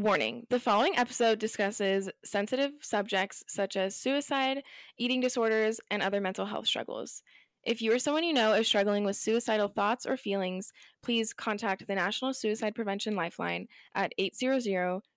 Warning 0.00 0.46
the 0.48 0.58
following 0.58 0.96
episode 0.96 1.38
discusses 1.38 2.08
sensitive 2.24 2.72
subjects 2.80 3.44
such 3.48 3.76
as 3.76 3.94
suicide, 3.94 4.62
eating 4.96 5.20
disorders, 5.20 5.78
and 5.90 6.02
other 6.02 6.22
mental 6.22 6.46
health 6.46 6.66
struggles. 6.66 7.22
If 7.64 7.82
you 7.82 7.92
or 7.92 7.98
someone 7.98 8.24
you 8.24 8.32
know 8.32 8.54
is 8.54 8.66
struggling 8.66 9.04
with 9.04 9.16
suicidal 9.16 9.68
thoughts 9.68 10.06
or 10.06 10.16
feelings, 10.16 10.72
please 11.02 11.34
contact 11.34 11.86
the 11.86 11.94
National 11.94 12.32
Suicide 12.32 12.74
Prevention 12.74 13.14
Lifeline 13.14 13.68
at 13.94 14.14
800 14.16 14.62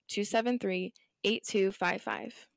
273 0.09 0.93
8255. 1.23 2.47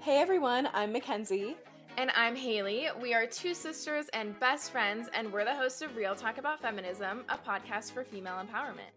Hey 0.00 0.20
everyone, 0.20 0.68
I'm 0.74 0.92
Mackenzie. 0.92 1.56
And 1.96 2.10
I'm 2.14 2.36
Haley. 2.36 2.88
We 3.00 3.14
are 3.14 3.24
two 3.24 3.54
sisters 3.54 4.10
and 4.12 4.38
best 4.40 4.72
friends, 4.72 5.08
and 5.14 5.32
we're 5.32 5.46
the 5.46 5.54
hosts 5.54 5.80
of 5.80 5.96
Real 5.96 6.14
Talk 6.14 6.36
About 6.36 6.60
Feminism, 6.60 7.24
a 7.30 7.38
podcast 7.38 7.92
for 7.92 8.04
female 8.04 8.34
empowerment. 8.34 8.92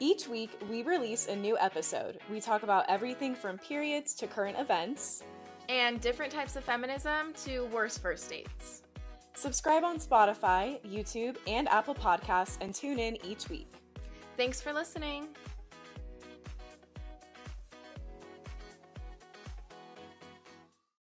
Each 0.00 0.26
week, 0.26 0.50
we 0.68 0.82
release 0.82 1.28
a 1.28 1.36
new 1.36 1.56
episode. 1.56 2.18
We 2.28 2.40
talk 2.40 2.64
about 2.64 2.84
everything 2.88 3.32
from 3.32 3.58
periods 3.58 4.12
to 4.16 4.26
current 4.26 4.58
events, 4.58 5.22
and 5.68 6.00
different 6.00 6.32
types 6.32 6.56
of 6.56 6.64
feminism 6.64 7.32
to 7.44 7.66
worse 7.66 7.96
first 7.96 8.28
dates. 8.28 8.82
Subscribe 9.34 9.84
on 9.84 9.98
Spotify, 9.98 10.84
YouTube, 10.84 11.36
and 11.46 11.68
Apple 11.68 11.94
Podcasts 11.94 12.58
and 12.60 12.74
tune 12.74 12.98
in 12.98 13.24
each 13.24 13.48
week. 13.48 13.72
Thanks 14.36 14.60
for 14.60 14.72
listening. 14.72 15.28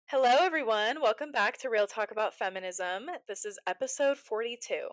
Hello, 0.06 0.38
everyone. 0.40 1.02
Welcome 1.02 1.32
back 1.32 1.58
to 1.58 1.68
Real 1.68 1.86
Talk 1.86 2.10
About 2.12 2.34
Feminism. 2.34 3.06
This 3.28 3.44
is 3.44 3.58
episode 3.66 4.16
42. 4.16 4.88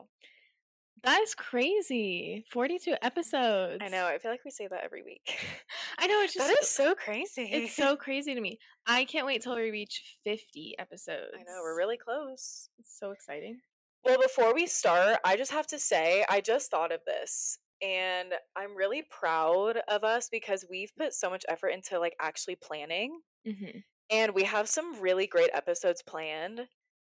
That 1.03 1.21
is 1.21 1.35
crazy. 1.35 2.45
42 2.51 2.95
episodes. 3.01 3.77
I 3.81 3.89
know. 3.89 4.05
I 4.05 4.17
feel 4.17 4.31
like 4.31 4.43
we 4.43 4.51
say 4.51 4.67
that 4.67 4.83
every 4.83 5.03
week. 5.03 5.38
I 5.99 6.07
know. 6.07 6.21
It's 6.21 6.33
just 6.33 6.47
that 6.47 6.57
is 6.61 6.67
so 6.67 6.95
crazy. 6.95 7.49
It's 7.51 7.75
so 7.75 7.95
crazy 7.95 8.33
to 8.33 8.41
me. 8.41 8.59
I 8.85 9.05
can't 9.05 9.25
wait 9.25 9.41
till 9.41 9.55
we 9.55 9.69
reach 9.69 10.17
50 10.23 10.75
episodes. 10.80 11.33
I 11.35 11.44
know. 11.44 11.59
We're 11.61 11.77
really 11.77 11.97
close. 11.97 12.69
It's 12.80 12.97
so 12.99 13.11
exciting. 13.11 13.59
Well, 14.03 14.22
before 14.22 14.53
we 14.53 14.67
start, 14.67 15.19
I 15.25 15.35
just 15.35 15.52
have 15.52 15.67
to 15.67 15.80
say, 15.80 16.25
I 16.30 16.41
just 16.41 16.72
thought 16.72 16.91
of 16.91 17.02
this 17.05 17.59
and 17.81 18.33
I'm 18.55 18.75
really 18.75 19.03
proud 19.09 19.79
of 19.88 20.03
us 20.03 20.29
because 20.29 20.66
we've 20.69 20.95
put 20.97 21.13
so 21.13 21.29
much 21.29 21.45
effort 21.47 21.69
into 21.69 22.00
like 22.00 22.16
actually 22.19 22.55
planning. 22.55 23.19
Mm-hmm. 23.47 23.79
And 24.09 24.33
we 24.33 24.44
have 24.44 24.69
some 24.69 25.02
really 25.02 25.27
great 25.27 25.50
episodes 25.53 26.02
planned 26.02 26.61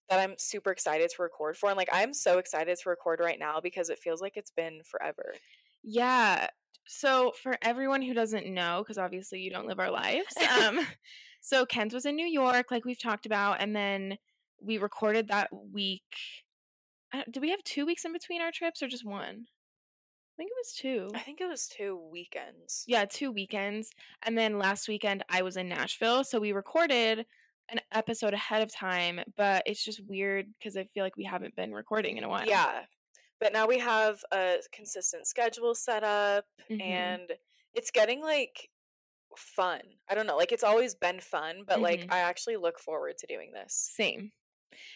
that 0.09 0.21
I'm 0.21 0.35
super 0.39 0.71
excited 0.71 1.11
to 1.11 1.23
record 1.23 1.57
for. 1.57 1.69
And 1.69 1.77
like, 1.77 1.89
I'm 1.93 2.13
so 2.13 2.39
excited 2.39 2.79
to 2.79 2.89
record 2.89 3.21
right 3.21 3.39
now 3.39 3.61
because 3.61 3.91
it 3.91 3.99
feels 3.99 4.21
like 4.21 4.37
it's 4.37 4.51
been 4.51 4.81
forever. 4.85 5.35
Yeah. 5.83 6.49
So, 6.87 7.33
for 7.43 7.57
everyone 7.63 8.03
who 8.03 8.13
doesn't 8.13 8.47
know, 8.47 8.83
because 8.83 8.99
obviously 8.99 9.41
you 9.41 9.51
don't 9.51 9.67
live 9.67 9.81
our 9.81 9.91
lives, 9.91 10.35
um, 10.61 10.81
so 11.41 11.65
Kenz 11.65 11.95
was 11.95 12.05
in 12.05 12.15
New 12.15 12.27
York, 12.27 12.71
like 12.71 12.85
we've 12.85 13.01
talked 13.01 13.25
about, 13.25 13.63
and 13.63 13.75
then 13.75 14.19
we 14.61 14.79
recorded 14.79 15.29
that 15.29 15.49
week. 15.73 16.03
Did 17.31 17.41
we 17.41 17.51
have 17.51 17.63
two 17.65 17.87
weeks 17.87 18.05
in 18.05 18.13
between 18.13 18.43
our 18.43 18.51
trips 18.53 18.83
or 18.83 18.89
just 18.89 19.07
one? 19.07 19.47
I 20.35 20.37
think 20.37 20.51
it 20.51 20.59
was 20.59 20.73
two. 20.73 21.09
I 21.15 21.21
think 21.21 21.41
it 21.41 21.49
was 21.49 21.69
two 21.69 21.97
weekends. 22.11 22.85
Yeah, 22.89 23.05
two 23.05 23.31
weekends. 23.31 23.91
And 24.25 24.37
then 24.37 24.59
last 24.59 24.89
weekend 24.89 25.25
I 25.29 25.43
was 25.43 25.57
in 25.57 25.69
Nashville. 25.69 26.25
So 26.25 26.41
we 26.41 26.51
recorded 26.51 27.25
an 27.71 27.81
episode 27.93 28.35
ahead 28.35 28.63
of 28.63 28.73
time, 28.73 29.21
but 29.37 29.63
it's 29.67 29.85
just 29.85 30.01
weird 30.07 30.47
because 30.59 30.77
I 30.77 30.85
feel 30.95 31.05
like 31.05 31.17
we 31.17 31.25
haven't 31.25 31.57
been 31.57 31.73
recording 31.73 32.17
in 32.19 32.25
a 32.25 32.29
while. 32.29 32.47
Yeah. 32.47 32.85
But 33.41 33.53
now 33.53 33.67
we 33.67 33.79
have 33.79 34.23
a 34.33 34.59
consistent 34.73 35.27
schedule 35.27 35.75
set 35.75 36.05
up 36.05 36.47
Mhm. 36.71 36.81
and 36.83 37.33
it's 37.75 37.91
getting 37.91 38.21
like 38.23 38.71
fun. 39.37 39.81
I 40.09 40.15
don't 40.15 40.27
know, 40.27 40.37
like 40.37 40.53
it's 40.53 40.63
always 40.65 40.95
been 40.95 41.21
fun, 41.21 41.65
but 41.67 41.81
like 41.81 42.01
Mhm. 42.01 42.13
I 42.13 42.21
actually 42.21 42.57
look 42.57 42.79
forward 42.79 43.19
to 43.19 43.27
doing 43.27 43.53
this. 43.53 43.75
Same. 43.75 44.33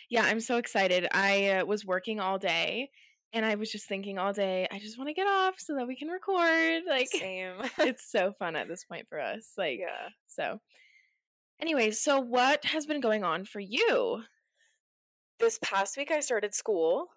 Yeah, 0.09 0.23
I'm 0.25 0.41
so 0.41 0.57
excited. 0.59 1.09
I 1.13 1.51
uh, 1.51 1.65
was 1.65 1.85
working 1.85 2.21
all 2.21 2.39
day 2.39 2.91
and 3.33 3.45
I 3.45 3.57
was 3.57 3.71
just 3.71 3.87
thinking 3.89 4.19
all 4.19 4.33
day, 4.33 4.67
I 4.71 4.79
just 4.79 4.99
want 4.99 5.09
to 5.09 5.15
get 5.15 5.27
off 5.27 5.59
so 5.61 5.75
that 5.77 5.87
we 5.87 5.97
can 5.97 6.09
record. 6.09 6.85
Like, 6.87 7.09
Same. 7.09 7.57
it's 7.79 8.05
so 8.11 8.33
fun 8.39 8.57
at 8.57 8.69
this 8.69 8.85
point 8.85 9.09
for 9.09 9.21
us. 9.21 9.53
Like, 9.57 9.79
yeah. 9.81 10.11
so. 10.27 10.61
Anyways, 11.61 12.01
so 12.01 12.21
what 12.21 12.65
has 12.67 12.87
been 12.87 13.01
going 13.01 13.25
on 13.25 13.45
for 13.45 13.61
you? 13.61 14.23
This 15.41 15.59
past 15.63 15.97
week 15.97 16.11
I 16.11 16.21
started 16.21 16.55
school. 16.55 17.09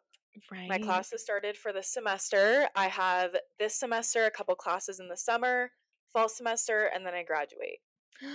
Right. 0.51 0.69
My 0.69 0.77
classes 0.77 1.21
started 1.21 1.57
for 1.57 1.73
the 1.73 1.83
semester. 1.83 2.67
I 2.75 2.87
have 2.87 3.35
this 3.59 3.75
semester 3.75 4.25
a 4.25 4.31
couple 4.31 4.55
classes 4.55 4.99
in 4.99 5.09
the 5.09 5.17
summer, 5.17 5.71
fall 6.13 6.29
semester, 6.29 6.89
and 6.93 7.05
then 7.05 7.13
I 7.13 7.23
graduate. 7.23 7.79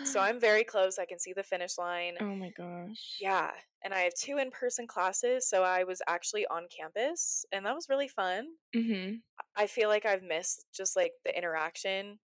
So 0.04 0.20
I'm 0.20 0.38
very 0.40 0.64
close. 0.64 0.98
I 0.98 1.06
can 1.06 1.18
see 1.18 1.32
the 1.32 1.42
finish 1.42 1.78
line. 1.78 2.14
Oh 2.20 2.34
my 2.34 2.50
gosh. 2.56 3.16
Yeah. 3.20 3.50
And 3.84 3.94
I 3.94 4.00
have 4.00 4.14
two 4.14 4.38
in 4.38 4.50
person 4.50 4.86
classes. 4.86 5.48
So 5.48 5.62
I 5.62 5.84
was 5.84 6.02
actually 6.06 6.46
on 6.46 6.66
campus 6.76 7.44
and 7.52 7.64
that 7.64 7.74
was 7.74 7.88
really 7.88 8.08
fun. 8.08 8.46
Mm-hmm. 8.74 9.16
I 9.56 9.66
feel 9.66 9.88
like 9.88 10.04
I've 10.04 10.22
missed 10.22 10.66
just 10.74 10.96
like 10.96 11.12
the 11.24 11.36
interaction. 11.36 12.18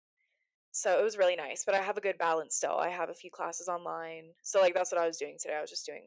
So 0.73 0.99
it 0.99 1.03
was 1.03 1.19
really 1.19 1.37
nice. 1.37 1.65
But 1.65 1.75
I 1.75 1.83
have 1.83 1.97
a 1.97 2.01
good 2.01 2.19
balance 2.19 2.55
still. 2.57 2.77
I 2.77 2.89
have 2.89 3.11
a 3.11 3.15
few 3.15 3.31
classes 3.31 3.69
online. 3.69 4.31
So 4.43 4.61
like 4.61 4.75
that's 4.75 4.93
what 4.93 5.01
I 5.01 5.07
was 5.07 5.17
doing 5.17 5.37
today. 5.41 5.55
I 5.57 5.61
was 5.61 5.71
just 5.71 5.87
doing 5.87 6.03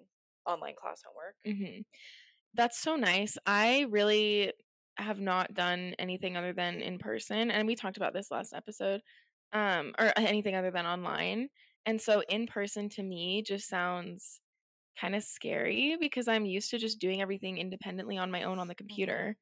online 0.46 0.76
class 0.76 1.02
homework. 1.06 1.36
Mm-hmm. 1.48 1.82
That's 2.54 2.80
so 2.82 2.96
nice. 2.96 3.38
I 3.46 3.88
really 3.90 4.54
have 4.98 5.20
not 5.20 5.54
done 5.54 5.96
anything 5.98 6.38
other 6.38 6.54
than 6.54 6.82
in 6.82 7.00
person, 7.00 7.50
and 7.50 7.68
we 7.68 7.76
talked 7.76 7.98
about 7.98 8.14
this 8.14 8.30
last 8.30 8.54
episode, 8.54 9.02
um, 9.52 9.94
or 9.98 10.14
anything 10.18 10.56
other 10.56 10.70
than 10.72 10.86
online. 10.86 11.50
And 11.86 12.00
so 12.00 12.22
in 12.30 12.48
person 12.48 12.90
to 12.90 13.04
me 13.04 13.44
just 13.46 13.68
sounds 13.68 14.40
kind 15.00 15.16
of 15.16 15.24
scary 15.24 15.98
because 16.00 16.28
I'm 16.28 16.46
used 16.46 16.70
to 16.72 16.78
just 16.78 17.00
doing 17.00 17.22
everything 17.22 17.58
independently 17.58 18.18
on 18.18 18.32
my 18.32 18.44
own 18.44 18.60
on 18.60 18.68
the 18.68 18.76
computer. 18.76 19.36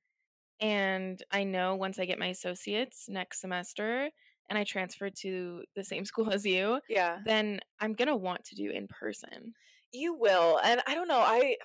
And 0.61 1.21
I 1.31 1.43
know 1.43 1.75
once 1.75 1.99
I 1.99 2.05
get 2.05 2.19
my 2.19 2.27
associates 2.27 3.05
next 3.09 3.41
semester 3.41 4.09
and 4.49 4.57
I 4.57 4.63
transferred 4.63 5.15
to 5.17 5.63
the 5.75 5.83
same 5.83 6.05
school 6.05 6.31
as 6.31 6.45
you, 6.45 6.81
Yeah. 6.87 7.21
then 7.25 7.59
I'm 7.79 7.93
to 8.09 8.15
want 8.15 8.45
to 8.45 8.55
do 8.55 8.69
in 8.71 8.87
person. 8.87 9.53
You 9.91 10.13
will. 10.13 10.59
And 10.63 10.81
I 10.87 10.95
don't 10.95 11.07
know, 11.07 11.19
I 11.19 11.57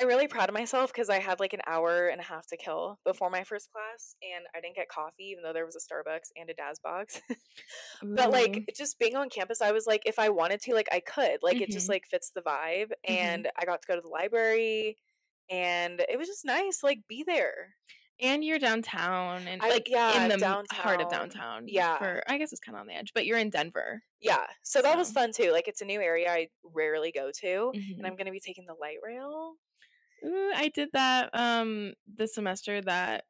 I'm 0.00 0.08
really 0.08 0.28
proud 0.28 0.48
of 0.48 0.54
myself 0.54 0.92
because 0.92 1.10
I 1.10 1.20
had 1.20 1.40
like 1.40 1.52
an 1.54 1.60
hour 1.66 2.08
and 2.08 2.20
a 2.20 2.24
half 2.24 2.46
to 2.48 2.56
kill 2.56 2.98
before 3.04 3.30
my 3.30 3.44
first 3.44 3.70
class 3.72 4.16
and 4.22 4.46
I 4.54 4.60
didn't 4.60 4.76
get 4.76 4.88
coffee 4.88 5.24
even 5.26 5.44
though 5.44 5.52
there 5.52 5.66
was 5.66 5.76
a 5.76 5.80
Starbucks 5.80 6.30
and 6.36 6.50
a 6.50 6.54
Dazbog. 6.54 7.20
but 8.16 8.30
like 8.32 8.64
just 8.76 8.98
being 8.98 9.16
on 9.16 9.30
campus, 9.30 9.60
I 9.62 9.72
was 9.72 9.86
like, 9.86 10.02
if 10.06 10.18
I 10.18 10.30
wanted 10.30 10.60
to, 10.62 10.74
like 10.74 10.88
I 10.92 11.00
could. 11.00 11.40
Like 11.42 11.60
it 11.60 11.70
just 11.70 11.88
Mhm. 11.88 11.90
like 11.90 12.06
fits 12.06 12.30
the 12.34 12.42
vibe. 12.42 12.92
Mhm. 13.08 13.44
And 13.44 13.50
I 13.56 13.64
got 13.66 13.82
to 13.82 13.88
go 13.88 13.96
to 13.96 14.02
the 14.02 14.08
library 14.08 14.98
and 15.50 16.00
it 16.08 16.18
was 16.18 16.28
just 16.28 16.44
nice, 16.44 16.82
like 16.82 17.00
be 17.08 17.24
there. 17.24 17.76
And 18.20 18.44
you're 18.44 18.58
downtown 18.60 19.46
and 19.48 19.60
I- 19.62 19.68
like 19.68 19.88
yeah, 19.88 20.22
in 20.22 20.28
the 20.38 20.46
m- 20.46 20.64
heart 20.70 21.00
of 21.00 21.10
downtown. 21.10 21.28
downtown. 21.30 21.64
Yeah. 21.68 21.98
For 21.98 22.22
I 22.28 22.38
guess 22.38 22.52
it's 22.52 22.60
kind 22.60 22.76
of 22.76 22.80
on 22.82 22.86
the 22.86 22.94
edge, 22.94 23.12
but 23.14 23.26
you're 23.26 23.38
in 23.38 23.50
Denver. 23.50 24.02
Yeah. 24.20 24.46
So 24.62 24.80
that 24.82 24.96
was 24.96 25.10
fun 25.10 25.32
too. 25.32 25.50
Like 25.50 25.66
it's 25.68 25.80
a 25.80 25.84
new 25.84 26.00
area 26.00 26.30
I 26.30 26.48
rarely 26.62 27.10
go 27.12 27.30
to. 27.40 27.72
Mhm. 27.74 27.98
And 27.98 28.06
I'm 28.06 28.14
gonna 28.16 28.30
be 28.30 28.40
taking 28.40 28.66
the 28.66 28.74
light 28.74 28.98
rail. 29.02 29.54
Ooh, 30.24 30.52
I 30.54 30.68
did 30.68 30.90
that 30.92 31.30
um 31.34 31.94
the 32.16 32.28
semester 32.28 32.80
that 32.82 33.24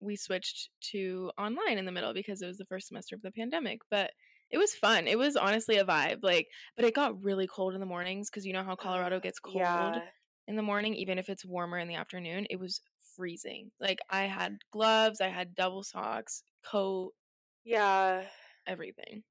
we 0.00 0.16
switched 0.16 0.68
to 0.92 1.30
online 1.38 1.78
in 1.78 1.86
the 1.86 1.92
middle 1.92 2.12
because 2.12 2.42
it 2.42 2.46
was 2.46 2.58
the 2.58 2.66
first 2.66 2.88
semester 2.88 3.16
of 3.16 3.22
the 3.22 3.32
pandemic, 3.32 3.80
but 3.90 4.12
it 4.50 4.58
was 4.58 4.74
fun. 4.74 5.08
It 5.08 5.18
was 5.18 5.36
honestly 5.36 5.78
a 5.78 5.84
vibe. 5.84 6.18
Like, 6.22 6.48
but 6.76 6.84
it 6.84 6.94
got 6.94 7.20
really 7.22 7.46
cold 7.46 7.72
in 7.74 7.80
the 7.80 7.86
mornings 7.86 8.28
because 8.30 8.44
you 8.46 8.52
know 8.52 8.62
how 8.62 8.76
Colorado 8.76 9.16
Uh, 9.16 9.20
gets 9.20 9.40
cold 9.40 9.56
Yeah. 9.56 10.08
in 10.46 10.54
the 10.56 10.62
morning, 10.62 10.94
even 10.94 11.18
if 11.18 11.28
it's 11.30 11.44
warmer 11.44 11.78
in 11.78 11.88
the 11.88 11.94
afternoon. 11.96 12.46
It 12.50 12.60
was 12.60 12.80
freezing. 13.16 13.70
Like 13.80 13.98
I 14.10 14.22
had 14.24 14.58
gloves, 14.72 15.20
I 15.20 15.28
had 15.28 15.54
double 15.54 15.82
socks, 15.82 16.42
coat, 16.64 17.12
Yeah. 17.64 18.24
everything. 18.66 19.22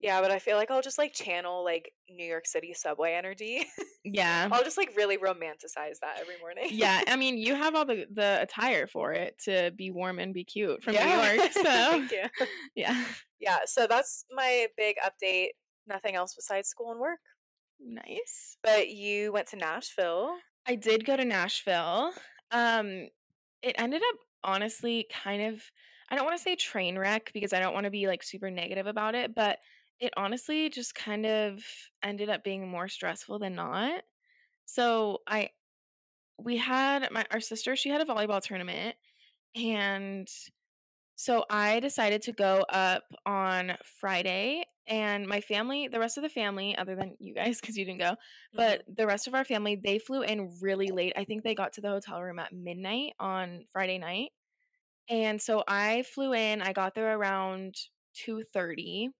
Yeah, 0.00 0.20
but 0.20 0.30
I 0.30 0.38
feel 0.38 0.56
like 0.58 0.70
I'll 0.70 0.82
just 0.82 0.98
like 0.98 1.14
channel 1.14 1.64
like 1.64 1.90
New 2.10 2.26
York 2.26 2.46
City 2.46 2.74
subway 2.74 3.14
energy. 3.14 3.64
Yeah. 4.06 4.50
I'll 4.52 4.62
just 4.62 4.76
like 4.76 4.94
really 4.98 5.16
romanticize 5.16 5.98
that 6.02 6.18
every 6.20 6.38
morning. 6.38 6.66
yeah, 6.70 7.00
I 7.06 7.16
mean, 7.16 7.38
you 7.38 7.54
have 7.62 7.74
all 7.74 7.86
the 7.86 8.04
the 8.12 8.38
attire 8.42 8.86
for 8.86 9.12
it 9.14 9.38
to 9.44 9.70
be 9.74 9.90
warm 9.90 10.18
and 10.18 10.34
be 10.34 10.44
cute 10.44 10.82
from 10.82 10.92
Yeah. 10.92 11.06
New 11.32 11.38
York. 11.38 11.52
So 11.54 11.62
Thank 11.62 12.12
you. 12.12 12.46
yeah, 12.74 13.02
Yeah, 13.40 13.60
so 13.64 13.86
that's 13.86 14.26
my 14.30 14.66
big 14.76 14.96
update. 15.02 15.50
Nothing 15.86 16.16
else 16.16 16.34
besides 16.34 16.68
school 16.68 16.90
and 16.90 17.00
work. 17.00 17.18
nice. 17.80 18.58
But 18.62 18.90
you 18.90 19.32
went 19.32 19.46
to 19.48 19.56
Nashville. 19.56 20.36
I 20.66 20.74
did 20.74 21.06
go 21.06 21.16
to 21.16 21.24
Nashville. 21.24 22.12
Um, 22.50 23.08
it 23.64 23.76
ended 23.78 24.02
up 24.02 24.16
honestly 24.44 25.06
kind 25.10 25.42
of. 25.42 25.70
I 26.10 26.16
don't 26.16 26.26
want 26.26 26.36
to 26.36 26.42
say 26.42 26.54
train 26.56 26.98
wreck 26.98 27.32
because 27.32 27.52
I 27.54 27.60
don't 27.60 27.74
want 27.74 27.84
to 27.84 27.90
be 27.90 28.06
like 28.06 28.22
super 28.22 28.50
negative 28.50 28.86
about 28.86 29.14
it, 29.14 29.34
but 29.34 29.60
it 30.00 30.12
honestly 30.16 30.68
just 30.68 30.94
kind 30.94 31.24
of 31.26 31.64
ended 32.02 32.28
up 32.28 32.44
being 32.44 32.68
more 32.68 32.88
stressful 32.88 33.38
than 33.38 33.54
not. 33.54 34.04
So 34.66 35.20
I 35.28 35.50
we 36.38 36.56
had 36.58 37.10
my 37.12 37.24
our 37.30 37.40
sister, 37.40 37.76
she 37.76 37.90
had 37.90 38.00
a 38.00 38.04
volleyball 38.04 38.42
tournament 38.42 38.96
and 39.56 40.28
So 41.16 41.44
I 41.50 41.80
decided 41.80 42.22
to 42.22 42.32
go 42.32 42.62
up 42.70 43.04
on 43.26 43.76
Friday, 43.84 44.66
and 44.86 45.26
my 45.26 45.40
family, 45.40 45.88
the 45.88 46.00
rest 46.00 46.16
of 46.18 46.22
the 46.22 46.28
family, 46.28 46.76
other 46.76 46.96
than 46.96 47.16
you 47.20 47.34
guys, 47.34 47.60
because 47.60 47.76
you 47.76 47.84
didn't 47.84 48.00
go, 48.00 48.16
but 48.56 48.82
Mhm. 48.82 48.96
the 48.96 49.06
rest 49.06 49.26
of 49.26 49.34
our 49.34 49.44
family, 49.44 49.76
they 49.76 49.98
flew 49.98 50.22
in 50.22 50.58
really 50.60 50.88
late. 50.90 51.14
I 51.16 51.24
think 51.24 51.42
they 51.42 51.54
got 51.54 51.72
to 51.74 51.80
the 51.80 51.88
hotel 51.90 52.22
room 52.22 52.38
at 52.38 52.52
midnight 52.52 53.14
on 53.18 53.64
Friday 53.72 53.98
night. 53.98 54.30
And 55.08 55.40
so 55.40 55.64
I 55.68 56.02
flew 56.02 56.32
in, 56.32 56.62
I 56.62 56.72
got 56.72 56.94
there 56.94 57.16
around 57.16 57.76
2:30. 58.14 59.10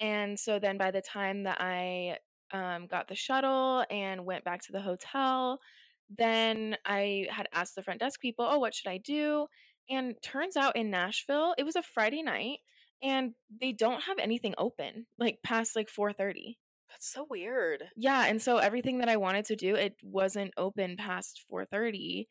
And 0.00 0.38
so 0.38 0.58
then 0.58 0.78
by 0.78 0.90
the 0.90 1.02
time 1.02 1.42
that 1.44 1.58
I 1.60 2.18
um, 2.52 2.86
got 2.86 3.08
the 3.08 3.14
shuttle 3.14 3.84
and 3.90 4.24
went 4.24 4.44
back 4.44 4.62
to 4.62 4.72
the 4.72 4.80
hotel, 4.80 5.60
then 6.08 6.76
I 6.84 7.26
had 7.30 7.48
asked 7.52 7.74
the 7.74 7.82
front 7.82 8.00
desk 8.00 8.20
people, 8.20 8.44
"Oh, 8.48 8.58
what 8.58 8.74
should 8.74 8.88
I 8.90 8.98
do?" 8.98 9.48
And 9.90 10.20
turns 10.22 10.56
out 10.56 10.76
in 10.76 10.90
Nashville, 10.90 11.54
it 11.58 11.64
was 11.64 11.76
a 11.76 11.82
Friday 11.82 12.22
night 12.22 12.60
and 13.02 13.34
they 13.50 13.72
don't 13.72 14.02
have 14.02 14.18
anything 14.18 14.54
open 14.58 15.06
like 15.18 15.40
past 15.42 15.76
like 15.76 15.88
4:30. 15.88 16.58
That's 16.90 17.06
so 17.08 17.26
weird. 17.28 17.90
Yeah, 17.96 18.24
and 18.26 18.40
so 18.40 18.58
everything 18.58 18.98
that 18.98 19.08
I 19.08 19.16
wanted 19.16 19.44
to 19.46 19.56
do, 19.56 19.74
it 19.74 19.96
wasn't 20.02 20.54
open 20.56 20.96
past 20.96 21.42
4:30. 21.48 22.28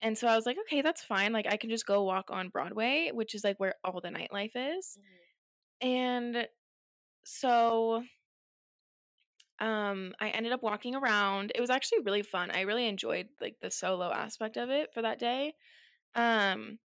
And 0.00 0.18
so 0.18 0.26
I 0.28 0.34
was 0.36 0.46
like, 0.46 0.58
"Okay, 0.62 0.82
that's 0.82 1.04
fine. 1.04 1.32
Like 1.32 1.46
I 1.46 1.56
can 1.56 1.70
just 1.70 1.86
go 1.86 2.02
walk 2.04 2.30
on 2.30 2.48
Broadway, 2.48 3.10
which 3.12 3.34
is 3.34 3.44
like 3.44 3.60
where 3.60 3.74
all 3.84 4.00
the 4.00 4.08
nightlife 4.10 4.52
is." 4.56 4.98
Mhm. 4.98 5.22
And 5.82 6.48
so 7.24 8.04
um 9.60 10.14
I 10.20 10.30
ended 10.30 10.52
up 10.52 10.62
walking 10.62 10.94
around. 10.94 11.52
It 11.54 11.60
was 11.60 11.70
actually 11.70 12.00
really 12.00 12.22
fun. 12.22 12.50
I 12.50 12.62
really 12.62 12.86
enjoyed 12.86 13.28
like 13.40 13.56
the 13.60 13.70
solo 13.70 14.10
aspect 14.10 14.56
of 14.56 14.70
it 14.70 14.92
for 14.92 15.02
that 15.02 15.18
day. 15.18 15.54
Um 16.14 16.78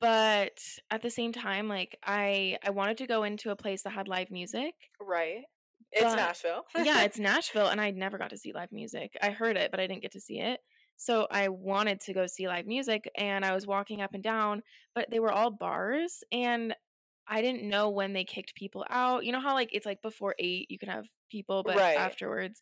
but 0.00 0.58
at 0.90 1.02
the 1.02 1.10
same 1.10 1.32
time 1.32 1.68
like 1.68 1.98
I 2.04 2.58
I 2.64 2.70
wanted 2.70 2.98
to 2.98 3.06
go 3.06 3.22
into 3.24 3.50
a 3.50 3.56
place 3.56 3.82
that 3.82 3.90
had 3.92 4.08
live 4.08 4.30
music. 4.30 4.74
Right. 5.00 5.42
It's 5.92 6.04
But- 6.04 6.16
Nashville. 6.16 6.64
yeah, 6.76 7.02
it's 7.04 7.18
Nashville 7.18 7.68
and 7.68 7.80
I 7.80 7.90
never 7.90 8.18
got 8.18 8.30
to 8.30 8.36
see 8.38 8.52
live 8.52 8.72
music. 8.72 9.16
I 9.22 9.30
heard 9.30 9.56
it, 9.56 9.70
but 9.70 9.80
I 9.80 9.86
didn't 9.86 10.02
get 10.02 10.12
to 10.12 10.20
see 10.20 10.40
it. 10.40 10.60
So 10.96 11.26
I 11.30 11.48
wanted 11.48 12.00
to 12.00 12.12
go 12.14 12.26
see 12.26 12.48
live 12.48 12.66
music 12.66 13.08
and 13.16 13.44
I 13.44 13.54
was 13.54 13.66
walking 13.66 14.02
up 14.02 14.14
and 14.14 14.22
down, 14.22 14.62
but 14.94 15.06
they 15.10 15.20
were 15.20 15.32
all 15.32 15.50
bars 15.50 16.24
and 16.32 16.74
I 17.28 17.40
didn't 17.42 17.68
know 17.68 17.90
when 17.90 18.14
they 18.14 18.24
kicked 18.24 18.54
people 18.56 18.84
out. 18.90 19.24
You 19.24 19.32
know 19.32 19.40
how 19.40 19.54
like 19.54 19.70
it's 19.72 19.86
like 19.86 20.02
before 20.02 20.34
8 20.38 20.66
you 20.70 20.78
can 20.78 20.88
have 20.88 21.04
people 21.30 21.62
but 21.62 21.76
Right. 21.76 21.96
afterwards 21.96 22.60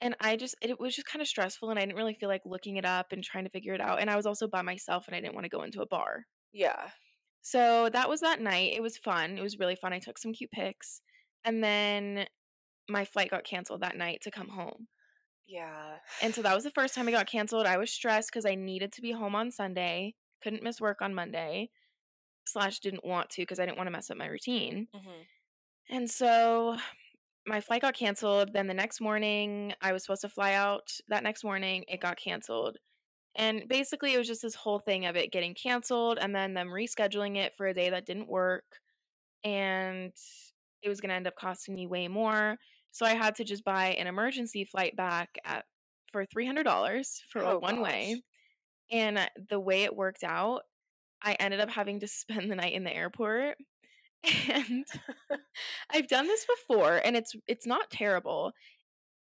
and 0.00 0.16
I 0.20 0.36
just 0.36 0.54
it 0.62 0.78
was 0.80 0.94
just 0.94 1.06
kind 1.06 1.20
of 1.22 1.28
stressful 1.28 1.70
and 1.70 1.78
I 1.78 1.82
didn't 1.84 1.96
really 1.96 2.14
feel 2.14 2.28
like 2.28 2.42
looking 2.44 2.76
it 2.76 2.84
up 2.84 3.12
and 3.12 3.22
trying 3.22 3.44
to 3.44 3.50
figure 3.50 3.74
it 3.74 3.80
out 3.80 4.00
and 4.00 4.10
I 4.10 4.16
was 4.16 4.26
also 4.26 4.48
by 4.48 4.62
myself 4.62 5.06
and 5.06 5.14
I 5.16 5.20
didn't 5.20 5.34
want 5.34 5.44
to 5.44 5.50
go 5.50 5.62
into 5.62 5.82
a 5.82 5.86
bar. 5.86 6.24
Yeah. 6.52 6.90
So 7.42 7.88
that 7.90 8.08
was 8.08 8.20
that 8.20 8.40
night. 8.40 8.72
It 8.74 8.82
was 8.82 8.98
fun. 8.98 9.38
It 9.38 9.42
was 9.42 9.58
really 9.58 9.76
fun. 9.76 9.92
I 9.92 9.98
took 9.98 10.18
some 10.18 10.32
cute 10.32 10.50
pics. 10.50 11.00
And 11.44 11.62
then 11.62 12.26
my 12.88 13.04
flight 13.04 13.30
got 13.30 13.44
canceled 13.44 13.82
that 13.82 13.96
night 13.96 14.20
to 14.22 14.30
come 14.30 14.48
home. 14.48 14.88
Yeah. 15.46 15.98
And 16.20 16.34
so 16.34 16.42
that 16.42 16.54
was 16.54 16.64
the 16.64 16.70
first 16.70 16.94
time 16.94 17.08
it 17.08 17.12
got 17.12 17.26
canceled. 17.26 17.66
I 17.66 17.78
was 17.78 17.90
stressed 17.90 18.30
because 18.30 18.44
I 18.44 18.54
needed 18.54 18.92
to 18.92 19.02
be 19.02 19.12
home 19.12 19.34
on 19.34 19.50
Sunday. 19.50 20.14
Couldn't 20.42 20.62
miss 20.62 20.80
work 20.80 21.00
on 21.00 21.14
Monday. 21.14 21.70
Slash 22.46 22.80
didn't 22.80 23.04
want 23.04 23.30
to 23.30 23.42
because 23.42 23.58
I 23.58 23.66
didn't 23.66 23.78
want 23.78 23.88
to 23.88 23.92
mess 23.92 24.10
up 24.10 24.16
my 24.16 24.26
routine. 24.26 24.88
Mhm. 24.94 25.26
And 25.90 26.10
so 26.10 26.78
my 27.46 27.60
flight 27.60 27.82
got 27.82 27.94
canceled. 27.94 28.52
Then 28.52 28.66
the 28.66 28.74
next 28.74 29.00
morning, 29.00 29.74
I 29.80 29.92
was 29.92 30.02
supposed 30.04 30.22
to 30.22 30.28
fly 30.28 30.54
out 30.54 31.00
that 31.08 31.22
next 31.22 31.44
morning. 31.44 31.84
It 31.88 32.00
got 32.00 32.18
canceled. 32.18 32.78
And 33.36 33.68
basically, 33.68 34.14
it 34.14 34.18
was 34.18 34.26
just 34.26 34.42
this 34.42 34.54
whole 34.54 34.80
thing 34.80 35.06
of 35.06 35.16
it 35.16 35.32
getting 35.32 35.54
canceled 35.54 36.18
and 36.18 36.34
then 36.34 36.54
them 36.54 36.68
rescheduling 36.68 37.36
it 37.36 37.54
for 37.54 37.66
a 37.66 37.74
day 37.74 37.90
that 37.90 38.06
didn't 38.06 38.28
work. 38.28 38.80
And 39.44 40.12
it 40.82 40.88
was 40.88 41.00
going 41.00 41.10
to 41.10 41.14
end 41.16 41.26
up 41.26 41.36
costing 41.36 41.74
me 41.74 41.86
way 41.86 42.08
more. 42.08 42.58
So 42.92 43.06
I 43.06 43.14
had 43.14 43.34
to 43.36 43.44
just 43.44 43.64
buy 43.64 43.88
an 43.88 44.06
emergency 44.06 44.64
flight 44.64 44.96
back 44.96 45.38
at 45.44 45.66
for 46.12 46.24
$300 46.26 47.22
for 47.30 47.42
a 47.42 47.52
Oh, 47.52 47.58
one 47.58 47.80
way. 47.80 48.22
And 48.90 49.30
the 49.50 49.60
way 49.60 49.84
it 49.84 49.96
worked 49.96 50.24
out, 50.24 50.62
I 51.22 51.34
ended 51.34 51.60
up 51.60 51.70
having 51.70 52.00
to 52.00 52.08
spend 52.08 52.50
the 52.50 52.56
night 52.56 52.74
in 52.74 52.84
the 52.84 52.94
airport. 52.94 53.58
And 54.48 54.86
I've 55.90 56.08
done 56.08 56.26
this 56.26 56.46
before 56.46 57.00
and 57.04 57.16
it's 57.16 57.34
it's 57.46 57.66
not 57.66 57.90
terrible. 57.90 58.52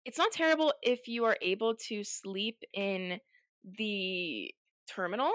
It's 0.04 0.18
not 0.18 0.32
terrible 0.32 0.74
if 0.82 1.08
you 1.08 1.24
are 1.24 1.38
able 1.42 1.76
to 1.88 2.04
sleep 2.04 2.62
in 2.72 3.20
the 3.64 4.52
terminal, 4.88 5.32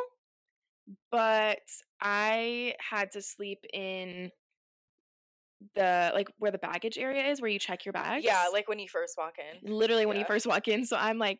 but 1.11 1.59
I 2.01 2.75
had 2.79 3.11
to 3.11 3.21
sleep 3.21 3.59
in 3.73 4.29
the 5.73 6.11
like 6.13 6.27
where 6.37 6.51
the 6.51 6.57
baggage 6.57 6.97
area 6.97 7.25
is 7.25 7.41
where 7.41 7.49
you 7.49 7.59
check 7.59 7.85
your 7.85 7.93
bags. 7.93 8.23
Yeah, 8.23 8.45
like 8.51 8.67
when 8.67 8.79
you 8.79 8.87
first 8.87 9.15
walk 9.17 9.35
in. 9.39 9.71
literally 9.71 10.05
when 10.05 10.17
you 10.17 10.25
first 10.25 10.45
walk 10.45 10.67
in. 10.67 10.85
So 10.85 10.97
I'm 10.97 11.17
like 11.17 11.39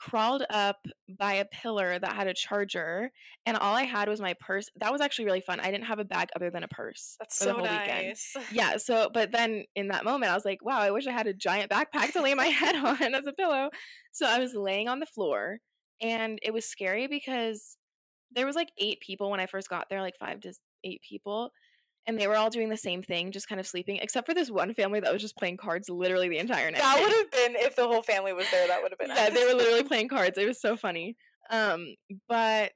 crawled 0.00 0.42
up 0.48 0.76
by 1.18 1.34
a 1.34 1.44
pillar 1.44 1.98
that 1.98 2.12
had 2.14 2.26
a 2.26 2.32
charger 2.32 3.10
and 3.44 3.56
all 3.58 3.76
I 3.76 3.82
had 3.82 4.08
was 4.08 4.20
my 4.20 4.34
purse. 4.40 4.68
That 4.80 4.90
was 4.90 5.00
actually 5.02 5.26
really 5.26 5.42
fun. 5.42 5.60
I 5.60 5.70
didn't 5.70 5.84
have 5.84 5.98
a 5.98 6.04
bag 6.04 6.30
other 6.34 6.50
than 6.50 6.62
a 6.64 6.68
purse 6.68 7.16
That's 7.18 7.38
for 7.38 7.44
the 7.44 7.50
so 7.50 7.54
whole 7.56 7.62
weekend. 7.64 8.06
nice. 8.06 8.36
Yeah, 8.50 8.78
so 8.78 9.10
but 9.12 9.30
then 9.30 9.64
in 9.76 9.88
that 9.88 10.04
moment 10.04 10.32
I 10.32 10.34
was 10.34 10.44
like, 10.44 10.64
wow, 10.64 10.80
I 10.80 10.90
wish 10.90 11.06
I 11.06 11.12
had 11.12 11.26
a 11.26 11.34
giant 11.34 11.70
backpack 11.70 12.12
to 12.14 12.22
lay 12.22 12.34
my 12.34 12.46
head 12.60 12.76
on 12.76 13.14
as 13.14 13.26
a 13.26 13.32
pillow. 13.32 13.70
So 14.12 14.26
I 14.26 14.38
was 14.38 14.54
laying 14.54 14.88
on 14.88 15.00
the 15.00 15.06
floor 15.06 15.58
and 16.00 16.38
it 16.42 16.52
was 16.52 16.64
scary 16.66 17.06
because 17.06 17.76
there 18.32 18.46
was 18.46 18.56
like 18.56 18.70
eight 18.78 19.00
people 19.00 19.30
when 19.30 19.40
I 19.40 19.46
first 19.46 19.68
got 19.68 19.88
there, 19.88 20.00
like 20.00 20.16
5 20.18 20.40
to 20.40 20.54
8 20.84 21.00
people, 21.02 21.50
and 22.06 22.18
they 22.18 22.26
were 22.26 22.36
all 22.36 22.50
doing 22.50 22.68
the 22.68 22.76
same 22.76 23.02
thing, 23.02 23.32
just 23.32 23.48
kind 23.48 23.60
of 23.60 23.66
sleeping, 23.66 23.96
except 23.96 24.26
for 24.26 24.34
this 24.34 24.50
one 24.50 24.72
family 24.74 25.00
that 25.00 25.12
was 25.12 25.22
just 25.22 25.36
playing 25.36 25.56
cards 25.56 25.88
literally 25.88 26.28
the 26.28 26.38
entire 26.38 26.70
night. 26.70 26.80
That 26.80 27.00
would 27.00 27.12
have 27.16 27.30
been 27.30 27.56
if 27.62 27.76
the 27.76 27.86
whole 27.86 28.02
family 28.02 28.32
was 28.32 28.46
there. 28.50 28.66
That 28.68 28.82
would 28.82 28.92
have 28.92 28.98
been. 28.98 29.08
yeah, 29.08 29.30
they 29.30 29.44
were 29.44 29.54
literally 29.54 29.82
playing 29.88 30.08
cards. 30.08 30.38
It 30.38 30.46
was 30.46 30.60
so 30.60 30.76
funny. 30.76 31.16
Um, 31.50 31.94
but 32.28 32.72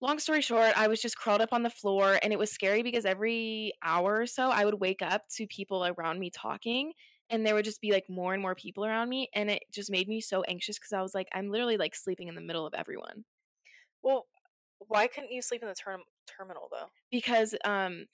long 0.00 0.18
story 0.18 0.40
short, 0.40 0.72
I 0.76 0.88
was 0.88 1.00
just 1.00 1.16
crawled 1.16 1.40
up 1.40 1.52
on 1.52 1.62
the 1.62 1.70
floor 1.70 2.18
and 2.22 2.32
it 2.32 2.38
was 2.38 2.50
scary 2.50 2.82
because 2.82 3.04
every 3.04 3.72
hour 3.82 4.20
or 4.20 4.26
so 4.26 4.50
I 4.50 4.64
would 4.64 4.80
wake 4.80 5.02
up 5.02 5.22
to 5.36 5.46
people 5.46 5.86
around 5.86 6.18
me 6.18 6.30
talking 6.30 6.92
and 7.32 7.44
there 7.46 7.56
would 7.56 7.66
just 7.66 7.82
be 7.82 7.92
like 7.92 8.08
more 8.10 8.34
and 8.34 8.42
more 8.42 8.54
people 8.54 8.86
around 8.86 9.10
me 9.10 9.30
and 9.34 9.50
it 9.50 9.64
just 9.72 9.90
made 9.90 10.08
me 10.08 10.20
so 10.20 10.42
anxious 10.44 10.78
because 10.78 10.94
I 10.94 11.02
was 11.02 11.14
like 11.16 11.28
I'm 11.32 11.50
literally 11.50 11.78
like 11.78 11.96
sleeping 11.96 12.28
in 12.28 12.36
the 12.36 12.42
middle 12.42 12.66
of 12.66 12.74
everyone. 12.74 13.24
Well, 14.02 14.26
why 14.78 15.06
couldn't 15.08 15.32
you 15.32 15.42
sleep 15.42 15.62
in 15.62 15.68
the 15.68 15.74
term- 15.74 16.04
terminal 16.26 16.68
though? 16.70 16.88
because 17.10 17.54
um 17.64 18.06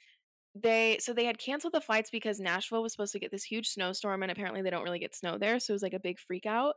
they 0.55 0.99
so 1.01 1.13
they 1.13 1.25
had 1.25 1.39
canceled 1.39 1.75
the 1.75 1.81
flights 1.81 2.11
because 2.11 2.41
Nashville 2.41 2.83
was 2.83 2.93
supposed 2.93 3.13
to 3.13 3.21
get 3.21 3.31
this 3.31 3.45
huge 3.45 3.69
snowstorm 3.69 4.23
and 4.23 4.33
apparently 4.33 4.63
they 4.63 4.71
don't 4.71 4.85
really 4.85 4.99
get 4.99 5.15
snow 5.15 5.39
there 5.39 5.61
so 5.61 5.73
it 5.73 5.77
was 5.77 5.83
like 5.83 5.95
a 5.95 6.01
big 6.01 6.19
freak 6.19 6.47
out. 6.47 6.77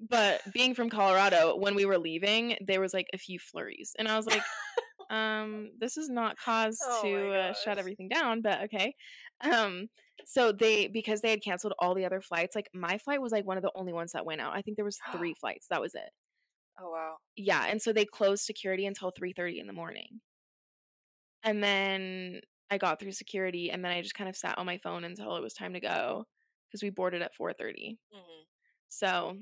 But 0.00 0.42
being 0.52 0.74
from 0.74 0.90
Colorado 0.90 1.56
when 1.56 1.74
we 1.74 1.86
were 1.86 1.98
leaving 1.98 2.56
there 2.66 2.80
was 2.80 2.94
like 2.94 3.08
a 3.14 3.18
few 3.18 3.38
flurries 3.38 3.94
and 3.98 4.08
I 4.08 4.16
was 4.16 4.26
like 4.26 4.42
um 5.10 5.70
this 5.78 5.96
is 5.96 6.08
not 6.10 6.38
cause 6.38 6.78
Oh 6.84 7.02
to 7.02 7.32
uh, 7.32 7.52
shut 7.54 7.78
everything 7.78 8.08
down 8.08 8.42
but 8.42 8.62
okay 8.64 8.94
um 9.40 9.88
so 10.24 10.52
they 10.52 10.88
because 10.88 11.20
they 11.22 11.30
had 11.30 11.42
canceled 11.42 11.74
all 11.78 11.94
the 11.94 12.04
other 12.04 12.20
flights 12.20 12.54
like 12.56 12.68
my 12.74 12.98
flight 12.98 13.22
was 13.22 13.32
like 13.32 13.46
one 13.46 13.56
of 13.56 13.62
the 13.62 13.72
only 13.74 13.92
ones 13.92 14.12
that 14.12 14.26
went 14.26 14.40
out. 14.40 14.54
I 14.56 14.62
think 14.62 14.76
there 14.76 14.84
was 14.84 15.02
3 15.12 15.34
flights 15.40 15.68
that 15.68 15.80
was 15.80 15.94
it. 15.94 16.10
Oh 16.78 16.90
wow. 16.90 17.18
yeah 17.36 17.66
and 17.66 17.80
so 17.80 17.92
they 17.92 18.04
closed 18.04 18.44
security 18.44 18.84
until 18.86 19.10
3:30 19.10 19.58
in 19.60 19.66
the 19.66 19.72
morning. 19.72 20.20
And 21.42 21.62
then 21.62 22.40
I 22.70 22.78
got 22.78 23.00
through 23.00 23.12
security 23.12 23.70
and 23.70 23.84
then 23.84 23.92
I 23.92 24.02
just 24.02 24.14
kind 24.14 24.28
of 24.28 24.36
sat 24.36 24.58
on 24.58 24.66
my 24.66 24.78
phone 24.78 25.04
until 25.04 25.36
it 25.36 25.40
was 25.42 25.54
time 25.54 25.72
to 25.74 25.80
go 25.80 26.26
because 26.68 26.82
we 26.82 26.90
boarded 26.90 27.22
at 27.22 27.34
4:30 27.34 27.98
hmm 28.12 28.44
so 28.88 29.38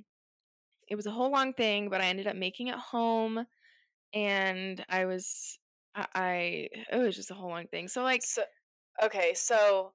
it 0.88 0.96
was 0.96 1.06
a 1.06 1.12
whole 1.12 1.30
long 1.30 1.54
thing 1.54 1.90
but 1.90 2.00
I 2.02 2.06
ended 2.06 2.26
up 2.28 2.36
making 2.36 2.68
it 2.68 2.76
home 2.76 3.46
and 4.14 4.84
I 4.90 5.06
was 5.06 5.58
I, 5.94 6.08
I 6.14 6.34
it 6.92 6.98
was 6.98 7.16
just 7.16 7.30
a 7.32 7.34
whole 7.34 7.50
long 7.50 7.68
thing. 7.68 7.88
So 7.88 8.02
like 8.04 8.24
So 8.24 8.44
okay, 9.02 9.32
so 9.34 9.92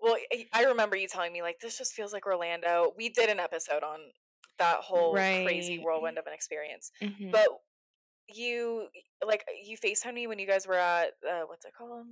well, 0.00 0.16
I- 0.54 0.64
remember 0.64 0.96
you 0.96 1.08
telling 1.08 1.32
me 1.32 1.42
like 1.42 1.60
this 1.60 1.76
just 1.78 1.92
feels 1.92 2.12
like 2.12 2.26
Orlando. 2.26 2.92
We 2.96 3.08
did 3.08 3.28
an 3.28 3.40
episode 3.40 3.82
on 3.82 3.98
that 4.58 4.76
whole 4.76 5.12
crazy 5.12 5.78
whirlwind 5.78 6.18
of 6.18 6.26
an 6.26 6.32
experience, 6.32 6.90
mhm. 7.02 7.32
but 7.32 7.48
you 8.28 8.86
like 9.26 9.44
you 9.64 9.76
Facetimed 9.76 10.14
me 10.14 10.26
when 10.26 10.38
you 10.38 10.46
guys 10.46 10.66
were 10.66 10.74
at 10.74 11.12
uh, 11.28 11.42
what's 11.46 11.64
it 11.64 11.72
called? 11.76 12.06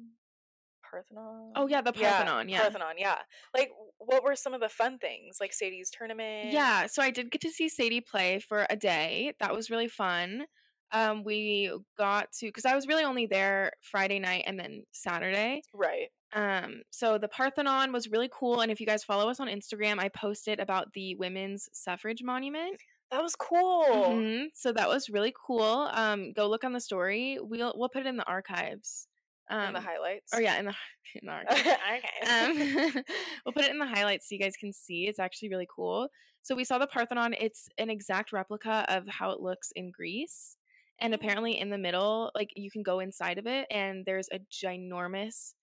Parthenon. 0.90 1.52
oh 1.54 1.68
yeah 1.68 1.82
the 1.82 1.92
Parthenon 1.92 2.48
yeah 2.48 2.60
Parthenon, 2.60 2.94
yeah. 2.96 3.18
Like, 3.54 3.70
what 3.98 4.24
were 4.24 4.34
some 4.34 4.54
of 4.54 4.60
the 4.60 4.68
fun 4.68 4.98
things? 4.98 5.36
Like 5.40 5.52
Sadie's 5.52 5.90
tournament. 5.90 6.50
Yeah, 6.50 6.86
so 6.86 7.02
I 7.02 7.10
did 7.10 7.30
get 7.30 7.42
to 7.42 7.50
see 7.50 7.68
Sadie 7.68 8.00
play 8.00 8.38
for 8.38 8.66
a 8.70 8.76
day. 8.76 9.34
That 9.40 9.54
was 9.54 9.70
really 9.70 9.88
fun. 9.88 10.46
Um, 10.92 11.22
we 11.24 11.70
got 11.98 12.32
to 12.38 12.46
because 12.46 12.64
I 12.64 12.74
was 12.74 12.86
really 12.86 13.04
only 13.04 13.26
there 13.26 13.72
Friday 13.82 14.18
night 14.18 14.44
and 14.46 14.58
then 14.58 14.84
Saturday. 14.92 15.62
Right. 15.74 16.08
Um, 16.34 16.82
so 16.90 17.16
the 17.18 17.28
Parthenon 17.28 17.92
was 17.92 18.08
really 18.08 18.28
cool, 18.32 18.60
and 18.60 18.70
if 18.70 18.80
you 18.80 18.86
guys 18.86 19.02
follow 19.04 19.28
us 19.30 19.40
on 19.40 19.48
Instagram, 19.48 19.98
I 19.98 20.08
posted 20.10 20.60
about 20.60 20.92
the 20.92 21.14
women's 21.14 21.68
suffrage 21.72 22.22
monument. 22.22 22.76
That 23.10 23.22
was 23.22 23.34
cool. 23.34 23.84
Mhm, 23.88 24.48
So 24.54 24.70
that 24.74 24.86
was 24.88 25.08
really 25.08 25.32
cool. 25.46 25.88
Um, 25.92 26.34
go 26.34 26.46
look 26.46 26.64
on 26.64 26.74
the 26.74 26.80
story. 26.80 27.38
We'll 27.40 27.72
we'll 27.76 27.88
put 27.88 28.02
it 28.02 28.06
in 28.06 28.18
the 28.18 28.26
archives. 28.26 29.08
Um, 29.50 29.68
in 29.68 29.72
the 29.72 29.80
highlights. 29.80 30.34
or 30.34 30.42
yeah, 30.42 30.58
in 30.58 30.66
the 30.66 30.74
in 31.14 31.26
the 31.26 31.32
archive. 31.32 31.58
okay. 31.96 32.92
um, 32.92 33.02
we'll 33.46 33.54
put 33.54 33.64
it 33.64 33.70
in 33.70 33.78
the 33.78 33.86
highlights 33.86 34.28
so 34.28 34.34
you 34.34 34.38
guys 34.40 34.56
can 34.60 34.74
see. 34.74 35.06
It's 35.08 35.18
actually 35.18 35.48
really 35.48 35.66
cool. 35.74 36.08
So 36.42 36.54
we 36.54 36.64
saw 36.64 36.76
the 36.76 36.86
Parthenon. 36.86 37.34
It's 37.40 37.70
an 37.78 37.88
exact 37.88 38.30
replica 38.34 38.84
of 38.88 39.08
how 39.08 39.30
it 39.30 39.40
looks 39.40 39.72
in 39.74 39.90
Greece. 39.90 40.57
And 41.00 41.14
apparently, 41.14 41.58
in 41.58 41.70
the 41.70 41.78
middle, 41.78 42.30
like 42.34 42.50
you 42.56 42.70
can 42.70 42.82
go 42.82 43.00
inside 43.00 43.38
of 43.38 43.46
it, 43.46 43.66
and 43.70 44.04
there's 44.04 44.28
a 44.32 44.40
ginormous 44.52 45.54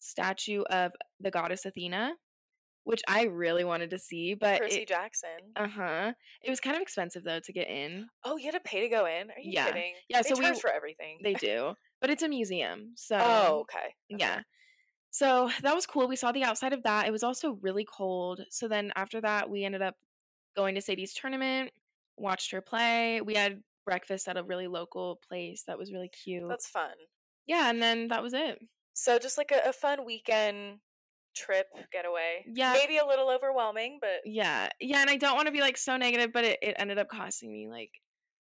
statue 0.00 0.62
of 0.70 0.92
the 1.20 1.30
goddess 1.30 1.64
Athena, 1.64 2.14
which 2.84 3.00
I 3.06 3.24
really 3.24 3.62
wanted 3.64 3.90
to 3.90 3.98
see. 3.98 4.34
But 4.34 4.60
Percy 4.60 4.80
it, 4.80 4.88
Jackson. 4.88 5.28
uh 5.56 5.68
huh, 5.68 6.12
it 6.42 6.50
was 6.50 6.58
kind 6.60 6.74
of 6.76 6.82
expensive 6.82 7.22
though 7.24 7.40
to 7.40 7.52
get 7.52 7.68
in. 7.68 8.08
Oh, 8.24 8.36
you 8.36 8.46
had 8.46 8.54
to 8.54 8.60
pay 8.60 8.80
to 8.80 8.88
go 8.88 9.06
in? 9.06 9.30
Are 9.30 9.38
you 9.40 9.52
Yeah. 9.52 9.66
kidding? 9.66 9.94
Yeah, 10.08 10.22
They 10.22 10.30
so 10.30 10.36
we- 10.38 10.44
charge 10.46 10.60
for 10.60 10.70
everything. 10.72 11.18
They 11.22 11.34
do, 11.34 11.74
but 12.00 12.10
it's 12.10 12.22
a 12.24 12.28
museum, 12.28 12.92
so 12.96 13.18
oh, 13.20 13.60
okay. 13.60 13.78
okay. 13.78 13.94
yeah. 14.18 14.40
So 15.10 15.50
that 15.62 15.74
was 15.74 15.86
cool. 15.86 16.08
We 16.08 16.16
saw 16.16 16.32
the 16.32 16.42
outside 16.42 16.72
of 16.72 16.82
that. 16.84 17.06
It 17.06 17.12
was 17.12 17.22
also 17.22 17.58
really 17.60 17.84
cold. 17.84 18.40
So 18.50 18.66
then 18.66 18.92
after 18.96 19.20
that, 19.20 19.48
we 19.50 19.62
ended 19.64 19.82
up 19.82 19.94
going 20.56 20.74
to 20.74 20.80
Sadie's 20.80 21.12
tournament, 21.12 21.70
watched 22.16 22.50
her 22.52 22.62
play. 22.62 23.20
We 23.20 23.34
had 23.34 23.62
breakfast 23.84 24.28
at 24.28 24.36
a 24.36 24.42
really 24.42 24.66
local 24.68 25.20
place 25.28 25.64
that 25.66 25.78
was 25.78 25.92
really 25.92 26.08
cute. 26.08 26.48
That's 26.48 26.68
fun. 26.68 26.94
yeah, 27.46 27.70
and 27.70 27.82
then 27.82 28.08
that 28.08 28.22
was 28.22 28.34
it. 28.34 28.58
So 28.94 29.18
just 29.18 29.38
like 29.38 29.52
a, 29.52 29.68
a 29.68 29.72
fun 29.72 30.04
weekend 30.04 30.78
trip 31.34 31.66
getaway. 31.92 32.44
Yeah. 32.46 32.72
Maybe 32.74 32.98
a 32.98 33.06
little 33.06 33.30
overwhelming, 33.30 33.98
but 34.00 34.20
Yeah. 34.24 34.68
Yeah, 34.80 35.00
and 35.00 35.08
I 35.10 35.16
don't 35.16 35.34
want 35.36 35.46
to 35.46 35.52
be 35.52 35.60
like 35.60 35.78
so 35.78 35.96
negative, 35.96 36.32
but 36.32 36.44
it, 36.44 36.58
it 36.62 36.76
ended 36.78 36.98
up 36.98 37.08
costing 37.08 37.50
me 37.50 37.68
like 37.68 37.90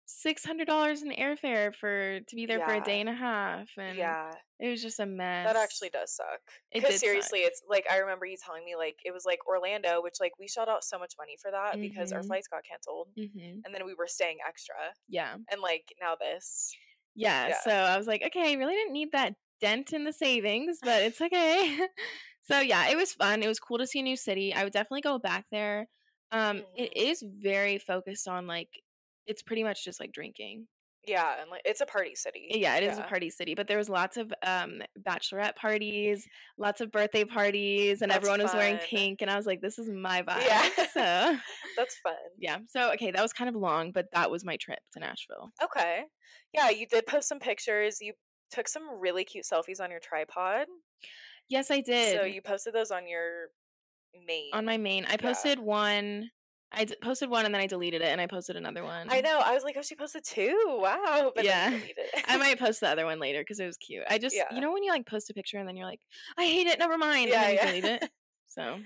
six 0.05 0.43
hundred 0.45 0.67
dollars 0.67 1.01
in 1.03 1.09
airfare 1.11 1.73
for 1.75 2.19
to 2.21 2.35
be 2.35 2.45
there 2.45 2.61
for 2.61 2.73
a 2.73 2.81
day 2.81 2.99
and 2.99 3.09
a 3.09 3.13
half. 3.13 3.69
And 3.77 4.17
yeah, 4.19 4.35
it 4.59 4.69
was 4.69 4.81
just 4.81 4.99
a 4.99 5.05
mess. 5.05 5.33
that 5.43 5.55
actually 5.57 5.89
does 5.89 6.15
suck. 6.15 6.41
It 6.71 6.85
Because 6.85 6.87
did 6.87 7.05
suck. 7.05 7.33
seriously, 7.33 7.39
it's 7.39 7.61
like 7.67 7.85
I 7.91 7.97
remember 7.97 8.25
you 8.25 8.37
telling 8.37 8.63
me 8.63 8.75
like 8.75 8.99
it 9.05 9.11
was 9.11 9.25
like 9.25 9.45
Orlando, 9.47 10.01
which 10.01 10.15
like 10.19 10.33
we 10.39 10.47
shelled 10.47 10.69
out 10.69 10.83
so 10.83 10.97
much 10.97 11.15
money 11.17 11.35
for 11.41 11.51
that 11.51 11.79
because 11.81 12.11
our 12.11 12.23
Mhm. 12.23 12.23
flights 12.23 12.47
got 12.47 12.63
canceled, 12.63 13.09
hmm 13.17 13.65
and 13.65 13.75
then 13.75 13.85
we 13.85 13.93
were 13.93 14.07
staying 14.07 14.37
extra, 14.47 14.75
Yeah. 15.07 15.37
and 15.51 15.61
like 15.61 15.93
now 16.01 16.15
this. 16.15 16.77
yeah. 17.15 17.49
Yeah. 17.49 17.59
So 17.61 17.71
I 17.71 17.97
was 17.97 18.07
like, 18.07 18.23
okay, 18.23 18.51
I 18.51 18.57
really 18.57 18.73
didn't 18.73 18.93
need 18.93 19.11
that 19.11 19.35
dent 19.61 19.93
in 19.93 20.03
the 20.03 20.13
savings, 20.13 20.79
but 20.81 21.03
it's 21.03 21.21
okay. 21.21 21.79
so 22.41 22.59
yeah, 22.59 22.89
it 22.89 22.97
was 22.97 23.13
fun. 23.13 23.43
It 23.43 23.47
was 23.47 23.59
cool 23.59 23.77
to 23.77 23.87
see 23.87 23.99
a 23.99 24.03
new 24.03 24.17
city. 24.17 24.53
I 24.53 24.63
would 24.63 24.73
definitely 24.73 25.01
go 25.01 25.19
back 25.19 25.45
there. 25.51 25.87
Um, 26.31 26.63
it 26.75 26.91
Mhm. 26.91 26.97
is 26.97 27.23
very 27.23 27.77
focused 27.77 28.27
on 28.27 28.47
like 28.47 28.69
it's 29.27 29.41
pretty 29.41 29.63
much 29.63 29.83
just 29.83 29.99
like 29.99 30.11
drinking. 30.11 30.67
Yeah, 31.05 31.41
and 31.41 31.49
like 31.49 31.63
it's 31.65 31.81
a 31.81 31.85
party 31.85 32.15
city. 32.15 32.47
Yeah, 32.51 32.77
it 32.77 32.83
is 32.83 32.97
a 32.97 33.01
party 33.01 33.29
city, 33.29 33.55
but 33.55 33.67
there 33.67 33.77
was 33.77 33.89
lots 33.89 34.15
of 34.15 34.31
um 34.45 34.81
bachelorette 35.05 35.55
parties, 35.57 36.25
lots 36.57 36.79
of 36.79 36.91
birthday 36.93 37.25
parties, 37.25 38.01
and 38.01 38.09
That's 38.09 38.17
everyone 38.17 38.41
was 38.41 38.53
wearing 38.53 38.77
pink, 38.77 39.21
and 39.21 39.29
I 39.29 39.35
was 39.35 39.45
like, 39.45 39.59
this 39.59 39.77
is 39.77 39.89
my 39.89 40.21
vibe. 40.21 40.45
Yeah. 40.45 40.69
So 40.93 41.01
That's 41.77 41.97
fun. 42.03 42.15
yeah. 42.37 42.59
So 42.69 42.93
okay, 42.93 43.11
that 43.11 43.21
was 43.21 43.33
kind 43.33 43.49
of 43.49 43.55
long, 43.55 43.91
but 43.91 44.05
that 44.13 44.31
was 44.31 44.45
my 44.45 44.55
trip 44.55 44.79
to 44.93 44.99
Nashville. 44.99 45.51
Okay. 45.61 46.03
Yeah, 46.53 46.69
you 46.69 46.87
did 46.87 47.05
post 47.05 47.27
some 47.27 47.39
pictures. 47.39 47.97
You 47.99 48.13
took 48.49 48.69
some 48.69 48.83
really 48.99 49.25
cute 49.25 49.45
selfies 49.51 49.81
on 49.81 49.91
your 49.91 49.99
tripod. 49.99 50.67
Yes, 51.49 51.69
I 51.69 51.81
did. 51.81 52.17
So 52.17 52.23
you 52.23 52.41
posted 52.41 52.73
those 52.73 52.91
on 52.91 53.07
your 53.07 53.47
main. 54.25 54.51
on 54.53 54.63
my 54.65 54.77
main. 54.77 55.05
I 55.05 55.17
posted 55.17 55.59
one. 55.59 56.29
I 56.73 56.85
d- 56.85 56.95
posted 57.01 57.29
one 57.29 57.45
and 57.45 57.53
then 57.53 57.61
I 57.61 57.67
deleted 57.67 58.01
it, 58.01 58.07
and 58.07 58.19
I 58.19 58.27
posted 58.27 58.55
another 58.55 58.83
one. 58.83 59.07
I 59.09 59.21
know. 59.21 59.39
I 59.43 59.53
was 59.53 59.63
like, 59.63 59.75
oh, 59.77 59.81
she 59.81 59.95
posted 59.95 60.23
two. 60.23 60.57
Wow. 60.81 61.31
But 61.35 61.45
Yeah. 61.45 61.69
then 61.69 61.73
you 61.73 61.79
deleted 61.93 61.97
it. 62.15 62.25
I 62.27 62.37
might 62.37 62.59
post 62.59 62.79
the 62.79 62.89
other 62.89 63.05
one 63.05 63.19
later 63.19 63.41
because 63.41 63.59
it 63.59 63.65
was 63.65 63.77
cute. 63.77 64.03
I 64.09 64.17
just, 64.17 64.35
Yeah. 64.35 64.53
you 64.53 64.59
know, 64.61 64.71
when 64.73 64.83
you 64.83 64.91
like 64.91 65.05
post 65.05 65.29
a 65.29 65.33
picture 65.33 65.57
and 65.57 65.67
then 65.67 65.75
you're 65.75 65.85
like, 65.85 66.01
I 66.37 66.45
hate 66.45 66.67
it, 66.67 66.79
never 66.79 66.97
mind, 66.97 67.29
Yeah, 67.29 67.43
and 67.43 67.43
then 67.45 67.51
you 67.51 67.55
yeah. 67.57 67.81
delete 67.81 68.01
it. 68.03 68.09
So 68.47 68.79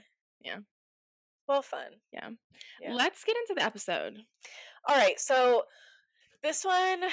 yeah. 0.43 0.57
well, 1.47 1.61
fun. 1.61 1.91
Yeah. 2.11 2.29
let's 2.91 3.23
get 3.23 3.37
into 3.37 3.53
the 3.55 3.63
episode. 3.65 4.17
All 4.87 4.95
right. 4.97 5.19
So 5.19 5.63
this 6.43 6.63
one, 6.65 7.03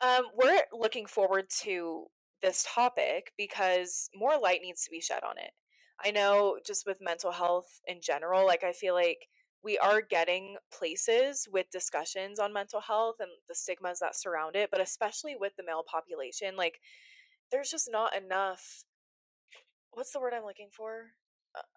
um, 0.00 0.24
we're 0.36 0.62
looking 0.72 1.06
forward 1.06 1.46
to 1.62 2.06
this 2.42 2.64
topic 2.66 3.32
because 3.36 4.08
more 4.14 4.38
light 4.38 4.60
needs 4.62 4.84
to 4.84 4.90
be 4.90 5.00
shed 5.00 5.22
on 5.24 5.36
it. 5.38 5.50
I 6.02 6.10
know 6.12 6.58
just 6.64 6.86
with 6.86 6.96
mental 7.00 7.30
health 7.32 7.80
in 7.86 8.00
general, 8.00 8.46
like 8.46 8.64
I 8.64 8.72
feel 8.72 8.94
like 8.94 9.26
we 9.62 9.78
are 9.78 10.00
getting 10.02 10.56
places 10.72 11.48
with 11.50 11.70
discussions 11.70 12.38
on 12.38 12.52
mental 12.52 12.80
health 12.80 13.16
and 13.20 13.30
the 13.48 13.54
stigmas 13.54 14.00
that 14.00 14.16
surround 14.16 14.56
it, 14.56 14.70
but 14.70 14.80
especially 14.80 15.36
with 15.36 15.56
the 15.56 15.64
male 15.64 15.84
population, 15.84 16.56
like 16.56 16.80
there's 17.52 17.70
just 17.70 17.90
not 17.90 18.14
enough 18.16 18.84
what's 19.92 20.12
the 20.12 20.20
word 20.20 20.34
I'm 20.34 20.44
looking 20.44 20.68
for? 20.72 21.12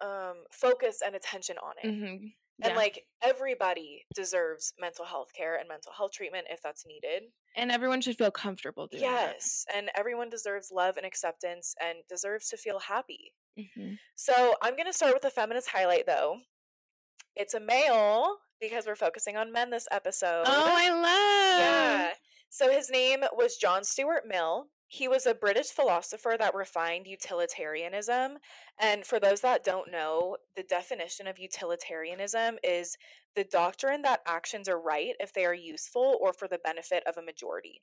Uh, 0.00 0.04
Um 0.30 0.44
focus 0.52 1.02
and 1.04 1.14
attention 1.14 1.58
on 1.58 1.74
it. 1.78 1.90
hmm 1.90 2.26
And 2.62 2.76
like 2.76 3.06
everybody 3.22 4.04
deserves 4.14 4.72
mental 4.78 5.04
health 5.04 5.32
care 5.34 5.56
and 5.56 5.68
mental 5.68 5.92
health 5.92 6.12
treatment 6.12 6.46
if 6.50 6.62
that's 6.62 6.86
needed. 6.86 7.24
and 7.56 7.70
everyone 7.70 8.00
should 8.00 8.16
feel 8.18 8.30
comfortable 8.30 8.86
doing 8.86 9.02
that. 9.02 9.34
Yes. 9.34 9.64
And 9.74 9.90
everyone 9.94 10.30
deserves 10.30 10.70
love 10.70 10.96
and 10.96 11.06
acceptance 11.06 11.74
and 11.80 11.98
deserves 12.08 12.48
to 12.50 12.56
feel 12.56 12.80
happy. 12.80 13.34
Mhm. 13.56 13.98
So 14.16 14.56
I'm 14.62 14.74
going 14.76 14.86
to 14.86 14.92
start 14.92 15.14
with 15.14 15.24
a 15.24 15.30
feminist 15.30 15.68
highlight 15.70 16.06
though. 16.06 16.40
It's 17.36 17.54
a 17.54 17.60
male 17.60 18.36
because 18.60 18.86
we're 18.86 18.94
focusing 18.94 19.36
on 19.36 19.52
men 19.52 19.70
this 19.70 19.88
episode. 19.90 20.44
Oh, 20.46 20.72
I 20.74 20.90
love. 20.90 21.60
Yeah. 21.60 22.10
So 22.48 22.70
his 22.70 22.90
name 22.90 23.20
was 23.32 23.56
John 23.56 23.82
Stuart 23.82 24.22
Mill. 24.28 24.66
He 24.86 25.08
was 25.08 25.26
a 25.26 25.34
British 25.34 25.70
philosopher 25.70 26.36
that 26.38 26.54
refined 26.54 27.08
utilitarianism. 27.08 28.38
And 28.78 29.04
for 29.04 29.18
those 29.18 29.40
that 29.40 29.64
don't 29.64 29.90
know, 29.90 30.36
the 30.54 30.62
definition 30.62 31.26
of 31.26 31.38
utilitarianism 31.38 32.58
is 32.62 32.96
the 33.34 33.44
doctrine 33.44 34.02
that 34.02 34.20
actions 34.26 34.68
are 34.68 34.80
right 34.80 35.14
if 35.18 35.32
they 35.32 35.44
are 35.44 35.54
useful 35.54 36.16
or 36.20 36.32
for 36.32 36.46
the 36.46 36.60
benefit 36.62 37.02
of 37.08 37.16
a 37.16 37.22
majority. 37.22 37.82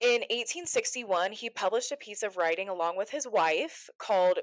In 0.00 0.20
1861, 0.20 1.32
he 1.32 1.48
published 1.48 1.90
a 1.90 1.96
piece 1.96 2.22
of 2.22 2.36
writing 2.36 2.68
along 2.68 2.98
with 2.98 3.10
his 3.10 3.26
wife 3.26 3.88
called 3.98 4.40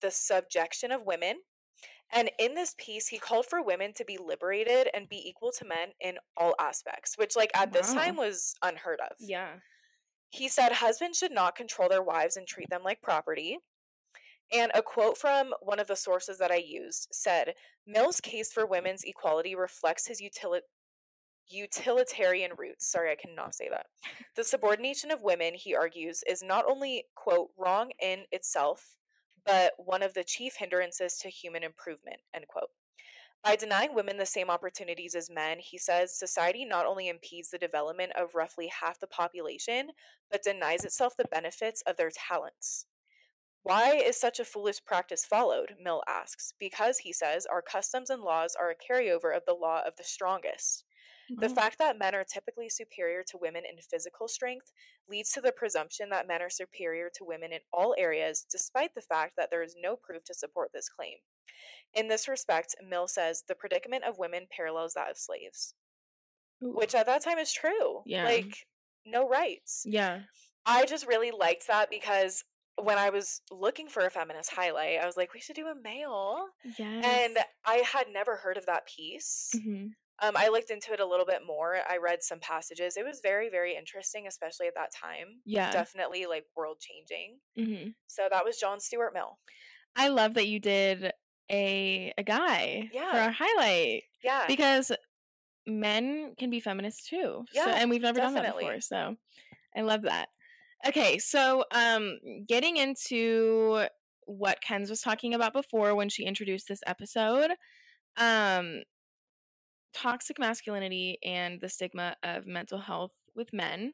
The 0.00 0.10
Subjection 0.10 0.90
of 0.90 1.06
Women. 1.06 1.36
And 2.14 2.30
in 2.38 2.54
this 2.54 2.76
piece, 2.78 3.08
he 3.08 3.18
called 3.18 3.46
for 3.46 3.60
women 3.60 3.92
to 3.94 4.04
be 4.04 4.18
liberated 4.18 4.88
and 4.94 5.08
be 5.08 5.28
equal 5.28 5.50
to 5.58 5.64
men 5.64 5.88
in 6.00 6.16
all 6.36 6.54
aspects, 6.60 7.18
which, 7.18 7.34
like, 7.34 7.50
at 7.54 7.72
this 7.72 7.92
time 7.92 8.14
was 8.16 8.54
unheard 8.62 9.00
of. 9.00 9.16
Yeah. 9.18 9.54
He 10.30 10.48
said 10.48 10.72
husbands 10.72 11.18
should 11.18 11.32
not 11.32 11.56
control 11.56 11.88
their 11.88 12.02
wives 12.02 12.36
and 12.36 12.46
treat 12.46 12.70
them 12.70 12.82
like 12.84 13.02
property. 13.02 13.58
And 14.52 14.70
a 14.74 14.82
quote 14.82 15.18
from 15.18 15.52
one 15.60 15.80
of 15.80 15.88
the 15.88 15.96
sources 15.96 16.38
that 16.38 16.52
I 16.52 16.62
used 16.64 17.08
said 17.10 17.54
Mill's 17.86 18.20
case 18.20 18.52
for 18.52 18.66
women's 18.66 19.02
equality 19.02 19.56
reflects 19.56 20.06
his 20.06 20.22
utili- 20.22 20.60
utilitarian 21.48 22.52
roots. 22.56 22.90
Sorry, 22.90 23.10
I 23.10 23.16
cannot 23.16 23.54
say 23.54 23.68
that. 23.70 23.86
The 24.36 24.44
subordination 24.44 25.10
of 25.10 25.22
women, 25.22 25.54
he 25.54 25.74
argues, 25.74 26.22
is 26.28 26.42
not 26.42 26.64
only, 26.68 27.04
quote, 27.16 27.50
wrong 27.58 27.90
in 28.00 28.24
itself, 28.30 28.96
but 29.44 29.72
one 29.78 30.02
of 30.02 30.14
the 30.14 30.24
chief 30.24 30.56
hindrances 30.56 31.18
to 31.18 31.28
human 31.28 31.62
improvement, 31.62 32.20
end 32.34 32.46
quote. 32.48 32.70
By 33.42 33.56
denying 33.56 33.94
women 33.94 34.16
the 34.16 34.24
same 34.24 34.48
opportunities 34.48 35.14
as 35.14 35.28
men, 35.28 35.58
he 35.58 35.76
says 35.76 36.18
society 36.18 36.64
not 36.64 36.86
only 36.86 37.08
impedes 37.08 37.50
the 37.50 37.58
development 37.58 38.12
of 38.16 38.34
roughly 38.34 38.68
half 38.68 38.98
the 38.98 39.06
population, 39.06 39.90
but 40.30 40.42
denies 40.42 40.84
itself 40.84 41.14
the 41.16 41.26
benefits 41.30 41.82
of 41.82 41.98
their 41.98 42.10
talents. 42.10 42.86
Why 43.62 43.96
is 43.96 44.18
such 44.18 44.40
a 44.40 44.44
foolish 44.44 44.84
practice 44.84 45.26
followed? 45.26 45.74
Mill 45.82 46.02
asks. 46.08 46.54
Because, 46.58 46.98
he 46.98 47.12
says, 47.12 47.46
our 47.46 47.62
customs 47.62 48.08
and 48.10 48.22
laws 48.22 48.56
are 48.58 48.70
a 48.70 48.74
carryover 48.74 49.36
of 49.36 49.44
the 49.46 49.54
law 49.54 49.82
of 49.86 49.96
the 49.96 50.04
strongest. 50.04 50.84
The 51.28 51.46
Oh. 51.50 51.54
fact 51.54 51.78
that 51.78 51.98
men 51.98 52.14
are 52.14 52.24
typically 52.24 52.68
superior 52.68 53.22
to 53.24 53.38
women 53.38 53.64
in 53.64 53.78
physical 53.80 54.28
strength 54.28 54.72
leads 55.08 55.30
to 55.32 55.40
the 55.40 55.52
presumption 55.52 56.10
that 56.10 56.26
men 56.26 56.42
are 56.42 56.50
superior 56.50 57.10
to 57.14 57.24
women 57.24 57.52
in 57.52 57.60
all 57.72 57.94
areas, 57.98 58.44
despite 58.50 58.94
the 58.94 59.00
fact 59.02 59.34
that 59.36 59.50
there 59.50 59.62
is 59.62 59.74
no 59.78 59.96
proof 59.96 60.24
to 60.24 60.34
support 60.34 60.70
this 60.72 60.88
claim. 60.88 61.18
In 61.92 62.08
this 62.08 62.28
respect, 62.28 62.74
Mill 62.82 63.08
says 63.08 63.44
the 63.46 63.54
predicament 63.54 64.04
of 64.04 64.18
women 64.18 64.46
parallels 64.50 64.94
that 64.94 65.10
of 65.10 65.16
slaves, 65.18 65.74
Ooh. 66.62 66.72
which 66.74 66.94
at 66.94 67.06
that 67.06 67.22
time 67.22 67.38
is 67.38 67.52
true. 67.52 68.02
Yeah. 68.04 68.24
Like, 68.24 68.66
no 69.06 69.28
rights. 69.28 69.84
Yeah. 69.86 70.22
I 70.66 70.86
just 70.86 71.06
really 71.06 71.30
liked 71.30 71.66
that 71.68 71.90
because 71.90 72.44
when 72.76 72.98
I 72.98 73.10
was 73.10 73.40
looking 73.52 73.86
for 73.88 74.04
a 74.04 74.10
feminist 74.10 74.50
highlight, 74.52 74.98
I 75.00 75.06
was 75.06 75.16
like, 75.16 75.32
we 75.32 75.40
should 75.40 75.54
do 75.56 75.68
a 75.68 75.74
male. 75.74 76.48
Yes. 76.78 77.04
And 77.04 77.38
I 77.64 77.76
had 77.76 78.08
never 78.08 78.36
heard 78.36 78.56
of 78.56 78.66
that 78.66 78.86
piece. 78.86 79.52
Mhm. 79.54 79.90
Um, 80.22 80.34
I 80.36 80.48
looked 80.48 80.70
into 80.70 80.92
it 80.92 81.00
a 81.00 81.06
little 81.06 81.26
bit 81.26 81.40
more. 81.46 81.76
I 81.88 81.96
read 81.96 82.22
some 82.22 82.38
passages. 82.38 82.96
It 82.96 83.04
was 83.04 83.20
very, 83.20 83.50
very 83.50 83.76
interesting, 83.76 84.26
especially 84.26 84.66
at 84.68 84.74
that 84.76 84.92
time. 84.92 85.40
Yeah. 85.44 85.70
Definitely 85.72 86.26
like 86.26 86.44
world 86.56 86.78
changing. 86.80 87.38
hmm 87.56 87.90
So 88.06 88.28
that 88.30 88.44
was 88.44 88.56
John 88.58 88.78
Stuart 88.80 89.12
Mill. 89.12 89.38
I 89.96 90.08
love 90.08 90.34
that 90.34 90.46
you 90.48 90.60
did 90.60 91.12
a 91.50 92.12
a 92.16 92.22
guy 92.22 92.88
for 92.92 92.98
our 93.18 93.30
highlight 93.30 94.04
Yeah. 94.22 94.46
because 94.46 94.90
men 95.66 96.34
can 96.38 96.50
be 96.50 96.60
feminists 96.60 97.08
too. 97.08 97.44
So, 97.52 97.66
Yeah, 97.66 97.76
and 97.78 97.90
we've 97.90 98.02
never 98.02 98.18
done 98.20 98.34
that 98.34 98.54
before. 98.54 98.80
So 98.80 99.16
I 99.76 99.80
love 99.82 100.02
that. 100.02 100.28
Okay, 100.86 101.18
so 101.18 101.64
um 101.72 102.18
getting 102.46 102.76
into 102.76 103.86
what 104.26 104.62
Kenz 104.66 104.90
was 104.90 105.00
talking 105.00 105.34
about 105.34 105.52
before 105.52 105.94
when 105.94 106.08
she 106.08 106.24
introduced 106.24 106.68
this 106.68 106.80
episode, 106.86 107.52
um 108.16 108.82
toxic 109.94 110.38
masculinity 110.38 111.18
and 111.24 111.60
the 111.60 111.68
stigma 111.68 112.16
of 112.22 112.46
mental 112.46 112.78
health 112.78 113.12
with 113.34 113.52
men. 113.52 113.92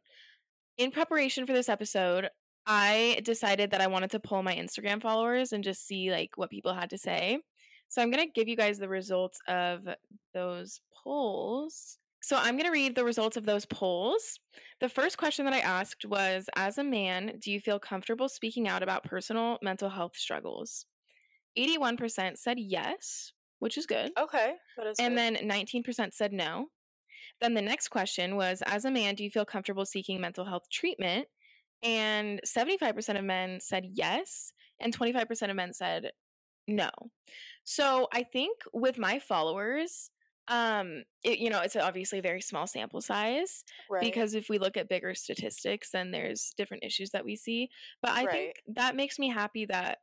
In 0.79 0.91
preparation 0.91 1.47
for 1.47 1.53
this 1.53 1.69
episode, 1.69 2.29
I 2.67 3.21
decided 3.25 3.71
that 3.71 3.81
I 3.81 3.87
wanted 3.87 4.11
to 4.13 4.21
pull 4.21 4.43
my 4.43 4.55
Instagram 4.55 5.03
followers 5.03 5.53
and 5.53 5.65
just 5.65 5.87
see 5.87 6.11
like 6.11 6.31
what 6.37 6.51
people 6.51 6.75
had 6.75 6.91
to 6.91 6.99
say. 6.99 7.39
So 7.89 8.01
I'm 8.01 8.11
going 8.11 8.25
to 8.25 8.33
give 8.33 8.49
you 8.49 8.57
guys 8.57 8.79
the 8.79 8.89
results 8.89 9.41
of 9.49 9.89
those 10.33 10.81
polls. 11.03 11.99
So 12.23 12.37
I'm 12.37 12.55
going 12.55 12.67
to 12.67 12.71
read 12.71 12.95
the 12.95 13.05
results 13.05 13.37
of 13.37 13.47
those 13.47 13.67
polls. 13.67 14.39
The 14.81 14.89
first 14.89 15.19
question 15.19 15.45
that 15.47 15.55
I 15.55 15.61
asked 15.61 16.05
was 16.05 16.49
As 16.55 16.79
a 16.79 16.85
man, 16.85 17.33
do 17.41 17.51
you 17.51 17.61
feel 17.61 17.79
comfortable 17.79 18.29
speaking 18.29 18.69
out 18.69 18.83
about 18.83 19.05
personal 19.05 19.59
mental 19.63 19.89
health 19.89 20.17
struggles? 20.17 20.87
81% 21.59 22.39
said 22.39 22.59
yes, 22.61 23.33
which 23.61 23.79
is 23.79 23.87
good. 23.87 24.13
Okay. 24.17 24.57
Is 24.79 25.01
And 25.01 25.17
good. 25.17 25.19
then 25.19 25.39
19% 25.45 26.15
said 26.15 26.33
no. 26.33 26.69
Then 27.41 27.55
the 27.55 27.63
next 27.63 27.89
question 27.89 28.37
was 28.37 28.63
As 28.63 28.85
a 28.85 28.91
man, 28.91 29.15
do 29.15 29.25
you 29.25 29.31
feel 29.31 29.45
comfortable 29.47 29.87
seeking 29.87 30.21
mental 30.21 30.45
health 30.45 30.69
treatment? 30.71 31.29
And 31.83 32.41
75% 32.45 33.19
of 33.19 33.25
men 33.25 33.61
said 33.61 33.87
yes, 33.95 34.53
and 34.81 34.93
25% 34.95 35.51
of 35.51 35.57
men 35.57 35.73
said 35.75 36.13
no. 36.69 36.91
So 37.65 38.09
I 38.13 38.23
think 38.25 38.59
with 38.73 38.99
my 38.99 39.19
followers, 39.19 40.11
um, 40.49 41.05
it, 41.23 41.39
you 41.39 41.51
know, 41.51 41.61
it's 41.61 41.77
obviously 41.77 42.19
a 42.19 42.23
very 42.23 42.41
small 42.41 42.67
sample 42.67 43.01
size 43.01 43.65
right. 43.89 44.21
because 44.21 44.35
if 44.35 44.49
we 44.49 44.59
look 44.59 44.77
at 44.77 44.89
bigger 44.89 45.15
statistics, 45.15 45.91
then 45.93 46.11
there's 46.11 46.53
different 46.57 46.85
issues 46.85 47.11
that 47.11 47.25
we 47.25 47.37
see. 47.37 47.69
But 48.03 48.13
I 48.13 48.27
Right. 48.27 48.27
think 48.27 48.57
that 48.69 48.97
makes 48.97 49.19
me 49.19 49.29
happy 49.29 49.67
that 49.67 49.99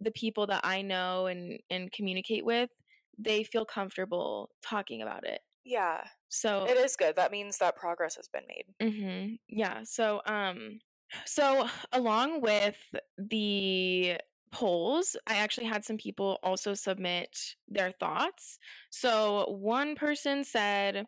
the 0.00 0.12
people 0.12 0.46
that 0.48 0.62
I 0.64 0.82
know 0.82 1.26
and 1.26 1.60
and 1.70 1.92
communicate 1.92 2.44
with, 2.44 2.70
they 3.18 3.44
feel 3.44 3.64
comfortable 3.64 4.50
talking 4.62 5.02
about 5.02 5.24
it. 5.26 5.42
yeah, 5.64 6.08
So 6.28 6.66
it 6.66 6.76
is 6.76 6.96
good. 6.96 7.16
That 7.16 7.30
means 7.30 7.58
that 7.58 7.76
progress 7.76 8.16
has 8.16 8.28
been 8.28 8.46
made. 8.48 8.74
hmm 8.80 9.34
Yeah. 9.48 9.84
So, 9.84 10.22
um, 10.26 10.80
so 11.26 11.68
along 11.92 12.40
with 12.40 12.78
the 13.18 14.18
polls, 14.50 15.16
I 15.26 15.36
actually 15.36 15.66
had 15.66 15.84
some 15.84 15.96
people 15.98 16.38
also 16.42 16.74
submit 16.74 17.56
their 17.68 17.92
thoughts. 17.92 18.58
So 18.90 19.50
one 19.50 19.94
person 19.94 20.44
said, 20.44 21.06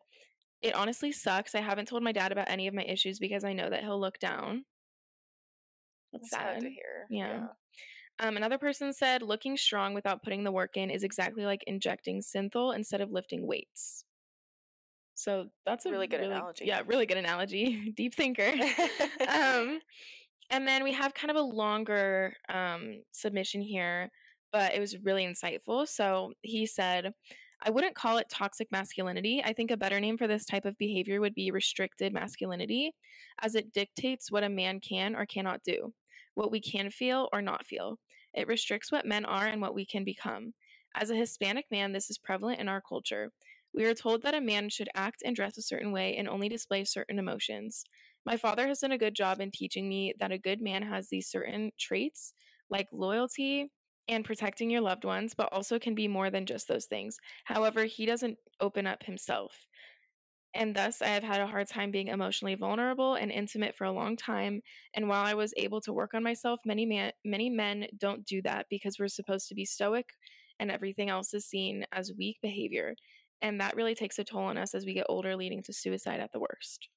"It 0.63 0.75
honestly 0.75 1.13
sucks. 1.13 1.55
I 1.55 1.61
haven't 1.63 1.89
told 1.89 2.03
my 2.05 2.13
dad 2.13 2.33
about 2.33 2.51
any 2.51 2.69
of 2.69 2.75
my 2.75 2.85
issues 2.85 3.19
because 3.21 3.45
I 3.45 3.55
know 3.55 3.71
that 3.71 3.83
he'll 3.85 4.01
look 4.01 4.19
down." 4.21 4.67
That's 6.13 6.31
sad 6.31 6.37
sad. 6.37 6.61
to 6.61 6.71
hear. 6.71 7.07
Yeah. 7.11 7.49
Um, 8.19 8.37
another 8.37 8.59
person 8.59 8.93
said, 8.93 9.23
"Looking 9.23 9.57
strong 9.57 9.95
without 9.95 10.23
putting 10.23 10.45
the 10.45 10.53
work 10.53 10.77
in 10.77 10.91
is 10.91 11.05
exactly 11.05 11.45
like 11.45 11.65
injecting 11.67 12.21
synthol 12.23 12.75
instead 12.75 13.01
of 13.01 13.11
lifting 13.13 13.47
weights." 13.47 14.05
So 15.15 15.51
that's 15.65 15.87
a 15.87 15.91
Really 15.91 16.07
good 16.09 16.21
analogy. 16.21 16.65
Yeah, 16.67 16.83
really 16.87 17.07
good 17.07 17.17
analogy. 17.19 17.93
Deep 17.97 18.15
thinker. 18.15 18.53
um, 19.29 19.81
and 20.51 20.69
then 20.69 20.85
we 20.85 20.93
have 20.93 21.15
kind 21.15 21.31
of 21.31 21.37
a 21.37 21.43
longer 21.43 22.35
um, 22.49 23.03
submission 23.13 23.63
here, 23.63 24.11
but 24.53 24.75
it 24.75 24.81
was 24.81 24.99
really 25.03 25.27
insightful. 25.27 25.89
So 25.89 26.35
he 26.43 26.67
said, 26.67 27.13
I 27.63 27.71
wouldn't 27.71 27.95
call 27.97 28.19
it 28.19 28.29
toxic 28.31 28.69
masculinity. 28.73 29.43
I 29.45 29.53
think 29.53 29.71
a 29.71 29.77
better 29.77 30.01
name 30.01 30.19
for 30.19 30.27
this 30.29 30.45
type 30.45 30.65
of 30.67 30.77
behavior 30.79 31.21
would 31.21 31.35
be 31.35 31.51
restricted 31.51 32.13
masculinity, 32.13 32.93
as 33.41 33.55
it 33.55 33.73
dictates 33.73 34.31
what 34.31 34.45
a 34.45 34.49
man 34.49 34.81
can 34.81 35.17
or 35.17 35.27
cannot 35.27 35.63
do, 35.65 35.95
what 36.35 36.51
we 36.51 36.61
can 36.61 36.91
feel 36.91 37.29
or 37.33 37.43
not 37.43 37.67
feel. 37.67 37.99
It 38.35 38.49
restricts 38.49 38.91
what 38.91 39.07
men 39.07 39.25
are 39.25 39.47
and 39.47 39.61
what 39.61 39.75
we 39.75 39.87
can 39.87 40.05
become. 40.05 40.53
As 40.95 41.11
a 41.11 41.17
Hispanic 41.17 41.67
man, 41.71 41.93
this 41.93 42.11
is 42.11 42.19
prevalent 42.19 42.61
in 42.61 42.69
our 42.69 42.81
culture. 42.81 43.31
We 43.73 43.85
are 43.85 43.95
told 43.95 44.23
that 44.23 44.35
a 44.35 44.41
man 44.41 44.69
should 44.69 44.89
act 44.95 45.23
and 45.25 45.35
dress 45.35 45.59
a 45.59 45.63
certain 45.63 45.91
way 45.91 46.17
and 46.17 46.29
only 46.29 46.49
display 46.49 46.85
certain 46.85 47.19
emotions. 47.19 47.85
My 48.25 48.37
father 48.37 48.69
has 48.69 48.79
done 48.79 48.93
a 48.93 48.99
good 48.99 49.15
job 49.15 49.41
in 49.41 49.51
teaching 49.51 49.89
me 49.89 50.15
that 50.21 50.33
a 50.33 50.39
good 50.39 50.61
man 50.61 50.83
has 50.83 51.09
these 51.09 51.29
certain 51.29 51.73
traits, 51.79 52.33
like 52.71 52.87
loyalty 52.93 53.71
and 54.09 54.25
protecting 54.25 54.71
your 54.71 54.81
loved 54.81 55.05
ones, 55.05 55.35
but 55.35 55.53
also 55.53 55.79
can 55.79 55.95
be 55.95 56.07
more 56.09 56.31
than 56.31 56.47
just 56.47 56.69
those 56.69 56.87
things. 56.87 57.17
However, 57.45 57.85
he 57.85 58.07
doesn't 58.07 58.39
open 58.61 58.87
up 58.87 59.03
himself. 59.03 59.67
And 60.57 60.75
thus, 60.75 61.03
I 61.03 61.09
have 61.09 61.25
had 61.25 61.41
a 61.41 61.49
hard 61.49 61.67
time 61.67 61.91
being 61.91 62.09
emotionally 62.09 62.55
vulnerable 62.55 63.15
and 63.15 63.33
intimate 63.33 63.75
for 63.75 63.85
a 63.85 63.93
long 63.93 64.17
time. 64.17 64.63
And 64.95 65.09
while 65.09 65.25
I 65.25 65.35
was 65.35 65.53
able 65.57 65.81
to 65.81 65.93
work 65.93 66.15
on 66.15 66.23
myself, 66.23 66.61
many 66.65 66.87
man, 66.87 67.11
many 67.25 67.51
men 67.51 67.89
don't 67.99 68.25
do 68.25 68.41
that 68.43 68.67
because 68.71 68.99
we're 68.99 69.09
supposed 69.09 69.49
to 69.49 69.55
be 69.57 69.65
stoic, 69.65 70.11
and 70.61 70.71
everything 70.71 71.11
else 71.11 71.35
is 71.35 71.45
seen 71.45 71.85
as 71.91 72.13
weak 72.17 72.39
behavior. 72.41 72.95
And 73.43 73.61
that 73.61 73.75
really 73.75 73.97
takes 73.97 74.19
a 74.21 74.25
toll 74.25 74.45
on 74.45 74.57
us 74.57 74.75
as 74.75 74.87
we 74.87 74.95
get 74.95 75.07
older, 75.09 75.35
leading 75.35 75.63
to 75.65 75.73
suicide 75.73 76.21
at 76.21 76.31
the 76.33 76.39
worst. 76.39 76.89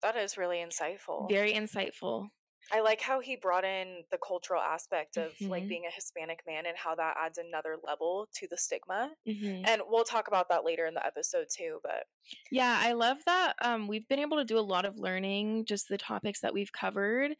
That 0.00 0.16
is 0.16 0.38
really 0.38 0.58
insightful. 0.58 1.28
Very 1.28 1.52
insightful. 1.52 2.28
I 2.70 2.80
like 2.80 3.00
how 3.00 3.20
he 3.20 3.36
brought 3.36 3.64
in 3.64 4.04
the 4.10 4.18
cultural 4.18 4.60
aspect 4.62 5.16
of 5.16 5.36
like 5.48 5.66
Mhm. 5.66 5.68
being 5.68 5.86
a 5.86 5.90
Hispanic 5.90 6.42
man 6.46 6.66
and 6.66 6.76
how 6.76 6.94
that 6.96 7.16
adds 7.18 7.38
another 7.38 7.78
level 7.82 8.28
to 8.34 8.46
the 8.48 8.56
stigma. 8.58 9.16
hmm 9.26 9.64
And 9.64 9.82
we'll 9.86 10.04
talk 10.04 10.28
about 10.28 10.48
that 10.50 10.64
later 10.64 10.86
in 10.86 10.94
the 10.94 11.04
episode 11.04 11.48
too, 11.50 11.80
but 11.82 12.06
Yeah, 12.50 12.78
I 12.80 12.92
love 12.92 13.24
that. 13.24 13.54
Um, 13.62 13.88
we've 13.88 14.06
been 14.08 14.18
able 14.18 14.36
to 14.38 14.44
do 14.44 14.58
a 14.58 14.60
lot 14.60 14.84
of 14.84 14.98
learning, 14.98 15.64
just 15.64 15.88
the 15.88 15.98
topics 15.98 16.40
that 16.40 16.52
we've 16.54 16.72
covered. 16.72 17.36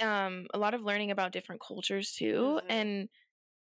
Um, 0.00 0.48
a 0.54 0.58
lot 0.58 0.74
of 0.74 0.82
learning 0.82 1.10
about 1.12 1.32
different 1.32 1.62
cultures 1.62 2.14
too, 2.14 2.60
Mhm. 2.60 2.68
and 2.68 3.10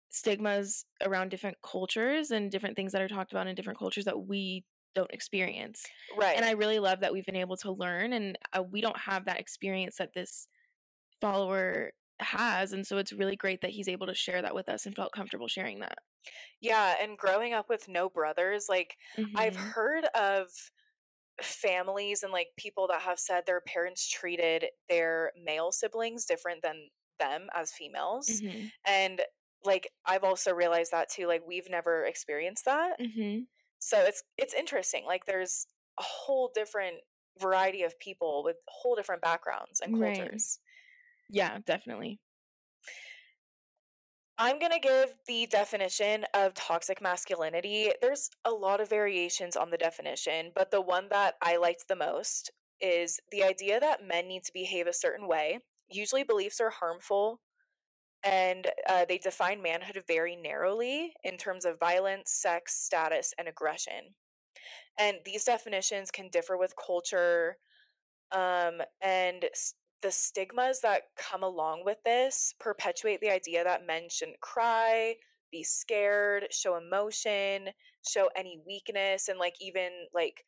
stigmas 0.10 0.86
around 1.02 1.30
different 1.32 1.58
cultures 1.64 2.32
and 2.32 2.52
different 2.52 2.76
things 2.78 2.94
that 2.94 3.02
are 3.02 3.10
talked 3.10 3.32
about 3.34 3.48
in 3.48 3.56
different 3.56 3.80
cultures 3.80 4.06
that 4.06 4.22
we 4.28 4.66
don't 4.96 5.12
experience. 5.12 5.92
right. 6.10 6.36
And 6.36 6.46
I 6.46 6.52
really 6.52 6.80
love 6.80 7.02
that 7.02 7.14
we've 7.14 7.26
been 7.26 7.36
able 7.38 7.58
to 7.58 7.72
learn, 7.72 8.14
and 8.14 8.38
uh, 8.58 8.64
we 8.64 8.82
don't 8.82 8.98
have 8.98 9.26
that 9.26 9.40
experience 9.40 9.98
that 9.98 10.14
this 10.14 10.48
follower 11.22 11.92
has, 12.20 12.74
and 12.74 12.86
so 12.88 12.98
it's 12.98 13.14
really 13.14 13.36
great 13.36 13.62
that 13.62 13.72
he's 13.72 13.88
able 13.90 14.08
to 14.08 14.16
share 14.16 14.42
that 14.42 14.56
with 14.56 14.70
us 14.70 14.86
and 14.86 14.96
felt 14.96 15.14
comfortable 15.14 15.48
sharing 15.48 15.80
that. 15.80 15.98
yeah, 16.62 16.96
and 17.02 17.18
growing 17.18 17.54
up 17.54 17.70
with 17.70 17.88
no 17.88 18.10
brothers, 18.10 18.68
like 18.70 18.98
I've 19.36 19.56
Mhm. 19.58 19.74
heard 19.74 20.06
of 20.16 20.50
families 21.42 22.24
and 22.24 22.34
like 22.34 22.50
people 22.58 22.88
that 22.88 23.02
have 23.04 23.20
said 23.20 23.46
their 23.46 23.62
parents 23.62 24.10
treated 24.10 24.68
their 24.90 25.32
male 25.42 25.72
siblings 25.72 26.26
different 26.26 26.62
than 26.64 26.90
them 27.20 27.50
as 27.56 27.74
females. 27.74 28.42
Mhm. 28.42 28.72
And 28.86 29.24
like 29.66 29.90
I've 30.06 30.24
also 30.24 30.54
realized 30.54 30.92
that 30.92 31.10
too 31.10 31.28
like 31.28 31.44
we've 31.48 31.70
never 31.70 32.06
experienced 32.06 32.66
that. 32.66 33.00
Mhm. 33.00 33.48
So 33.80 34.00
it's 34.02 34.24
it's 34.38 34.54
interesting. 34.54 35.06
Like 35.06 35.26
there's 35.26 35.68
a 36.00 36.04
whole 36.04 36.52
different 36.54 37.02
variety 37.40 37.84
of 37.84 38.00
people 38.00 38.44
with 38.44 38.58
whole 38.68 38.96
different 38.96 39.22
backgrounds 39.22 39.82
and 39.82 39.94
cultures. 39.94 40.60
Yeah, 41.34 41.60
definitely. 41.66 42.20
I'm 44.38 44.58
going 44.60 44.72
to 44.72 44.80
give 44.80 45.16
the 45.28 45.46
definition 45.46 46.26
of 46.34 46.54
toxic 46.56 47.02
masculinity. 47.02 47.92
There's 48.02 48.30
a 48.46 48.52
lot 48.52 48.82
of 48.82 48.90
variations 48.90 49.56
on 49.56 49.70
the 49.70 49.78
definition, 49.78 50.52
but 50.56 50.72
the 50.72 50.82
one 50.82 51.08
that 51.10 51.36
I 51.42 51.58
liked 51.58 51.88
the 51.88 51.96
most 51.96 52.50
is 52.82 53.20
the 53.32 53.44
idea 53.44 53.80
that 53.80 54.04
men 54.06 54.28
need 54.28 54.44
to 54.46 54.54
behave 54.54 54.88
a 54.88 54.94
certain 54.94 55.28
way. 55.28 55.60
Usually, 55.88 56.24
beliefs 56.24 56.60
are 56.60 56.72
harmful, 56.72 57.42
and 58.24 58.68
uh, 58.90 59.06
they 59.06 59.20
define 59.20 59.62
manhood 59.62 60.04
very 60.08 60.36
narrowly 60.36 61.14
in 61.24 61.38
terms 61.38 61.66
of 61.66 61.80
violence, 61.80 62.32
sex, 62.32 62.76
status, 62.82 63.34
and 63.38 63.48
aggression. 63.48 64.16
And 65.00 65.18
these 65.26 65.44
definitions 65.46 66.12
can 66.12 66.30
differ 66.30 66.58
with 66.58 66.74
culture, 66.76 67.58
um, 68.32 68.82
and 69.02 69.46
the 70.04 70.12
stigmas 70.12 70.82
that 70.82 71.04
come 71.18 71.44
along 71.44 71.86
with 71.86 72.00
this 72.06 72.56
perpetuate 72.60 73.22
the 73.22 73.32
idea 73.32 73.66
that 73.66 73.88
men 73.88 74.10
shouldn't 74.10 74.42
cry, 74.42 75.18
be 75.52 75.64
scared, 75.64 76.48
show 76.54 76.78
emotion, 76.78 77.72
show 78.08 78.30
any 78.36 78.62
weakness, 78.68 79.30
and 79.30 79.40
like 79.40 79.56
even 79.62 80.08
like 80.14 80.46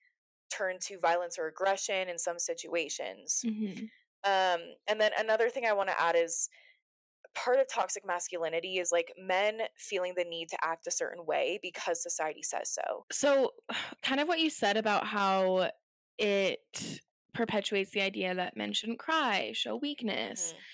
turn 0.51 0.79
to 0.79 0.99
violence 0.99 1.39
or 1.39 1.47
aggression 1.47 2.09
in 2.09 2.19
some 2.19 2.39
situations. 2.39 3.43
Mhm. 3.43 3.89
Um, 4.23 4.61
and 4.87 5.01
then 5.01 5.11
another 5.17 5.49
thing 5.49 5.65
I 5.65 5.73
want 5.73 5.89
to 5.89 6.01
add 6.01 6.15
is 6.15 6.49
part 7.35 7.59
of 7.59 7.67
toxic 7.67 8.05
masculinity 8.05 8.77
is 8.79 8.91
like 8.91 9.13
men 9.17 9.61
feeling 9.77 10.13
the 10.15 10.25
need 10.25 10.49
to 10.49 10.65
act 10.65 10.87
a 10.87 10.91
certain 10.91 11.25
way 11.25 11.59
because 11.61 12.01
society 12.01 12.43
says 12.43 12.69
so. 12.71 13.05
So, 13.11 13.53
kind 14.01 14.19
of 14.19 14.27
what 14.27 14.39
you 14.39 14.49
said 14.49 14.77
about 14.77 15.05
how 15.05 15.71
it 16.17 17.01
perpetuates 17.35 17.91
the 17.91 18.01
idea 18.01 18.35
that 18.35 18.57
men 18.57 18.73
shouldn't 18.73 18.99
cry, 18.99 19.53
show 19.53 19.77
weakness. 19.77 20.53
Mhm. 20.53 20.65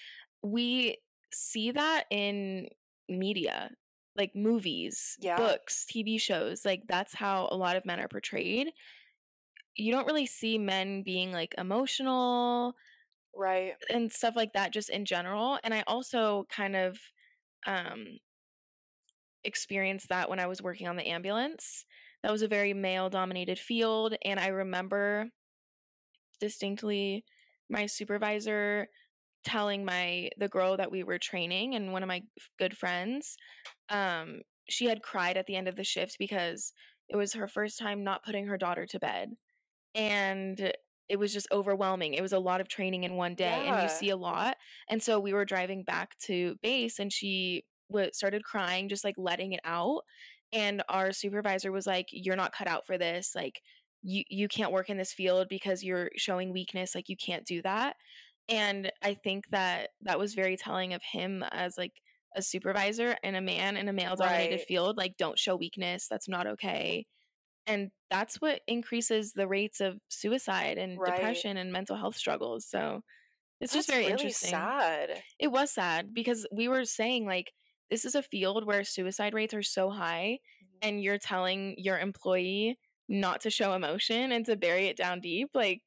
We 0.44 1.00
see 1.34 1.72
that 1.72 2.06
in 2.12 2.70
media, 3.10 3.72
like 4.16 4.36
movies, 4.36 5.20
Yeah. 5.20 5.38
books, 5.38 5.86
TV 5.86 6.20
shows. 6.20 6.66
Like, 6.66 6.84
that's 6.88 7.16
how 7.16 7.48
a 7.52 7.58
lot 7.58 7.78
of 7.78 7.86
men 7.86 8.00
are 8.00 8.10
portrayed. 8.10 8.74
You 9.76 9.92
don't 9.92 10.06
really 10.08 10.26
see 10.26 10.58
men 10.58 11.04
being 11.04 11.32
like 11.32 11.56
emotional 11.58 12.76
Right. 13.34 13.78
and 13.90 14.12
stuff 14.12 14.36
like 14.36 14.54
that 14.54 14.72
just 14.74 14.90
in 14.90 15.06
general 15.06 15.60
and 15.64 15.74
i 15.74 15.84
also 15.88 16.46
kind 16.50 16.76
of 16.76 17.00
um 17.66 18.20
experienced 19.44 20.10
that 20.10 20.30
when 20.30 20.40
i 20.40 20.46
was 20.46 20.62
working 20.62 20.88
on 20.88 20.96
the 20.98 21.08
ambulance 21.08 21.86
that 22.22 22.32
was 22.32 22.44
a 22.44 22.48
very 22.48 22.74
male 22.74 23.10
dominated 23.10 23.58
field 23.58 24.16
and 24.24 24.40
i 24.40 24.48
remember 24.48 25.30
distinctly 26.42 27.26
my 27.70 27.88
supervisor 27.88 28.90
telling 29.46 29.86
my 29.86 30.30
the 30.38 30.50
girl 30.50 30.78
that 30.78 30.92
we 30.92 31.04
were 31.04 31.20
training 31.20 31.76
and 31.76 31.94
one 31.94 32.04
of 32.04 32.08
my 32.10 32.24
good 32.60 32.78
friends 32.78 33.38
um 33.90 34.42
she 34.70 34.86
had 34.88 35.04
cried 35.04 35.38
at 35.38 35.48
the 35.48 35.56
end 35.56 35.68
of 35.68 35.76
the 35.76 35.84
shift 35.86 36.18
because 36.20 36.74
it 37.10 37.18
was 37.18 37.34
her 37.34 37.48
first 37.48 37.80
time 37.80 38.04
not 38.04 38.24
putting 38.26 38.48
her 38.48 38.58
daughter 38.58 38.86
to 38.88 39.00
bed. 39.00 39.32
And 39.96 40.74
it 41.10 41.18
was 41.20 41.34
just 41.34 41.48
overwhelming. 41.52 42.14
It 42.14 42.22
was 42.22 42.34
a 42.34 42.40
lot 42.40 42.62
of 42.62 42.68
training 42.70 43.04
in 43.04 43.16
one 43.16 43.36
day 43.36 43.66
and 43.68 43.80
you 43.80 43.88
see 43.90 44.10
a 44.10 44.18
lot. 44.18 44.58
And 44.90 45.02
so 45.04 45.20
we 45.20 45.34
were 45.34 45.46
driving 45.46 45.84
back 45.84 46.18
to 46.22 46.56
base 46.62 47.00
and 47.00 47.12
she 47.12 47.66
w- 47.92 48.12
started 48.14 48.44
crying 48.44 48.90
just 48.90 49.04
like 49.04 49.16
letting 49.18 49.54
it 49.54 49.62
out. 49.66 50.04
And 50.54 50.84
our 50.90 51.12
supervisor 51.12 51.72
was 51.72 51.88
like 51.88 52.08
you're 52.12 52.36
not 52.36 52.54
cut 52.54 52.68
out 52.68 52.86
for 52.86 52.98
this. 52.98 53.34
Like 53.36 53.62
you 54.04 54.24
you 54.30 54.48
can't 54.48 54.72
work 54.72 54.90
in 54.90 54.98
this 54.98 55.14
field 55.14 55.48
because 55.50 55.84
you're 55.84 56.10
showing 56.18 56.52
weakness 56.52 56.96
like 56.96 57.10
you 57.10 57.18
can't 57.18 57.46
do 57.46 57.62
that 57.62 57.96
and 58.50 58.92
i 59.04 59.14
think 59.14 59.48
that 59.50 59.92
that 60.02 60.20
was 60.20 60.34
very 60.34 60.58
telling 60.58 60.94
of 60.94 61.02
him 61.04 61.44
as 61.52 61.78
like 61.78 62.02
a 62.36 62.42
supervisor 62.42 63.18
and 63.24 63.36
a 63.36 63.42
man 63.42 63.78
in 63.78 63.88
a 63.90 63.94
male 63.94 64.16
dominated 64.16 64.62
Right. 64.62 64.68
field 64.68 64.98
like 64.98 65.18
don't 65.18 65.40
show 65.40 65.56
weakness 65.56 66.08
that's 66.10 66.30
not 66.30 66.48
okay 66.48 67.06
and 67.68 67.92
that's 68.10 68.42
what 68.42 68.62
increases 68.68 69.34
the 69.34 69.48
rates 69.48 69.80
of 69.82 70.00
suicide 70.10 70.78
and 70.78 71.02
Right. 71.02 71.04
depression 71.04 71.58
and 71.58 71.72
mental 71.72 71.96
health 71.98 72.16
struggles 72.18 72.68
so 72.68 73.02
it's 73.62 73.74
just 73.74 73.88
very 73.88 74.06
really 74.06 74.06
interesting 74.08 74.30
sad. 74.30 75.24
it 75.40 75.50
was 75.52 75.72
sad 75.72 76.14
because 76.14 76.46
we 76.52 76.68
were 76.68 76.86
saying 76.86 77.26
like 77.26 77.54
this 77.90 78.06
is 78.06 78.16
a 78.16 78.24
field 78.24 78.66
where 78.66 78.84
suicide 78.84 79.34
rates 79.34 79.54
are 79.54 79.64
so 79.64 79.90
high 79.90 80.40
Mhm. 80.62 80.82
and 80.82 81.04
you're 81.04 81.18
telling 81.18 81.76
your 81.78 82.00
employee 82.00 82.78
not 83.12 83.42
to 83.42 83.50
show 83.50 83.74
emotion 83.74 84.32
and 84.32 84.46
to 84.46 84.56
bury 84.56 84.88
it 84.88 84.98
down 84.98 85.20
deep 85.20 85.50
like 85.54 85.82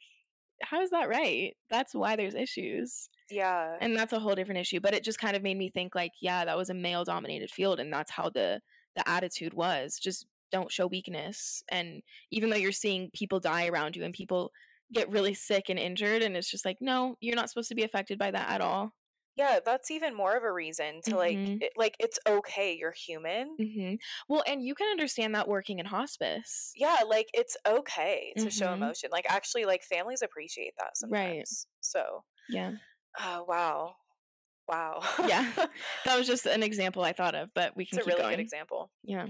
how 0.63 0.81
is 0.81 0.91
that 0.91 1.09
right? 1.09 1.55
That's 1.69 1.95
why 1.95 2.15
there's 2.15 2.35
issues. 2.35 3.09
Yeah. 3.31 3.77
and 3.81 3.97
that's 3.97 4.13
a 4.13 4.21
whole 4.21 4.35
different 4.35 4.61
issue 4.61 4.81
but 4.81 4.93
it 4.93 5.03
just 5.03 5.19
kind 5.19 5.35
of 5.35 5.43
made 5.43 5.57
me 5.57 5.71
think 5.71 5.95
like 5.95 6.13
yeah 6.21 6.45
that 6.45 6.59
was 6.59 6.69
a 6.69 6.75
male 6.75 7.05
dominated 7.05 7.51
field 7.51 7.81
and 7.81 7.91
that's 7.91 8.11
how 8.11 8.29
the 8.29 8.61
the 8.97 9.09
attitude 9.09 9.55
was 9.55 9.99
just 9.99 10.27
don't 10.55 10.71
show 10.71 10.87
weakness. 10.87 11.65
And 11.69 12.03
even 12.31 12.49
though 12.49 12.57
you're 12.57 12.71
seeing 12.71 13.11
people 13.13 13.41
die 13.41 13.67
around 13.67 13.97
you 13.97 14.05
and 14.05 14.15
people 14.15 14.53
get 14.93 15.11
really 15.11 15.35
sick 15.35 15.65
and 15.69 15.79
injured 15.79 16.23
and 16.23 16.37
it's 16.37 16.51
just 16.51 16.65
like 16.65 16.77
no 16.81 17.17
you're 17.21 17.35
not 17.35 17.49
supposed 17.49 17.71
to 17.71 17.75
be 17.75 17.83
affected 17.83 18.19
by 18.19 18.31
that 18.31 18.49
at 18.51 18.61
all 18.61 18.93
yeah, 19.37 19.61
that's 19.65 19.91
even 19.91 20.15
more 20.15 20.37
of 20.37 20.43
a 20.45 20.53
reason 20.53 21.01
to 21.09 21.17
like 21.17 21.41
Mhm. 21.41 21.61
it, 21.61 21.73
like 21.77 21.97
it's 22.01 22.19
okay, 22.27 22.77
you're 22.77 22.93
human. 22.93 23.59
hmm 23.59 23.95
Well, 24.29 24.43
and 24.47 24.63
you 24.65 24.75
can 24.75 24.89
understand 24.91 25.35
that 25.35 25.49
working 25.49 25.79
in 25.79 25.87
hospice. 25.87 26.77
Yeah, 26.77 27.03
like 27.07 27.29
it's 27.33 27.57
okay 27.67 28.35
to 28.39 28.51
show 28.51 28.73
Mhm. 28.73 28.75
emotion. 28.75 29.11
Like 29.13 29.27
actually 29.29 29.65
like 29.65 29.83
families 29.85 30.23
appreciate 30.23 30.75
that 30.79 30.97
Right. 31.01 31.49
sometimes. 31.51 31.67
So, 31.81 32.25
Yeah. 32.49 32.75
oh 33.21 33.45
wow. 33.49 33.97
Wow. 34.69 35.01
Yeah. 35.21 35.45
That 36.05 36.17
was 36.19 36.27
just 36.27 36.47
an 36.47 36.63
example 36.63 37.03
I 37.03 37.13
thought 37.13 37.35
of, 37.35 37.51
but 37.55 37.77
we 37.77 37.87
can 37.87 37.99
it's 37.99 37.99
a 37.99 38.05
keep 38.05 38.17
really 38.17 38.17
going. 38.17 38.37
good 38.37 38.41
example. 38.41 38.91
Yeah. 39.03 39.29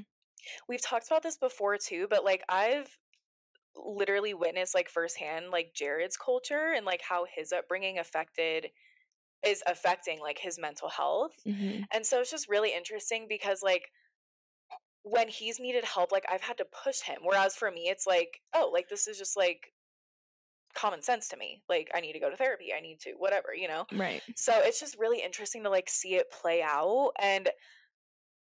We've 0.68 0.82
talked 0.82 1.06
about 1.06 1.22
this 1.22 1.36
before 1.36 1.78
too, 1.78 2.06
but 2.08 2.24
like 2.24 2.42
I've 2.48 2.98
literally 3.76 4.34
witnessed 4.34 4.74
like 4.74 4.88
firsthand 4.90 5.50
like 5.50 5.74
Jared's 5.74 6.16
culture 6.16 6.72
and 6.74 6.86
like 6.86 7.02
how 7.02 7.26
his 7.26 7.52
upbringing 7.52 7.98
affected 7.98 8.70
is 9.46 9.62
affecting 9.66 10.20
like 10.20 10.38
his 10.38 10.58
mental 10.58 10.88
health. 10.88 11.32
hmm 11.44 11.86
And 11.92 12.06
so 12.06 12.20
it's 12.20 12.30
just 12.30 12.48
really 12.48 12.74
interesting 12.74 13.26
because 13.28 13.62
like 13.62 13.90
when 15.02 15.28
he's 15.28 15.60
needed 15.60 15.84
help, 15.84 16.12
like 16.12 16.24
I've 16.28 16.40
had 16.40 16.58
to 16.58 16.64
push 16.64 17.02
him. 17.02 17.18
Whereas 17.22 17.56
for 17.56 17.70
me, 17.70 17.88
it's 17.88 18.06
like, 18.06 18.40
oh, 18.54 18.70
like 18.72 18.88
this 18.88 19.06
is 19.06 19.18
just 19.18 19.36
like 19.36 19.72
common 20.74 21.02
sense 21.02 21.28
to 21.28 21.36
me. 21.36 21.62
Like 21.68 21.90
I 21.94 22.00
need 22.00 22.14
to 22.14 22.18
go 22.20 22.30
to 22.30 22.36
therapy. 22.36 22.72
I 22.72 22.80
need 22.80 23.00
to 23.00 23.12
whatever, 23.12 23.54
you 23.54 23.68
know? 23.68 23.86
Right. 23.90 24.24
So 24.34 24.52
it's 24.60 24.80
just 24.80 24.98
really 24.98 25.22
interesting 25.22 25.62
to 25.64 25.70
like 25.70 25.88
see 25.88 26.16
it 26.16 26.30
play 26.30 26.62
out. 26.62 27.12
And 27.20 27.50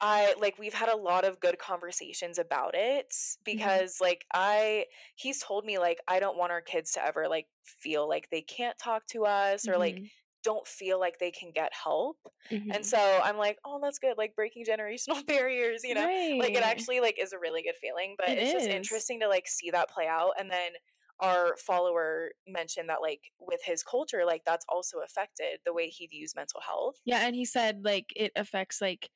I 0.01 0.35
like 0.41 0.59
we've 0.59 0.75
had 0.75 0.88
a 0.91 0.97
lot 0.97 1.25
of 1.25 1.41
good 1.41 1.59
conversations 1.59 2.38
about 2.38 2.75
it 2.75 3.15
because 3.45 3.99
like 4.01 4.27
I 4.35 4.87
he's 5.17 5.41
told 5.43 5.65
me 5.67 5.79
like 5.79 6.01
I 6.09 6.21
don't 6.21 6.38
want 6.38 6.53
our 6.53 6.62
kids 6.62 6.93
to 6.95 7.05
ever 7.05 7.29
like 7.29 7.49
feel 7.65 8.09
like 8.09 8.31
they 8.31 8.43
can't 8.43 8.79
talk 8.79 9.07
to 9.09 9.27
us 9.27 9.69
or 9.69 9.79
like 9.79 10.01
Mhm. 10.01 10.11
Don't 10.43 10.67
feel 10.67 10.99
like 11.01 11.19
they 11.19 11.31
can 11.31 11.53
get 11.53 11.73
help. 11.73 12.19
Mhm. 12.51 12.75
And 12.75 12.85
so 12.87 12.99
I'm 13.23 13.37
like, 13.37 13.59
oh, 13.65 13.81
that's 13.83 13.99
good. 13.99 14.19
Like 14.19 14.35
breaking 14.35 14.65
generational 14.69 15.25
barriers, 15.27 15.83
you 15.85 15.95
know? 15.95 16.07
Like 16.39 16.55
it 16.55 16.63
actually 16.63 17.01
like 17.01 17.19
is 17.21 17.33
a 17.33 17.39
really 17.39 17.63
good 17.63 17.77
feeling, 17.81 18.17
but 18.19 18.29
It 18.29 18.39
it's 18.39 18.53
just 18.53 18.69
interesting 18.69 19.21
to 19.21 19.29
like 19.29 19.47
see 19.49 19.71
that 19.71 19.91
play 19.91 20.07
out. 20.07 20.33
And 20.39 20.51
then 20.51 20.73
our 21.21 21.57
follower 21.57 22.33
mentioned 22.49 22.89
that 22.89 23.01
like 23.01 23.21
with 23.39 23.61
his 23.65 23.83
culture, 23.83 24.25
like 24.25 24.43
that's 24.45 24.65
also 24.69 24.99
affected 25.05 25.61
the 25.65 25.73
way 25.73 25.89
he 25.89 26.07
views 26.07 26.35
mental 26.35 26.61
health. 26.61 26.97
Yeah, 27.05 27.27
and 27.27 27.37
he 27.37 27.45
said 27.45 27.85
like 27.85 28.07
it 28.17 28.33
affects 28.37 28.81
like 28.81 29.11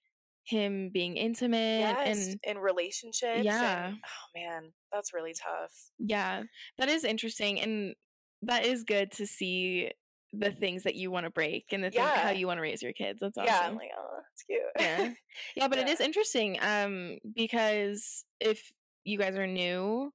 him 0.44 0.90
being 0.90 1.16
intimate 1.16 1.80
Yes, 1.80 2.36
and 2.40 2.40
in 2.44 2.58
relationships. 2.58 3.44
Yeah. 3.44 3.88
And, 3.88 3.96
oh 4.04 4.28
man, 4.40 4.72
that's 4.92 5.12
really 5.12 5.34
tough. 5.34 5.90
yeah, 5.98 6.44
that 6.78 6.88
is 6.88 7.04
interesting 7.04 7.60
and 7.60 7.94
that 8.42 8.64
is 8.64 8.84
good 8.84 9.10
to 9.12 9.26
see 9.26 9.90
the 10.38 10.50
things 10.52 10.82
that 10.84 10.94
you 10.94 11.10
want 11.10 11.24
to 11.26 11.30
break 11.30 11.66
and 11.72 11.82
the 11.84 11.90
thing, 11.90 12.02
how 12.04 12.30
you 12.30 12.46
want 12.46 12.58
to 12.58 12.62
raise 12.62 12.82
your 12.82 12.92
kids. 12.92 13.20
That's 13.20 13.36
awesome. 13.38 13.46
Yeah, 13.52 13.60
I'm 13.64 13.76
like, 13.76 13.90
oh, 13.98 14.18
that's 14.20 14.42
cute. 14.44 14.60
yeah 14.78 15.12
yeah 15.56 15.68
but 15.68 15.78
it 15.78 15.86
Yeah. 15.86 15.92
is 15.94 16.00
interesting 16.00 16.58
um 16.60 17.18
because 17.34 18.24
if 18.40 18.70
you 19.04 19.16
guys 19.18 19.34
are 19.36 19.46
new 19.46 20.12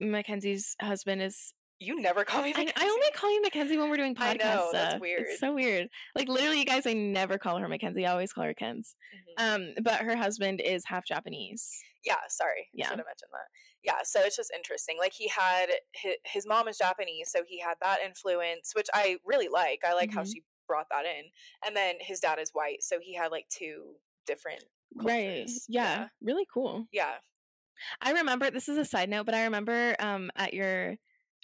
mackenzie's 0.00 0.76
husband 0.80 1.22
is 1.22 1.52
you 1.80 2.00
never 2.00 2.24
call 2.24 2.42
me 2.42 2.48
I, 2.54 2.58
Mackenzie. 2.64 2.72
I 2.76 2.84
only 2.88 3.08
call 3.14 3.32
you 3.32 3.42
mackenzie 3.42 3.76
when 3.78 3.88
we're 3.90 3.96
doing 3.96 4.14
podcast 4.14 4.40
I 4.44 4.54
know, 4.54 4.70
that's 4.72 4.88
stuff 4.90 5.00
weird. 5.00 5.22
it's 5.28 5.40
so 5.40 5.54
weird 5.54 5.88
like 6.14 6.28
literally 6.28 6.58
you 6.60 6.64
guys 6.64 6.86
i 6.86 6.92
never 6.92 7.38
call 7.38 7.58
her 7.58 7.68
mackenzie 7.68 8.06
i 8.06 8.10
always 8.12 8.32
call 8.32 8.44
her 8.44 8.54
kenz 8.54 8.94
Mhm. 9.40 9.54
um 9.54 9.74
but 9.82 9.94
her 10.00 10.16
husband 10.16 10.60
is 10.60 10.84
half 10.86 11.04
japanese 11.06 11.68
Yeah, 12.04 12.14
sorry. 12.28 12.68
Yeah. 12.72 12.86
Should 12.88 12.98
have 12.98 13.06
mentioned 13.06 13.30
that. 13.32 13.48
Yeah, 13.84 13.98
so 14.04 14.20
it's 14.20 14.36
just 14.36 14.50
interesting. 14.54 14.96
Like 14.98 15.12
he 15.12 15.28
had 15.28 15.66
his, 15.92 16.14
his 16.24 16.46
mom 16.46 16.68
is 16.68 16.78
Japanese, 16.78 17.30
so 17.30 17.42
he 17.46 17.60
had 17.60 17.74
that 17.80 17.98
influence, 18.04 18.72
which 18.74 18.88
I 18.92 19.18
really 19.24 19.48
like. 19.48 19.80
I 19.86 19.94
like 19.94 20.12
how 20.12 20.22
Mhm. 20.22 20.32
she 20.32 20.42
brought 20.66 20.86
that 20.90 21.04
in. 21.06 21.24
And 21.66 21.76
then 21.76 21.94
his 22.00 22.20
dad 22.20 22.38
is 22.38 22.50
white, 22.52 22.82
so 22.82 22.98
he 23.00 23.14
had 23.14 23.30
like 23.30 23.48
two 23.48 23.94
different 24.26 24.64
right 24.94 25.36
cultures. 25.44 25.64
yeah, 25.68 26.08
really 26.22 26.46
cool 26.52 26.86
Yeah. 26.92 27.14
i 28.02 28.12
remember 28.12 28.50
this 28.50 28.68
is 28.68 28.76
a 28.78 28.84
side 28.84 29.08
note 29.08 29.24
but 29.26 29.34
i 29.34 29.44
remember 29.44 29.94
um 30.00 30.30
at 30.36 30.52
your 30.52 30.96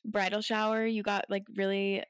bridal 0.04 0.40
shower 0.42 0.84
you 0.84 1.02
got 1.02 1.24
like 1.30 1.44
really 1.56 2.02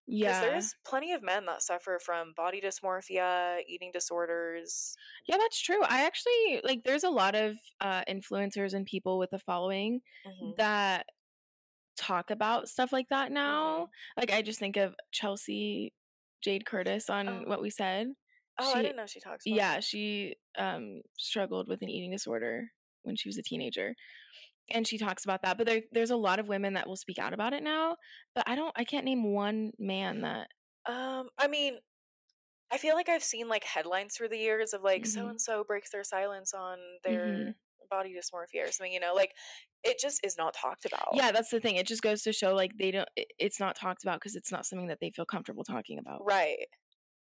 Because 0.10 0.22
Yeah. 0.22 0.42
there's 0.42 0.76
plenty 0.86 1.14
of 1.14 1.22
men 1.22 1.46
that 1.46 1.62
suffer 1.62 2.00
from 2.04 2.34
body 2.34 2.60
dysmorphia, 2.62 3.62
eating 3.68 3.92
disorders. 3.92 4.96
Yeah, 5.28 5.38
that's 5.38 5.62
true. 5.62 5.84
I 5.84 6.04
actually 6.06 6.62
like 6.64 6.84
there's 6.84 7.04
a 7.04 7.10
lot 7.12 7.36
of 7.36 7.58
uh 7.80 8.04
influencers 8.06 8.74
and 8.74 8.86
people 8.88 9.20
with 9.20 9.32
a 9.34 9.40
following 9.40 10.02
Mhm. 10.26 10.56
that 10.58 11.06
talk 11.98 12.32
about 12.32 12.70
stuff 12.70 12.92
like 12.92 13.10
that 13.10 13.32
now. 13.32 13.86
Mhm. 13.86 13.90
Like 14.18 14.32
I 14.32 14.42
just 14.42 14.60
think 14.60 14.78
of 14.78 14.96
Chelsea 15.12 15.94
Jade 16.42 16.66
Curtis 16.66 17.10
on 17.10 17.28
Oh. 17.30 17.44
what 17.50 17.62
we 17.62 17.70
said. 17.70 18.08
Oh, 18.58 18.74
I 18.74 18.82
didn't 18.82 18.96
know 18.98 19.06
she 19.06 19.20
talks 19.20 19.46
about 19.46 19.56
Yeah, 19.56 19.74
that. 19.76 19.84
she 19.84 20.36
um 20.58 21.02
struggled 21.18 21.68
with 21.68 21.82
an 21.82 21.90
eating 21.90 22.12
disorder 22.12 22.72
when 23.04 23.16
she 23.16 23.30
was 23.30 23.38
a 23.38 23.44
teenager. 23.44 23.96
And 24.72 24.88
she 24.88 24.98
talks 24.98 25.24
about 25.24 25.42
that. 25.44 25.58
But 25.58 25.68
there 25.68 25.82
there's 25.92 26.12
a 26.12 26.16
lot 26.18 26.40
of 26.40 26.48
women 26.48 26.74
that 26.74 26.88
will 26.88 26.96
speak 26.98 27.20
out 27.20 27.34
about 27.34 27.54
it 27.54 27.64
now. 27.64 27.98
But 28.36 28.44
I 28.48 28.56
don't 28.56 28.74
I 28.76 28.84
can't 28.84 29.06
name 29.06 29.34
one 29.34 29.72
man 29.80 30.22
that 30.22 30.50
Um, 30.86 31.30
I 31.38 31.48
mean, 31.48 31.80
I 32.72 32.78
feel 32.78 32.96
like 32.96 33.10
I've 33.10 33.24
seen 33.24 33.48
like 33.48 33.64
headlines 33.64 34.16
through 34.16 34.30
the 34.30 34.38
years 34.38 34.74
of 34.74 34.84
like 34.84 35.06
so 35.06 35.28
and 35.28 35.42
so 35.42 35.64
breaks 35.64 35.92
their 35.92 36.04
silence 36.04 36.54
on 36.54 36.78
their 37.04 37.26
Mhm. 37.26 37.56
body 37.90 38.14
dysmorphia 38.16 38.68
or 38.68 38.72
something, 38.72 38.94
you 38.94 39.00
know, 39.00 39.14
like 39.16 39.34
it 39.84 39.98
just 40.00 40.24
is 40.24 40.38
not 40.38 40.54
talked 40.54 40.86
about. 40.86 41.10
Yeah, 41.14 41.32
that's 41.32 41.50
the 41.50 41.60
thing. 41.60 41.78
It 41.78 41.88
just 41.88 42.02
goes 42.04 42.22
to 42.24 42.34
show 42.34 42.54
like 42.56 42.78
they 42.78 42.92
don't 42.92 43.10
it- 43.16 43.32
it's 43.40 43.60
not 43.60 43.76
talked 43.76 44.04
about 44.04 44.20
because 44.20 44.36
it's 44.36 44.52
not 44.52 44.66
something 44.68 44.88
that 44.88 45.00
they 45.00 45.10
feel 45.12 45.26
comfortable 45.26 45.64
talking 45.64 45.98
about. 46.00 46.24
Right. 46.26 46.68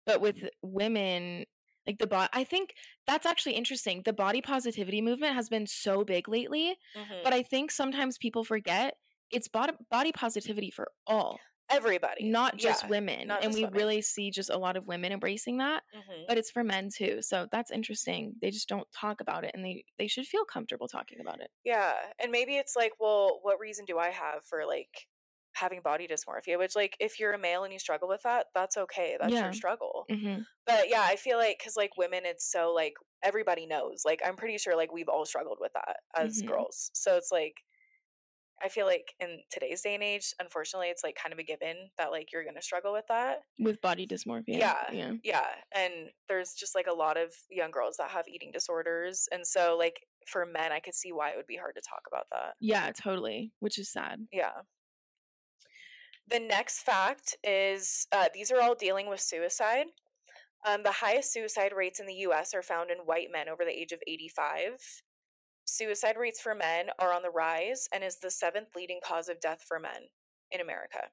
But 0.07 0.21
with 0.21 0.49
women, 0.63 1.47
like 1.87 1.99
the 1.99 2.07
body, 2.07 2.31
I 2.33 2.45
think 2.45 2.75
that's 3.07 3.27
actually 3.27 3.55
interesting. 3.55 4.03
The 4.05 4.13
body 4.13 4.41
positivity 4.43 5.01
movement 5.03 5.35
has 5.35 5.49
been 5.49 5.67
so 5.67 6.05
big 6.05 6.29
lately, 6.29 6.77
Mhm. 6.97 7.23
but 7.25 7.33
I 7.35 7.43
think 7.43 7.71
sometimes 7.71 8.19
people 8.19 8.45
forget 8.45 8.97
it's 9.31 9.49
body, 9.49 9.73
body 9.91 10.13
positivity 10.13 10.71
for 10.71 10.93
all, 11.07 11.41
Everybody. 11.71 12.25
not 12.25 12.57
just 12.57 12.85
Yeah. 12.85 12.89
women. 12.91 13.27
not 13.29 13.43
and 13.43 13.53
just 13.53 13.59
we 13.59 13.65
women. 13.65 13.77
really 13.79 14.03
see 14.03 14.31
just 14.31 14.51
a 14.51 14.57
lot 14.59 14.77
of 14.77 14.87
women 14.87 15.13
embracing 15.13 15.59
that, 15.59 15.83
Mhm. 15.95 16.27
but 16.29 16.39
it's 16.39 16.51
for 16.51 16.63
men 16.65 16.91
too. 16.95 17.21
So 17.23 17.49
that's 17.51 17.71
interesting. 17.71 18.35
They 18.41 18.51
just 18.51 18.69
don't 18.69 18.91
talk 18.93 19.21
about 19.21 19.45
it 19.45 19.53
and 19.55 19.65
they 19.65 19.85
they 19.99 20.07
should 20.09 20.27
feel 20.27 20.45
comfortable 20.45 20.89
talking 20.89 21.21
about 21.21 21.41
it. 21.41 21.51
Yeah. 21.65 22.13
And 22.19 22.31
maybe 22.31 22.57
it's 22.59 22.77
like, 22.77 22.93
well, 23.01 23.41
what 23.43 23.59
reason 23.59 23.85
do 23.87 23.99
I 23.99 24.11
have 24.11 24.45
for 24.47 24.67
like 24.67 25.07
having 25.55 25.81
body 25.83 26.07
dysmorphia? 26.09 26.59
Which 26.59 26.77
like 26.77 26.97
if 27.01 27.19
you're 27.21 27.33
a 27.33 27.39
male 27.39 27.65
and 27.65 27.73
you 27.73 27.79
struggle 27.79 28.09
with 28.09 28.23
that, 28.23 28.47
that's 28.55 28.77
okay. 28.77 29.17
That's 29.21 29.33
Yeah. 29.33 29.45
your 29.45 29.53
struggle. 29.53 30.07
hmm 30.11 30.41
But 30.67 30.89
yeah, 30.89 31.03
I 31.03 31.17
feel 31.17 31.39
like 31.39 31.61
cuz 31.63 31.77
like 31.77 31.97
women 31.97 32.25
it's 32.27 32.51
so 32.51 32.73
like 32.73 32.95
everybody 33.23 33.67
knows. 33.67 34.03
Like 34.05 34.21
I'm 34.25 34.37
pretty 34.37 34.59
sure 34.59 34.77
like 34.77 34.93
we've 34.93 35.09
all 35.09 35.25
struggled 35.27 35.59
with 35.61 35.73
that 35.75 36.01
as 36.17 36.43
Mhm. 36.43 36.47
girls. 36.47 36.91
So 36.95 37.17
it's 37.17 37.33
like 37.33 37.63
I 38.63 38.69
feel 38.69 38.87
like 38.87 39.15
in 39.21 39.43
today's 39.51 39.83
day 39.83 39.95
and 39.95 40.03
age, 40.03 40.33
unfortunately, 40.41 40.89
it's 40.89 41.03
like 41.03 41.17
kind 41.17 41.33
of 41.33 41.39
a 41.39 41.43
given 41.43 41.91
that 41.99 42.13
like 42.13 42.33
you're 42.33 42.45
going 42.45 42.55
to 42.55 42.63
struggle 42.63 42.93
with 42.93 43.05
that. 43.09 43.41
With 43.59 43.81
body 43.81 44.07
dysmorphia. 44.07 44.59
Yeah. 44.59 44.91
Yeah. 44.93 45.13
Yeah. 45.23 45.47
And 45.75 46.13
there's 46.29 46.55
just 46.55 46.75
like 46.75 46.87
a 46.87 46.93
lot 46.95 47.17
of 47.17 47.35
young 47.51 47.73
girls 47.73 47.97
that 47.99 48.11
have 48.11 48.29
eating 48.29 48.53
disorders. 48.53 49.29
And 49.33 49.47
so, 49.47 49.77
like, 49.77 50.07
for 50.27 50.47
men, 50.47 50.73
I 50.73 50.81
could 50.81 50.95
see 50.95 51.13
why 51.13 51.31
it 51.31 51.37
would 51.37 51.49
be 51.49 51.57
hard 51.57 51.75
to 51.75 51.83
talk 51.83 52.03
about 52.07 52.27
that. 52.31 52.55
Yeah, 52.61 52.93
totally. 52.93 53.53
Which 53.59 53.77
is 53.79 53.91
sad. 53.91 54.29
Yeah. 54.33 54.63
The 56.29 56.41
next 56.41 56.81
fact 56.81 57.37
is 57.45 58.07
uh, 58.13 58.29
these 58.33 58.51
are 58.51 58.61
all 58.61 58.75
dealing 58.75 59.09
with 59.09 59.21
suicide. 59.21 59.87
Um, 60.67 60.83
the 60.83 60.93
highest 60.93 61.33
suicide 61.33 61.73
rates 61.77 62.01
in 62.01 62.07
the 62.07 62.27
US 62.27 62.55
are 62.55 62.63
found 62.63 62.91
in 62.91 62.99
white 62.99 63.29
men 63.31 63.49
over 63.49 63.65
the 63.65 63.79
age 63.79 63.93
of 63.93 64.01
85. 64.07 65.03
Suicide 65.67 66.17
rates 66.19 66.41
for 66.41 66.55
men 66.55 66.89
are 66.99 67.13
on 67.13 67.23
the 67.23 67.31
rise 67.31 67.89
and 67.93 68.03
is 68.03 68.19
the 68.19 68.31
seventh 68.31 68.69
leading 68.75 69.01
cause 69.05 69.29
of 69.29 69.41
death 69.41 69.65
for 69.67 69.79
men 69.79 70.09
in 70.51 70.61
America. 70.61 71.09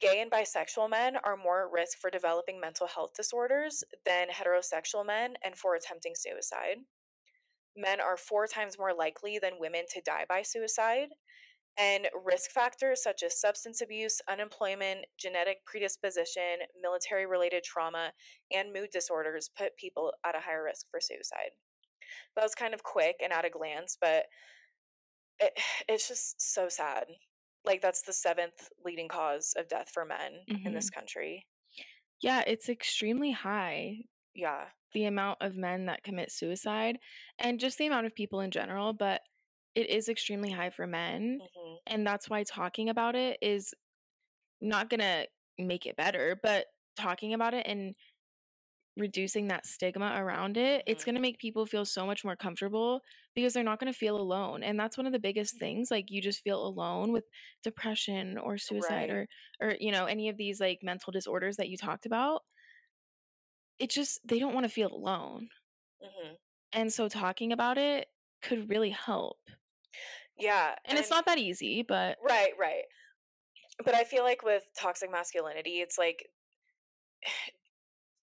Gay 0.00 0.20
and 0.20 0.30
bisexual 0.30 0.88
men 0.88 1.16
are 1.24 1.36
more 1.36 1.66
at 1.66 1.72
risk 1.72 1.98
for 1.98 2.10
developing 2.10 2.60
mental 2.60 2.86
health 2.86 3.10
disorders 3.16 3.82
than 4.06 4.28
heterosexual 4.28 5.04
men 5.04 5.34
and 5.44 5.56
for 5.56 5.74
attempting 5.74 6.12
suicide. 6.14 6.76
Men 7.76 8.00
are 8.00 8.16
four 8.16 8.46
times 8.46 8.78
more 8.78 8.94
likely 8.94 9.38
than 9.38 9.58
women 9.58 9.84
to 9.92 10.00
die 10.00 10.24
by 10.28 10.42
suicide, 10.42 11.08
and 11.78 12.08
risk 12.24 12.50
factors 12.50 13.02
such 13.02 13.22
as 13.22 13.40
substance 13.40 13.80
abuse, 13.80 14.20
unemployment, 14.28 15.06
genetic 15.18 15.58
predisposition, 15.66 16.58
military 16.80 17.26
related 17.26 17.64
trauma, 17.64 18.12
and 18.52 18.72
mood 18.72 18.90
disorders 18.92 19.50
put 19.56 19.76
people 19.76 20.12
at 20.26 20.36
a 20.36 20.40
higher 20.40 20.64
risk 20.64 20.86
for 20.90 21.00
suicide. 21.00 21.50
That 22.36 22.42
was 22.42 22.54
kind 22.54 22.74
of 22.74 22.82
quick 22.82 23.16
and 23.22 23.32
at 23.32 23.44
a 23.44 23.50
glance, 23.50 23.96
but 24.00 24.24
it, 25.38 25.52
it's 25.88 26.08
just 26.08 26.40
so 26.40 26.68
sad. 26.68 27.04
Like, 27.64 27.82
that's 27.82 28.02
the 28.02 28.12
seventh 28.12 28.70
leading 28.84 29.08
cause 29.08 29.52
of 29.56 29.68
death 29.68 29.90
for 29.92 30.06
men 30.06 30.44
in 30.64 30.72
this 30.72 30.86
mm-hmm. 30.86 30.98
country. 30.98 31.46
Yeah, 32.22 32.42
it's 32.46 32.70
extremely 32.70 33.32
high. 33.32 33.98
Yeah. 34.34 34.66
the 34.94 35.04
amount 35.04 35.38
of 35.40 35.56
men 35.56 35.86
that 35.86 36.04
commit 36.04 36.30
suicide 36.32 36.98
and 37.38 37.60
just 37.60 37.78
the 37.78 37.86
amount 37.86 38.06
of 38.06 38.14
people 38.14 38.40
in 38.40 38.50
general, 38.50 38.92
but 38.92 39.20
it 39.74 39.90
is 39.90 40.08
extremely 40.08 40.50
high 40.50 40.70
for 40.70 40.86
men. 40.86 41.40
hmm 41.40 41.76
And 41.86 42.06
that's 42.06 42.28
why 42.30 42.44
talking 42.44 42.88
about 42.88 43.14
it 43.16 43.38
is 43.42 43.74
not 44.60 44.90
going 44.90 45.00
to 45.00 45.28
make 45.58 45.86
it 45.86 45.96
better, 45.96 46.38
but 46.42 46.66
talking 46.96 47.34
about 47.34 47.54
it 47.54 47.66
and 47.66 47.94
reducing 48.96 49.46
that 49.48 49.66
stigma 49.66 50.12
around 50.16 50.56
it, 50.56 50.82
it's 50.86 51.04
Mhm. 51.04 51.04
going 51.04 51.14
to 51.14 51.20
make 51.20 51.38
people 51.38 51.64
feel 51.64 51.84
so 51.84 52.04
much 52.04 52.24
more 52.24 52.36
comfortable 52.36 53.00
because 53.34 53.54
they're 53.54 53.62
not 53.64 53.78
going 53.78 53.90
to 53.92 53.98
feel 53.98 54.16
alone. 54.20 54.62
And 54.62 54.78
that's 54.78 54.96
one 54.98 55.06
of 55.06 55.12
the 55.12 55.18
biggest 55.20 55.58
things. 55.58 55.90
Like 55.90 56.10
you 56.10 56.20
just 56.20 56.42
feel 56.42 56.64
alone 56.64 57.12
with 57.12 57.24
depression 57.62 58.36
or 58.36 58.58
suicide 58.58 59.08
Right. 59.08 59.10
or 59.10 59.28
or 59.60 59.76
you 59.80 59.92
know, 59.92 60.06
any 60.06 60.28
of 60.28 60.36
these 60.36 60.60
like 60.60 60.80
mental 60.82 61.12
disorders 61.12 61.56
that 61.56 61.68
you 61.68 61.76
talked 61.76 62.04
about. 62.04 62.42
It 63.80 63.90
just 63.90 64.20
they 64.24 64.38
don't 64.38 64.54
want 64.54 64.62
to 64.64 64.68
feel 64.70 64.92
alone. 64.94 65.50
hmm 66.00 66.34
And 66.72 66.92
so 66.92 67.08
talking 67.08 67.52
about 67.52 67.78
it 67.78 68.08
could 68.42 68.68
really 68.68 68.90
help. 68.90 69.38
Yeah. 70.36 70.76
And, 70.88 70.98
it's 70.98 71.10
not 71.10 71.26
that 71.26 71.38
easy, 71.38 71.82
but 71.82 72.18
Right, 72.20 72.52
right. 72.58 72.84
But 73.84 73.94
I 73.94 74.04
feel 74.04 74.24
like 74.24 74.42
with 74.42 74.64
toxic 74.78 75.10
masculinity, 75.10 75.80
it's 75.80 75.98
like 75.98 76.26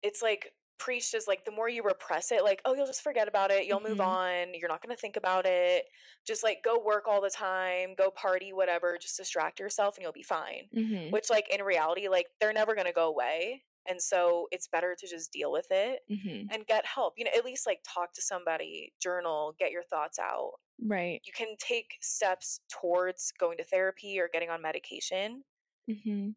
it's 0.03 0.22
like 0.22 0.53
preached 0.79 1.14
as 1.14 1.27
like 1.29 1.44
the 1.44 1.50
more 1.53 1.68
you 1.68 1.83
repress 1.83 2.33
it, 2.33 2.42
like, 2.42 2.61
oh, 2.64 2.74
you'll 2.74 2.87
just 2.87 3.03
forget 3.03 3.29
about 3.29 3.50
it, 3.50 3.66
you'll 3.66 3.81
move 3.81 4.00
Mhm. 4.00 4.00
on, 4.00 4.53
you're 4.55 4.68
not 4.68 4.83
gonna 4.83 4.96
think 4.96 5.16
about 5.16 5.46
it. 5.46 5.87
Just 6.27 6.42
like 6.42 6.62
go 6.64 6.79
work 6.79 7.05
all 7.07 7.20
the 7.20 7.31
time, 7.31 7.94
go 7.94 8.11
party, 8.11 8.53
whatever, 8.53 8.98
just 9.00 9.16
distract 9.16 9.61
yourself 9.61 9.96
and 9.96 10.03
you'll 10.03 10.12
be 10.12 10.22
fine. 10.22 10.68
Mhm, 10.72 11.11
Which 11.11 11.31
like 11.31 11.48
in 11.48 11.62
reality, 11.62 12.09
like 12.09 12.27
they're 12.40 12.53
never 12.53 12.74
gonna 12.74 12.92
go 12.92 13.09
away. 13.09 13.64
And 13.87 14.00
so 14.03 14.48
it's 14.50 14.66
better 14.68 14.96
to 14.98 15.07
just 15.07 15.33
deal 15.33 15.53
with 15.53 15.66
it 15.70 16.00
mhm, 16.09 16.50
and 16.50 16.66
get 16.66 16.87
help. 16.87 17.14
You 17.18 17.24
know, 17.24 17.31
at 17.37 17.44
least 17.44 17.66
like 17.66 17.81
talk 17.87 18.12
to 18.14 18.22
somebody, 18.22 18.94
journal, 19.00 19.55
get 19.59 19.70
your 19.70 19.85
thoughts 19.85 20.18
out. 20.18 20.55
Right. 20.80 21.22
You 21.24 21.32
can 21.32 21.56
take 21.56 21.98
steps 22.02 22.60
towards 22.68 23.32
going 23.32 23.56
to 23.58 23.64
therapy 23.64 24.20
or 24.20 24.28
getting 24.28 24.50
on 24.50 24.62
medication. 24.62 25.44
hmm 25.88 26.30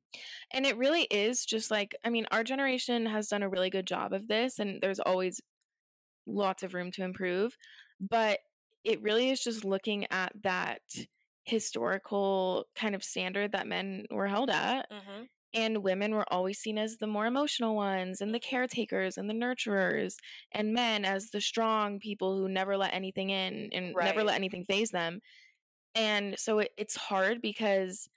And 0.52 0.66
it 0.66 0.78
really 0.78 1.04
is 1.04 1.46
just 1.46 1.72
like, 1.72 1.96
I 2.06 2.10
mean, 2.12 2.28
our 2.32 2.44
generation 2.44 3.06
has 3.08 3.28
done 3.30 3.44
a 3.44 3.50
really 3.50 3.70
good 3.70 3.88
job 3.88 4.14
of 4.14 4.28
this, 4.28 4.60
and 4.60 4.82
there's 4.82 5.00
always 5.02 5.42
lots 6.28 6.64
of 6.64 6.74
room 6.74 6.92
to 6.94 7.04
improve. 7.04 7.58
But 8.00 8.42
it 8.84 9.02
really 9.02 9.30
is 9.32 9.44
just 9.44 9.66
looking 9.66 10.08
at 10.12 10.34
that 10.44 10.82
historical 11.46 12.68
kind 12.76 12.96
of 12.96 13.04
standard 13.04 13.54
that 13.54 13.68
men 13.68 14.06
were 14.12 14.28
held 14.28 14.50
at, 14.52 14.88
Mm-hmm. 14.92 15.26
And 15.54 15.84
women 15.84 16.14
were 16.16 16.32
always 16.32 16.60
seen 16.60 16.78
as 16.78 16.98
the 16.98 17.08
more 17.08 17.26
emotional 17.26 17.76
ones, 17.76 18.22
and 18.22 18.34
the 18.34 18.40
Mhm. 18.40 18.40
caretakers, 18.40 19.18
and 19.18 19.30
the 19.30 19.34
nurturers, 19.34 20.16
and 20.52 20.74
men 20.74 21.06
as 21.06 21.32
the 21.32 21.42
strong 21.42 22.00
people 22.00 22.38
who 22.38 22.48
never 22.50 22.78
let 22.78 22.94
anything 22.94 23.30
in 23.30 23.70
and 23.74 23.98
never 24.00 24.24
let 24.24 24.36
anything 24.36 24.66
phase 24.66 24.92
them. 24.92 25.20
And 25.96 26.38
so 26.40 26.60
it, 26.60 26.72
it's 26.78 26.96
hard 26.96 27.42
because 27.42 28.08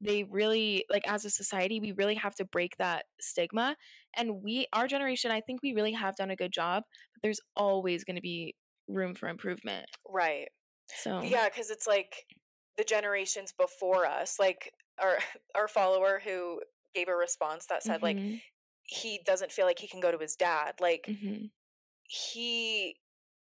they 0.00 0.24
really 0.24 0.84
like 0.90 1.08
as 1.08 1.24
a 1.24 1.30
society 1.30 1.80
we 1.80 1.92
really 1.92 2.14
have 2.14 2.34
to 2.34 2.44
break 2.44 2.76
that 2.78 3.06
stigma 3.20 3.76
and 4.14 4.42
we 4.42 4.66
our 4.72 4.86
generation 4.88 5.30
i 5.30 5.40
think 5.40 5.62
we 5.62 5.72
really 5.74 5.92
have 5.92 6.16
done 6.16 6.30
a 6.30 6.36
good 6.36 6.52
job 6.52 6.84
but 7.14 7.22
there's 7.22 7.40
always 7.56 8.04
going 8.04 8.16
to 8.16 8.22
be 8.22 8.54
room 8.88 9.14
for 9.14 9.28
improvement 9.28 9.86
Right. 10.08 10.48
so 10.88 11.22
Yeah, 11.22 11.48
because 11.48 11.70
it's 11.70 11.86
like 11.86 12.26
the 12.76 12.84
generations 12.84 13.52
before 13.52 14.06
us, 14.06 14.38
like 14.38 14.74
our 15.00 15.18
our 15.54 15.68
follower 15.68 16.20
who 16.24 16.62
gave 16.94 17.08
a 17.08 17.14
response 17.16 17.66
that 17.66 17.82
said 17.82 18.02
like 18.02 18.20
Mhm. 18.20 18.40
he 18.84 19.20
doesn't 19.26 19.52
feel 19.52 19.66
like 19.66 19.78
he 19.78 19.88
can 19.88 20.00
go 20.00 20.12
to 20.12 20.18
his 20.18 20.36
dad. 20.36 20.76
Like 20.80 21.08
hmm 21.08 21.50
he 22.04 22.96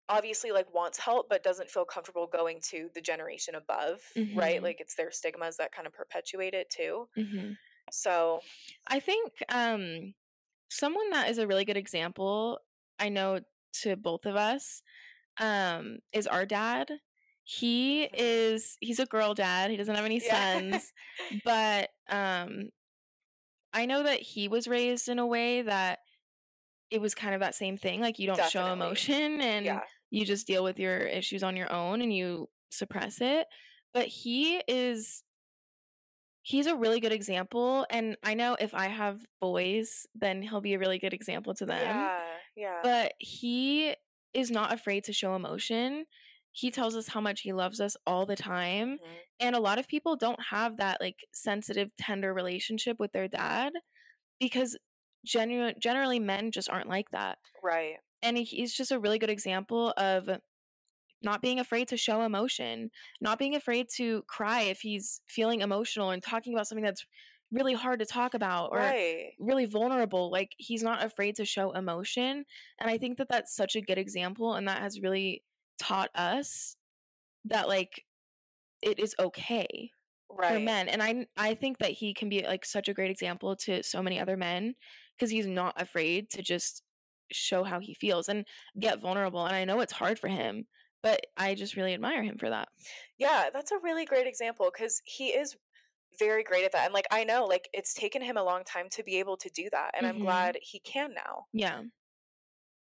obviously 0.09 0.51
like 0.51 0.73
wants 0.73 0.99
help 0.99 1.29
but 1.29 1.43
doesn't 1.43 1.69
feel 1.69 1.85
comfortable 1.85 2.27
going 2.27 2.61
to 2.61 2.89
the 2.95 3.01
generation 3.01 3.55
above, 3.55 4.01
right? 4.35 4.61
Mhm. 4.61 4.63
Like 4.63 4.81
it's 4.81 4.95
their 4.95 5.11
stigmas 5.11 5.57
that 5.57 5.71
kind 5.73 5.87
of 5.87 5.93
perpetuate 5.93 6.53
it 6.55 6.69
too. 6.69 7.09
hmm 7.15 7.53
So, 7.91 8.41
I 8.87 8.99
think 8.99 9.43
um, 9.49 10.13
someone 10.69 11.09
that 11.11 11.29
is 11.29 11.39
a 11.39 11.47
really 11.47 11.65
good 11.65 11.77
example, 11.77 12.59
I 12.99 13.09
know 13.09 13.41
to 13.81 13.97
both 13.97 14.25
of 14.25 14.37
us, 14.37 14.83
um, 15.39 15.99
is 16.13 16.27
our 16.27 16.45
dad. 16.45 16.91
He 17.51 18.03
is 18.03 18.77
he's 18.79 18.99
a 18.99 19.07
girl 19.07 19.33
dad. 19.33 19.71
He 19.71 19.77
doesn't 19.77 19.95
have 19.95 20.05
any 20.05 20.21
yeah. 20.23 20.59
sons, 20.59 20.93
but 21.43 21.89
um, 22.07 22.69
I 23.73 23.87
know 23.87 24.03
that 24.03 24.19
he 24.19 24.47
was 24.47 24.67
raised 24.67 25.09
in 25.09 25.17
a 25.17 25.25
way 25.25 25.63
that 25.63 25.97
it 26.91 27.01
was 27.01 27.15
kind 27.15 27.33
of 27.33 27.41
that 27.41 27.55
same 27.55 27.75
thing. 27.75 28.01
Like 28.01 28.19
you 28.19 28.27
don't 28.27 28.51
show 28.51 28.71
emotion 28.71 29.41
and 29.41 29.65
yeah. 29.65 29.79
you 30.11 30.25
just 30.25 30.45
deal 30.45 30.63
with 30.63 30.77
your 30.77 30.99
issues 30.99 31.41
on 31.41 31.57
your 31.57 31.73
own 31.73 32.03
and 32.03 32.13
you 32.13 32.49
suppress 32.69 33.19
it. 33.19 33.47
But 33.95 34.05
he 34.05 34.61
is 34.67 35.23
he's 36.43 36.67
a 36.67 36.75
really 36.75 36.99
good 36.99 37.11
example 37.11 37.87
and 37.89 38.15
I 38.23 38.35
know 38.35 38.57
if 38.59 38.75
I 38.75 38.89
have 38.89 39.25
boys, 39.41 40.05
then 40.13 40.43
he'll 40.43 40.61
be 40.61 40.75
a 40.75 40.79
really 40.79 40.99
good 40.99 41.15
example 41.15 41.55
to 41.55 41.65
them. 41.65 41.81
Yeah. 41.81 42.19
Yeah. 42.55 42.79
But 42.83 43.13
he 43.17 43.95
is 44.35 44.51
not 44.51 44.71
afraid 44.71 45.05
to 45.05 45.13
show 45.13 45.33
emotion. 45.33 46.05
He 46.59 46.71
tells 46.71 46.95
us 46.95 47.07
how 47.07 47.21
much 47.21 47.41
he 47.41 47.53
loves 47.53 47.79
us 47.79 47.95
all 48.05 48.25
the 48.25 48.35
time. 48.35 48.97
Mhm. 48.97 49.19
And 49.39 49.55
a 49.55 49.61
lot 49.61 49.79
of 49.79 49.87
people 49.87 50.17
don't 50.17 50.41
have 50.49 50.75
that 50.77 50.99
like 50.99 51.25
sensitive, 51.31 51.95
tender 51.95 52.33
relationship 52.33 52.99
with 52.99 53.13
their 53.13 53.29
dad 53.29 53.71
because 54.39 54.77
genu- 55.25 55.73
generally 55.79 56.19
men 56.19 56.51
just 56.51 56.69
aren't 56.69 56.89
like 56.89 57.11
that. 57.11 57.37
Right. 57.63 57.95
And 58.21 58.37
he's 58.37 58.73
just 58.73 58.91
a 58.91 58.99
really 58.99 59.19
good 59.19 59.29
example 59.29 59.93
of 59.95 60.29
not 61.21 61.41
being 61.41 61.59
afraid 61.59 61.87
to 61.89 61.97
show 61.97 62.23
emotion, 62.23 62.91
not 63.21 63.39
being 63.39 63.55
afraid 63.55 63.87
to 63.95 64.23
cry 64.23 64.61
if 64.63 64.81
he's 64.81 65.21
feeling 65.27 65.61
emotional 65.61 66.09
and 66.11 66.21
talking 66.21 66.53
about 66.53 66.67
something 66.67 66.83
that's 66.83 67.05
really 67.51 67.73
hard 67.73 67.99
to 67.99 68.05
talk 68.05 68.33
about 68.33 68.69
or 68.71 68.79
right. 68.79 69.31
really 69.39 69.65
vulnerable. 69.65 70.29
Like 70.29 70.51
he's 70.57 70.83
not 70.83 71.03
afraid 71.03 71.35
to 71.37 71.45
show 71.45 71.71
emotion. 71.71 72.45
And 72.79 72.89
I 72.89 72.97
think 72.97 73.17
that 73.17 73.29
that's 73.29 73.55
such 73.55 73.75
a 73.75 73.81
good 73.81 73.97
example. 73.97 74.55
And 74.55 74.67
that 74.67 74.81
has 74.81 74.99
really 75.01 75.43
taught 75.79 76.11
us 76.15 76.77
that 77.45 77.67
like 77.67 78.05
it 78.81 78.99
is 78.99 79.15
okay 79.19 79.91
Right. 80.29 80.47
for 80.47 80.59
men. 80.59 80.89
And 80.89 81.03
I 81.03 81.27
I 81.37 81.55
think 81.55 81.79
that 81.79 81.91
he 81.93 82.13
can 82.13 82.29
be 82.29 82.43
like 82.43 82.65
such 82.65 82.89
a 82.89 82.93
great 82.93 83.11
example 83.11 83.55
to 83.57 83.83
so 83.83 84.03
many 84.03 84.19
other 84.19 84.37
men 84.37 84.75
because 85.17 85.31
he's 85.31 85.47
not 85.47 85.81
afraid 85.81 86.29
to 86.31 86.43
just 86.43 86.83
show 87.31 87.63
how 87.63 87.79
he 87.79 87.93
feels 87.95 88.29
and 88.29 88.47
get 88.79 89.01
vulnerable. 89.01 89.45
And 89.45 89.55
I 89.55 89.65
know 89.65 89.81
it's 89.81 89.93
hard 89.93 90.19
for 90.19 90.29
him, 90.29 90.67
but 91.03 91.21
I 91.37 91.55
just 91.55 91.75
really 91.75 91.93
admire 91.93 92.23
him 92.23 92.37
for 92.37 92.49
that. 92.49 92.69
Yeah, 93.17 93.49
that's 93.51 93.71
a 93.71 93.77
really 93.79 94.05
great 94.05 94.27
example 94.27 94.71
because 94.73 95.01
he 95.05 95.29
is 95.29 95.57
very 96.17 96.43
great 96.43 96.65
at 96.65 96.71
that. 96.73 96.85
And 96.85 96.93
like 96.93 97.07
I 97.11 97.23
know, 97.23 97.45
like 97.45 97.69
it's 97.73 97.93
taken 97.93 98.21
him 98.21 98.37
a 98.37 98.43
long 98.43 98.63
time 98.63 98.89
to 98.91 99.03
be 99.03 99.17
able 99.19 99.37
to 99.37 99.49
do 99.49 99.69
that. 99.71 99.91
And 99.95 100.05
I'm 100.07 100.17
Mhm. 100.17 100.19
glad 100.19 100.57
he 100.61 100.79
can 100.79 101.13
now. 101.13 101.47
Yeah. 101.53 101.83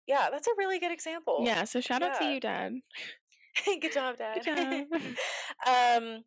Yeah, 0.07 0.29
that's 0.31 0.47
a 0.47 0.51
really 0.57 0.79
good 0.79 0.91
example. 0.91 1.45
Yeah. 1.45 1.65
So 1.65 1.81
shout 1.81 2.01
out 2.03 2.13
to 2.15 2.25
you, 2.25 2.39
Dad. 2.39 2.81
good 3.81 3.91
job, 3.91 4.17
Dad. 4.17 4.43
Good 4.43 4.55
job. 4.55 4.81
um 5.67 6.23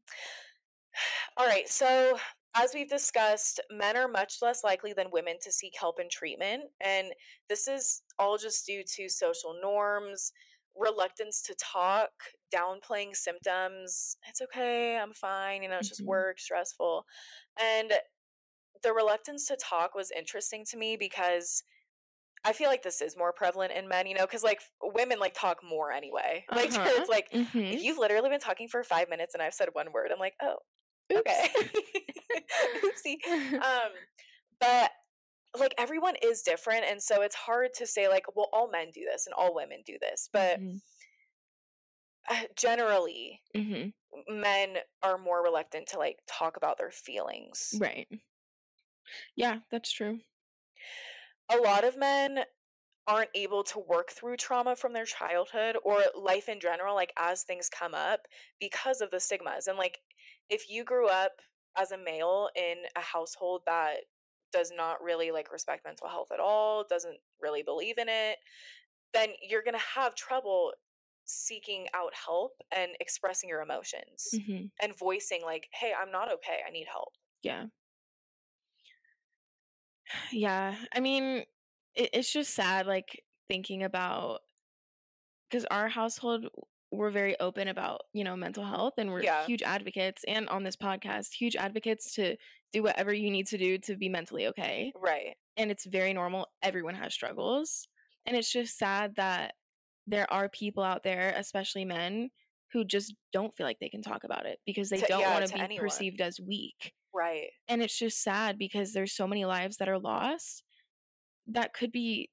all 1.37 1.47
right, 1.47 1.69
so 1.69 2.19
as 2.55 2.75
we've 2.75 2.89
discussed, 2.89 3.61
men 3.71 3.97
are 3.97 4.09
much 4.09 4.43
less 4.43 4.65
likely 4.65 4.93
than 4.93 5.11
women 5.13 5.37
to 5.43 5.53
seek 5.53 5.75
help 5.79 5.99
and 5.99 6.11
treatment. 6.11 6.65
And 6.81 7.13
this 7.49 7.69
is 7.69 8.03
all 8.19 8.39
just 8.39 8.67
due 8.67 8.83
to 8.97 9.09
social 9.09 9.59
norms, 9.61 10.33
reluctance 10.75 11.43
to 11.43 11.55
talk, 11.55 12.11
downplaying 12.53 13.15
symptoms. 13.15 14.17
It's 14.29 14.41
okay, 14.43 14.99
I'm 14.99 15.13
fine, 15.15 15.63
you 15.63 15.69
know, 15.69 15.79
it's 15.79 15.89
just 15.89 16.03
Mhm. 16.03 16.07
work, 16.07 16.41
stressful. 16.41 17.05
And 17.61 17.93
the 18.83 18.93
reluctance 18.93 19.47
to 19.47 19.57
talk 19.57 19.95
was 19.95 20.11
interesting 20.11 20.65
to 20.67 20.77
me 20.77 20.97
because 20.97 21.63
I 22.45 22.53
feel 22.53 22.69
like 22.69 22.83
this 22.83 23.03
is 23.03 23.17
more 23.17 23.33
prevalent 23.33 23.73
in 23.73 23.89
men, 23.89 24.07
you 24.07 24.15
know, 24.15 24.27
because 24.27 24.43
like 24.43 24.61
women 24.83 25.19
like 25.19 25.35
talk 25.35 25.63
more 25.63 25.93
anyway. 25.93 26.47
Like 26.55 26.73
Uh-huh. 26.73 26.91
it's 26.97 27.09
like 27.09 27.29
Mhm. 27.33 27.83
you've 27.83 27.99
literally 27.99 28.31
been 28.31 28.41
talking 28.41 28.69
for 28.69 28.83
five 28.85 29.09
minutes 29.09 29.35
and 29.35 29.43
I've 29.43 29.55
said 29.55 29.69
one 29.73 29.93
word. 29.93 30.11
I'm 30.13 30.19
like, 30.19 30.35
oh, 30.43 30.57
okay. 31.15 31.49
Oopsie. 32.85 33.17
Um, 33.65 33.93
but 34.61 34.91
like 35.59 35.75
everyone 35.79 36.17
is 36.23 36.43
different, 36.43 36.85
and 36.85 37.03
so 37.03 37.23
it's 37.23 37.35
hard 37.37 37.71
to 37.77 37.87
say 37.87 38.09
like, 38.09 38.25
well, 38.37 38.49
all 38.53 38.71
men 38.71 38.91
do 38.93 39.05
this 39.11 39.27
and 39.27 39.35
all 39.35 39.55
women 39.55 39.83
do 39.87 39.99
this. 40.01 40.29
But 40.33 40.61
Mhm. 40.61 40.81
uh, 42.29 42.45
generally, 42.57 43.43
Mhm. 43.55 43.93
men 44.29 44.79
are 45.03 45.19
more 45.19 45.43
reluctant 45.43 45.89
to 45.89 45.99
like 45.99 46.21
talk 46.29 46.57
about 46.57 46.79
their 46.79 46.91
feelings. 46.93 47.73
Right. 47.73 48.09
Yeah, 49.35 49.61
that's 49.71 49.91
true. 49.91 50.21
A 51.51 51.57
lot 51.57 51.85
of 51.85 51.97
men 51.97 52.41
aren't 53.07 53.31
able 53.35 53.65
to 53.65 53.79
work 53.79 54.11
through 54.11 54.37
trauma 54.37 54.77
from 54.77 54.93
their 54.93 55.05
childhood 55.05 55.77
or 55.85 56.03
life 56.17 56.49
in 56.49 56.61
general 56.61 56.95
like 56.95 57.13
as 57.19 57.43
things 57.43 57.69
come 57.69 57.95
up 57.95 58.21
because 58.61 59.01
of 59.01 59.11
the 59.11 59.19
stigmas 59.19 59.67
and 59.67 59.79
like 59.79 59.99
if 60.49 60.71
you 60.71 60.85
grew 60.85 61.09
up 61.09 61.33
as 61.77 61.93
a 61.93 61.99
male 61.99 62.49
in 62.57 62.77
a 62.97 63.01
household 63.01 63.63
that 63.67 63.97
does 64.53 64.73
not 64.77 65.03
really 65.03 65.31
like 65.31 65.53
respect 65.53 65.85
mental 65.85 66.09
health 66.09 66.29
at 66.33 66.41
all 66.41 66.85
doesn't 66.89 67.19
really 67.41 67.63
believe 67.63 67.99
in 67.99 68.09
it 68.09 68.37
then 69.15 69.31
you're 69.49 69.63
going 69.63 69.75
to 69.75 69.81
have 69.95 70.15
trouble 70.15 70.73
seeking 71.25 71.87
out 71.95 72.13
help 72.27 72.53
and 72.77 72.93
expressing 73.01 73.49
your 73.49 73.63
emotions 73.63 74.39
hmm 74.47 74.67
and 74.83 74.97
voicing 74.99 75.43
like 75.45 75.69
hey 75.73 75.93
i'm 76.01 76.11
not 76.11 76.33
okay 76.33 76.61
i 76.67 76.71
need 76.71 76.87
help 76.91 77.13
Yeah. 77.43 77.67
Yeah. 80.33 80.75
I 80.95 81.01
mean, 81.01 81.45
it, 81.95 82.11
it's 82.13 82.33
just 82.33 82.55
sad, 82.55 82.87
like 82.87 83.23
thinking 83.49 83.83
about 83.83 84.41
because 85.51 85.65
our 85.71 85.89
household 85.89 86.47
we're 86.93 87.11
very 87.11 87.39
open 87.41 87.69
about 87.69 88.01
you 88.13 88.25
know 88.25 88.37
mental 88.37 88.65
health 88.65 88.95
and 88.99 89.11
we're 89.11 89.23
Yeah. 89.23 89.45
huge 89.47 89.63
advocates 89.63 90.25
and 90.27 90.49
on 90.49 90.63
this 90.65 90.77
podcast 90.77 91.33
huge 91.35 91.55
advocates 91.57 92.15
to 92.15 92.37
do 92.73 92.83
whatever 92.83 93.13
you 93.13 93.31
need 93.31 93.47
to 93.49 93.59
do 93.59 93.79
to 93.79 93.97
be 93.97 94.09
mentally 94.09 94.47
okay 94.49 94.93
right 94.97 95.35
and 95.57 95.71
it's 95.71 95.85
very 95.87 96.13
normal 96.13 96.47
everyone 96.63 96.95
has 96.95 97.13
struggles 97.15 97.87
and 98.27 98.37
it's 98.37 98.51
just 98.53 98.77
sad 98.79 99.15
that 99.17 99.55
there 100.07 100.33
are 100.33 100.49
people 100.49 100.83
out 100.83 101.03
there 101.05 101.33
especially 101.37 101.85
men 101.85 102.29
who 102.73 102.85
just 102.85 103.15
don't 103.33 103.55
feel 103.55 103.67
like 103.67 103.79
they 103.81 103.89
can 103.89 104.03
talk 104.03 104.23
about 104.25 104.47
it 104.47 104.59
because 104.67 104.91
they 104.91 104.99
To- 104.99 105.07
don't 105.09 105.21
yeah, 105.21 105.33
want 105.35 105.47
to 105.47 105.55
be 105.55 105.61
anyone. 105.61 105.85
perceived 105.85 106.21
as 106.21 106.41
weak 106.41 106.93
right 107.15 107.51
and 107.69 107.83
it's 107.83 107.99
just 107.99 108.23
sad 108.23 108.59
because 108.59 108.93
there's 108.93 109.13
so 109.13 109.27
many 109.27 109.45
lives 109.45 109.77
that 109.79 109.89
are 109.89 109.99
lost 109.99 110.65
that 111.47 111.75
could 111.75 111.93
be 111.93 112.31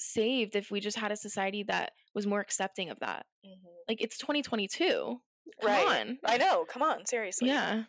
saved 0.00 0.56
if 0.56 0.70
we 0.70 0.80
just 0.80 0.98
had 0.98 1.12
a 1.12 1.16
society 1.16 1.62
that 1.64 1.92
was 2.14 2.26
more 2.26 2.40
accepting 2.40 2.90
of 2.90 3.00
that 3.00 3.26
Mhm. 3.44 3.84
like 3.88 4.00
it's 4.02 4.18
2022 4.18 5.20
come 5.62 5.72
Right. 5.72 5.86
on 6.00 6.18
I 6.24 6.36
know. 6.38 6.64
Come 6.64 6.82
on, 6.82 7.06
seriously. 7.06 7.48
yeah 7.48 7.84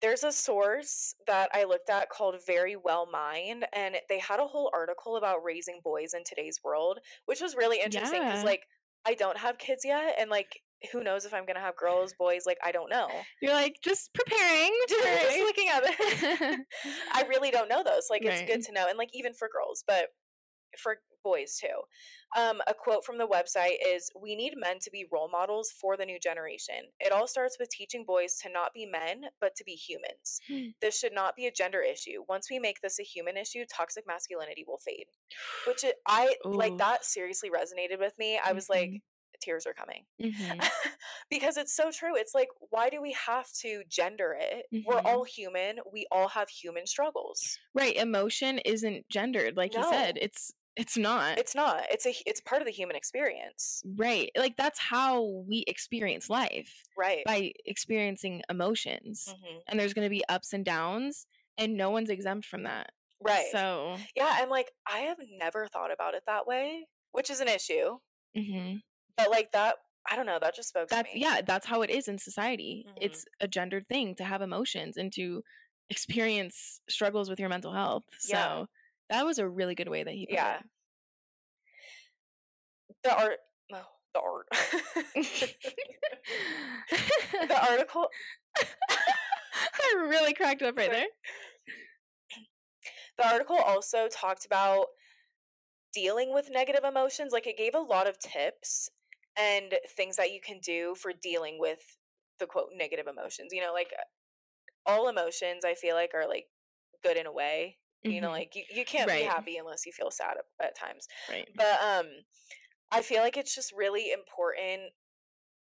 There's 0.00 0.24
a 0.24 0.32
source 0.32 1.14
that 1.26 1.48
I 1.54 1.64
looked 1.64 1.88
at 1.88 2.08
called 2.10 2.44
Very 2.44 2.74
Well 2.76 3.06
Mind, 3.06 3.66
and 3.72 4.00
they 4.08 4.18
had 4.18 4.40
a 4.40 4.46
whole 4.48 4.70
article 4.74 5.16
about 5.16 5.44
raising 5.44 5.80
boys 5.80 6.12
in 6.12 6.24
today's 6.24 6.58
world, 6.64 6.98
which 7.26 7.40
was 7.40 7.54
really 7.54 7.80
interesting 7.80 8.22
because, 8.24 8.42
Yeah. 8.42 8.44
like, 8.44 8.66
I 9.04 9.14
don't 9.14 9.38
have 9.38 9.58
kids 9.58 9.84
yet, 9.84 10.16
and 10.18 10.28
like, 10.30 10.62
who 10.90 11.02
knows 11.04 11.24
if 11.24 11.34
I'm 11.34 11.46
gonna 11.46 11.60
have 11.60 11.76
girls, 11.76 12.14
boys? 12.18 12.42
Like, 12.46 12.58
I 12.64 12.72
don't 12.72 12.90
know. 12.90 13.08
you're 13.40 13.52
like 13.52 13.76
just 13.84 14.12
preparing 14.14 14.72
Just 14.88 15.04
Right. 15.04 15.40
looking 15.44 15.68
at 15.68 15.82
it, 15.84 16.60
I 17.12 17.22
really 17.28 17.50
don't 17.50 17.68
know 17.68 17.82
those. 17.84 18.06
Like, 18.10 18.24
it's 18.24 18.42
good 18.50 18.62
to 18.62 18.72
know, 18.72 18.86
and 18.88 18.98
like 18.98 19.10
even 19.12 19.32
for 19.34 19.48
girls, 19.52 19.84
but 19.86 20.06
for 20.82 20.96
boys 21.22 21.56
too. 21.60 21.68
Um, 22.36 22.60
a 22.66 22.74
quote 22.74 23.04
from 23.04 23.18
the 23.18 23.26
website 23.28 23.76
is 23.86 24.10
We 24.20 24.34
need 24.34 24.54
men 24.56 24.78
to 24.80 24.90
be 24.90 25.06
role 25.12 25.28
models 25.30 25.70
for 25.70 25.96
the 25.96 26.06
new 26.06 26.18
generation. 26.18 26.74
It 26.98 27.12
all 27.12 27.26
starts 27.28 27.58
with 27.60 27.68
teaching 27.68 28.04
boys 28.06 28.36
to 28.42 28.50
not 28.50 28.72
be 28.74 28.86
men, 28.86 29.26
but 29.40 29.54
to 29.56 29.64
be 29.64 29.72
humans. 29.72 30.40
Hmm. 30.48 30.70
This 30.80 30.98
should 30.98 31.12
not 31.14 31.36
be 31.36 31.46
a 31.46 31.52
gender 31.52 31.80
issue. 31.80 32.24
Once 32.28 32.48
we 32.50 32.58
make 32.58 32.80
this 32.80 32.98
a 32.98 33.02
human 33.04 33.36
issue, 33.36 33.64
toxic 33.72 34.04
masculinity 34.06 34.64
will 34.66 34.78
fade. 34.84 35.04
Which 35.66 35.84
it, 35.84 35.96
I 36.08 36.34
like 36.44 36.78
that 36.78 37.04
seriously 37.04 37.50
resonated 37.50 38.00
with 38.00 38.14
me. 38.18 38.40
I 38.44 38.52
was 38.52 38.68
like, 38.68 38.88
Mhm. 38.88 39.02
Tears 39.42 39.66
are 39.66 39.74
coming. 39.74 40.06
Mhm. 40.18 40.70
because 41.30 41.56
it's 41.56 41.74
so 41.74 41.90
true. 41.90 42.16
It's 42.16 42.34
like, 42.34 42.48
why 42.70 42.90
do 42.90 43.00
we 43.02 43.12
have 43.12 43.50
to 43.60 43.84
gender 43.88 44.36
it? 44.38 44.66
We're 44.84 45.00
Mhm. 45.00 45.06
all 45.06 45.24
human. 45.24 45.80
We 45.90 46.06
all 46.10 46.28
have 46.28 46.48
human 46.48 46.86
struggles. 46.86 47.60
right 47.74 47.96
emotion 47.96 48.58
isn't 48.60 49.08
gendered 49.08 49.56
like 49.56 49.76
you 49.76 49.82
said 49.82 50.18
it's 50.20 50.52
it's 50.76 50.96
not 50.96 51.38
It's 51.38 51.54
not. 51.54 51.84
It's 51.90 52.06
a 52.06 52.14
it's 52.26 52.40
part 52.40 52.62
of 52.62 52.66
the 52.66 52.72
human 52.72 52.96
experience. 52.96 53.84
right 53.96 54.30
like 54.36 54.56
that's 54.56 54.78
how 54.78 55.22
we 55.46 55.64
experience 55.66 56.30
life 56.30 56.82
Right. 56.96 57.26
by 57.26 57.52
experiencing 57.64 58.42
emotions 58.48 59.34
hmm 59.40 59.58
and 59.66 59.78
there's 59.78 59.94
going 59.94 60.06
to 60.06 60.10
be 60.10 60.24
ups 60.28 60.52
and 60.52 60.64
downs 60.64 61.26
and 61.58 61.76
no 61.76 61.90
one's 61.90 62.10
exempt 62.10 62.46
from 62.46 62.62
that 62.64 62.92
Right. 63.20 63.46
So, 63.52 63.98
Yeah, 64.16 64.38
and 64.42 64.50
like 64.50 64.72
I 64.86 65.00
have 65.00 65.18
never 65.30 65.68
thought 65.68 65.92
about 65.92 66.14
it 66.14 66.24
that 66.26 66.46
way, 66.46 66.88
which 67.12 67.30
is 67.30 67.40
an 67.40 67.48
issue. 67.48 67.98
mhm. 68.34 68.82
But 69.16 69.30
like 69.30 69.52
that, 69.52 69.76
I 70.10 70.16
don't 70.16 70.26
know, 70.26 70.38
that 70.40 70.54
just 70.54 70.68
spoke 70.68 70.88
that's 70.88 71.08
to 71.08 71.14
me. 71.14 71.20
yeah, 71.20 71.40
that's 71.46 71.66
how 71.66 71.82
it 71.82 71.90
is 71.90 72.08
in 72.08 72.18
society. 72.18 72.84
Mhm. 72.88 72.98
It's 73.00 73.24
a 73.40 73.46
gendered 73.48 73.86
thing 73.88 74.14
to 74.16 74.24
have 74.24 74.42
emotions 74.42 74.96
and 74.96 75.12
to 75.14 75.42
experience 75.90 76.80
struggles 76.88 77.28
with 77.30 77.38
your 77.38 77.48
mental 77.48 77.72
health. 77.72 78.04
Yeah. 78.28 78.42
So, 78.42 78.66
that 79.10 79.24
was 79.26 79.38
a 79.38 79.48
really 79.48 79.74
good 79.74 79.88
way 79.88 80.02
that 80.02 80.14
he 80.14 80.26
Yeah. 80.30 80.58
it. 80.60 80.64
The 83.04 83.14
art 83.16 83.38
no, 83.70 83.80
the 84.14 84.20
art. 84.20 84.46
the 87.48 87.60
article 87.70 88.08
I 88.58 89.94
really 90.08 90.32
cracked 90.34 90.62
up 90.62 90.76
Right. 90.76 90.90
there. 90.90 91.06
the 93.18 93.28
article 93.28 93.56
also 93.56 94.08
talked 94.08 94.46
about 94.46 94.86
dealing 95.92 96.32
with 96.32 96.50
negative 96.50 96.84
emotions. 96.84 97.32
Like 97.32 97.46
it 97.46 97.56
gave 97.58 97.74
a 97.74 97.80
lot 97.80 98.06
of 98.06 98.18
tips 98.18 98.88
and 99.38 99.74
things 99.96 100.16
that 100.16 100.32
you 100.32 100.40
can 100.40 100.60
do 100.60 100.94
for 100.94 101.12
dealing 101.12 101.58
with 101.58 101.80
the 102.38 102.46
quote 102.46 102.70
negative 102.74 103.06
emotions. 103.06 103.52
You 103.52 103.62
know, 103.62 103.72
like 103.72 103.92
all 104.86 105.08
emotions 105.08 105.64
I 105.64 105.74
feel 105.74 105.94
like 105.94 106.12
are 106.14 106.28
like 106.28 106.46
good 107.02 107.16
in 107.16 107.26
a 107.26 107.32
way. 107.32 107.78
You 108.08 108.20
know, 108.20 108.30
Mhm. 108.30 108.32
like 108.32 108.54
you, 108.56 108.64
you 108.70 108.84
can't 108.84 109.12
be 109.12 109.22
happy 109.22 109.56
unless 109.56 109.86
you 109.86 109.92
feel 109.92 110.10
sad 110.10 110.36
at, 110.38 110.66
at 110.66 110.76
times. 110.78 111.08
Right. 111.28 111.48
But 111.56 111.80
um 111.82 112.08
I 112.92 113.02
feel 113.02 113.22
like 113.22 113.36
it's 113.36 113.54
just 113.54 113.72
really 113.72 114.12
important 114.12 114.92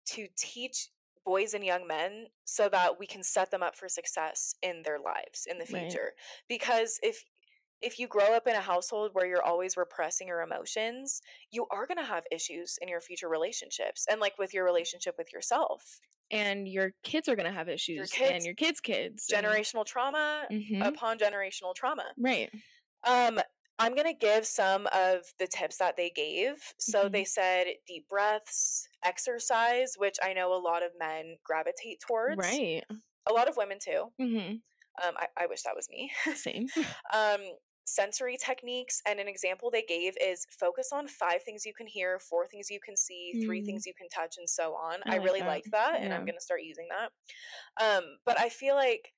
to 0.07 0.27
teach 0.37 0.89
boys 1.25 1.53
and 1.53 1.63
young 1.65 1.87
men 1.87 2.27
so 2.45 2.69
that 2.69 2.99
we 2.99 3.07
can 3.07 3.23
set 3.23 3.51
them 3.51 3.63
up 3.63 3.75
for 3.75 3.89
success 3.89 4.55
in 4.61 4.83
their 4.83 4.99
lives 4.99 5.47
in 5.49 5.57
the 5.57 5.65
Right. 5.69 5.99
future. 5.99 6.13
Because 6.47 6.99
if 7.03 7.23
if 7.81 7.99
you 7.99 8.07
grow 8.07 8.33
up 8.35 8.47
in 8.47 8.55
a 8.55 8.61
household 8.61 9.11
where 9.13 9.25
you're 9.27 9.43
always 9.43 9.77
repressing 9.77 10.27
your 10.27 10.41
emotions, 10.41 11.21
you 11.51 11.67
are 11.71 11.85
going 11.85 11.97
to 11.97 12.03
have 12.03 12.23
issues 12.31 12.77
in 12.81 12.87
your 12.87 13.01
future 13.01 13.29
relationships 13.29 14.05
and 14.09 14.19
like 14.21 14.37
with 14.39 14.53
your 14.53 14.63
relationship 14.65 15.15
with 15.17 15.31
yourself. 15.33 15.99
And 16.31 16.67
your 16.67 16.93
kids 17.03 17.27
are 17.29 17.35
going 17.35 17.45
to 17.45 17.51
have 17.57 17.69
issues 17.69 18.11
kids- 18.11 18.31
and 18.33 18.43
your 18.45 18.55
kids' 18.55 18.79
kids. 18.81 19.29
and- 19.31 19.45
Generational 19.45 19.85
trauma 19.85 20.47
Mhm. 20.51 20.85
upon 20.87 21.19
generational 21.19 21.75
trauma. 21.75 22.13
Right. 22.17 22.49
Um, 23.03 23.39
I'm 23.77 23.93
gonna 23.93 24.13
give 24.13 24.47
some 24.47 24.87
of 24.93 25.33
the 25.37 25.47
tips 25.47 25.77
that 25.79 25.97
they 25.97 26.09
gave. 26.09 26.73
So 26.79 27.05
Mhm. 27.07 27.11
they 27.11 27.25
said 27.25 27.67
deep 27.85 28.07
breaths, 28.07 28.87
exercise, 29.03 29.95
which 29.97 30.15
I 30.23 30.31
know 30.31 30.53
a 30.53 30.55
lot 30.55 30.81
of 30.81 30.91
men 30.97 31.37
gravitate 31.43 31.99
towards. 31.99 32.37
Right. 32.37 32.83
A 33.27 33.33
lot 33.33 33.49
of 33.49 33.57
women 33.57 33.77
too. 33.79 34.13
Mhm. 34.19 34.61
Um, 35.03 35.17
I, 35.17 35.27
I 35.35 35.45
wish 35.47 35.63
that 35.63 35.75
was 35.75 35.89
me. 35.89 36.09
Same. 36.35 36.67
um, 37.13 37.41
sensory 37.85 38.37
techniques, 38.37 39.01
and 39.07 39.19
an 39.19 39.27
example 39.27 39.71
they 39.71 39.83
gave 39.83 40.15
is 40.21 40.45
focus 40.59 40.91
on 40.91 41.07
five 41.07 41.43
things 41.43 41.65
you 41.65 41.73
can 41.73 41.87
hear, 41.87 42.19
four 42.19 42.47
things 42.47 42.69
you 42.69 42.79
can 42.81 42.97
see, 42.97 43.35
three 43.43 43.61
Mm. 43.61 43.61
things 43.61 43.85
you 43.85 43.93
can 43.95 44.09
touch, 44.09 44.37
and 44.37 44.49
so 44.49 44.75
on. 44.75 45.03
I 45.09 45.15
I, 45.15 45.17
like 45.17 45.35
really 45.35 45.41
that. 45.41 45.43
liked 45.43 45.71
that, 45.71 46.01
and 46.03 46.13
I'm 46.13 46.25
gonna 46.25 46.41
start 46.41 46.63
using 46.63 46.87
that. 46.89 47.11
Um, 47.81 48.19
but 48.25 48.39
I 48.39 48.49
feel 48.49 48.75
like 48.75 49.13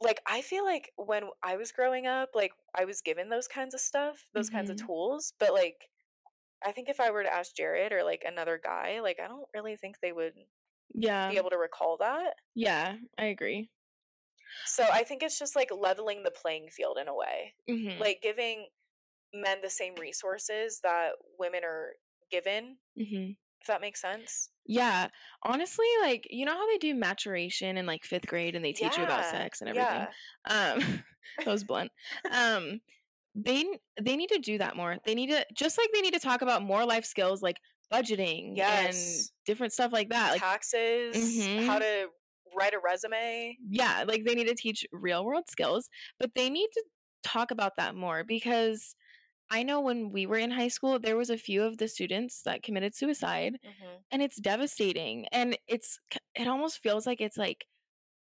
like 0.00 0.20
I 0.26 0.40
feel 0.42 0.64
like 0.64 0.92
when 0.96 1.28
I 1.42 1.56
was 1.56 1.72
growing 1.72 2.06
up, 2.06 2.30
like 2.34 2.52
I 2.74 2.84
was 2.84 3.02
given 3.02 3.28
those 3.28 3.48
kinds 3.48 3.74
of 3.74 3.80
stuff, 3.80 4.28
those 4.32 4.48
kinds 4.50 4.70
of 4.70 4.76
Mhm. 4.76 4.86
tools, 4.86 5.32
but 5.38 5.52
like 5.52 5.90
I 6.64 6.72
think 6.72 6.88
if 6.88 7.00
I 7.00 7.10
were 7.12 7.24
to 7.24 7.34
ask 7.34 7.54
Jared 7.56 7.92
or 7.92 8.04
like 8.04 8.24
another 8.26 8.58
guy, 8.62 9.00
like 9.00 9.20
I 9.20 9.28
don't 9.28 9.48
really 9.54 9.76
think 9.76 10.00
they 10.00 10.12
would 10.12 10.34
Yeah. 10.94 11.34
be 11.34 11.38
able 11.38 11.50
to 11.50 11.58
recall 11.58 11.98
that. 11.98 12.36
Yeah, 12.54 12.98
I 13.18 13.24
agree. 13.26 13.70
So 14.64 14.88
I 14.92 15.04
think 15.04 15.22
it's 15.22 15.38
just 15.38 15.56
like 15.56 15.70
leveling 15.72 16.22
the 16.22 16.30
playing 16.30 16.70
field 16.70 16.98
in 16.98 17.08
a 17.08 17.14
way. 17.14 17.54
Mhm. 17.68 17.98
Like 17.98 18.20
giving 18.22 18.68
men 19.34 19.62
the 19.62 19.70
same 19.70 19.96
resources 19.96 20.80
that 20.82 21.14
women 21.38 21.64
are 21.64 21.94
given, 22.30 22.78
Mhm. 22.96 23.36
if 23.60 23.66
that 23.68 23.80
makes 23.82 24.00
sense. 24.00 24.50
Yeah. 24.66 25.08
Honestly, 25.42 25.86
like 26.02 26.26
you 26.30 26.44
know 26.44 26.54
how 26.54 26.66
they 26.66 26.78
do 26.78 26.94
maturation 26.94 27.76
in 27.76 27.86
like 27.86 28.04
5th 28.04 28.26
grade 28.26 28.54
and 28.54 28.64
they 28.64 28.72
teach 28.72 28.96
you 28.96 29.04
about 29.04 29.24
sex 29.24 29.60
and 29.60 29.68
everything. 29.68 30.06
Yeah. 30.06 30.12
Um 30.44 30.78
that 31.44 31.52
was 31.52 31.64
blunt. 31.64 31.90
Um 32.30 32.80
they 33.34 33.64
they 34.00 34.16
need 34.16 34.30
to 34.30 34.38
do 34.40 34.58
that 34.58 34.76
more. 34.76 34.98
They 35.06 35.14
need 35.14 35.28
to 35.30 35.46
just 35.54 35.78
like 35.78 35.90
they 35.94 36.02
need 36.02 36.14
to 36.14 36.20
talk 36.20 36.42
about 36.42 36.62
more 36.62 36.84
life 36.86 37.04
skills 37.04 37.42
like 37.42 37.58
budgeting 37.92 38.64
and 38.68 39.28
different 39.46 39.72
stuff 39.72 39.92
like 39.92 40.10
that. 40.10 40.32
Like 40.32 40.42
Taxes, 40.42 41.48
how 41.56 41.78
Mhm. 41.78 41.80
to 41.80 42.10
write 42.54 42.74
a 42.74 42.80
resume. 42.80 43.56
yeah, 43.68 44.04
like 44.06 44.24
they 44.24 44.34
need 44.34 44.48
to 44.48 44.54
teach 44.54 44.86
real 44.92 45.24
world 45.24 45.44
skills, 45.48 45.88
but 46.18 46.34
they 46.34 46.50
need 46.50 46.68
to 46.72 46.84
talk 47.22 47.50
about 47.50 47.76
that 47.76 47.94
more 47.94 48.24
because 48.24 48.94
I 49.50 49.62
know 49.64 49.80
when 49.80 50.10
we 50.12 50.26
were 50.26 50.38
in 50.38 50.52
high 50.52 50.68
school, 50.68 50.98
there 50.98 51.16
was 51.16 51.30
a 51.30 51.38
few 51.38 51.62
of 51.64 51.78
the 51.78 51.88
students 51.88 52.42
that 52.44 52.62
committed 52.62 52.94
suicide, 52.96 53.58
Mhm. 53.64 54.04
and 54.10 54.22
it's 54.22 54.40
devastating. 54.40 55.26
And 55.32 55.58
it's 55.68 56.00
it 56.34 56.48
almost 56.48 56.80
feels 56.82 57.06
like 57.06 57.20
it's 57.20 57.36
like 57.38 57.66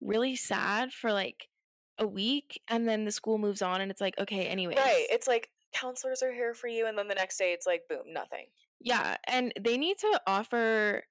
really 0.01 0.35
sad 0.35 0.93
for 0.93 1.13
like 1.13 1.49
a 1.97 2.07
week, 2.07 2.61
and 2.67 2.87
then 2.87 3.05
the 3.05 3.11
school 3.11 3.37
moves 3.37 3.61
on, 3.61 3.81
and 3.81 3.91
it's 3.91 4.01
like 4.01 4.17
okay, 4.19 4.47
anyway. 4.47 4.75
Right. 4.75 5.07
It's 5.09 5.27
like 5.27 5.49
counselors 5.73 6.21
are 6.23 6.33
here 6.33 6.53
for 6.53 6.67
you, 6.67 6.85
and 6.87 6.97
then 6.97 7.07
the 7.07 7.15
next 7.15 7.37
day 7.37 7.53
it's 7.53 7.65
like 7.67 7.83
boom, 7.89 8.13
nothing. 8.13 8.47
yeah, 8.79 9.17
and 9.27 9.53
they 9.59 9.77
need 9.77 9.97
to 9.99 10.21
offer 10.27 11.03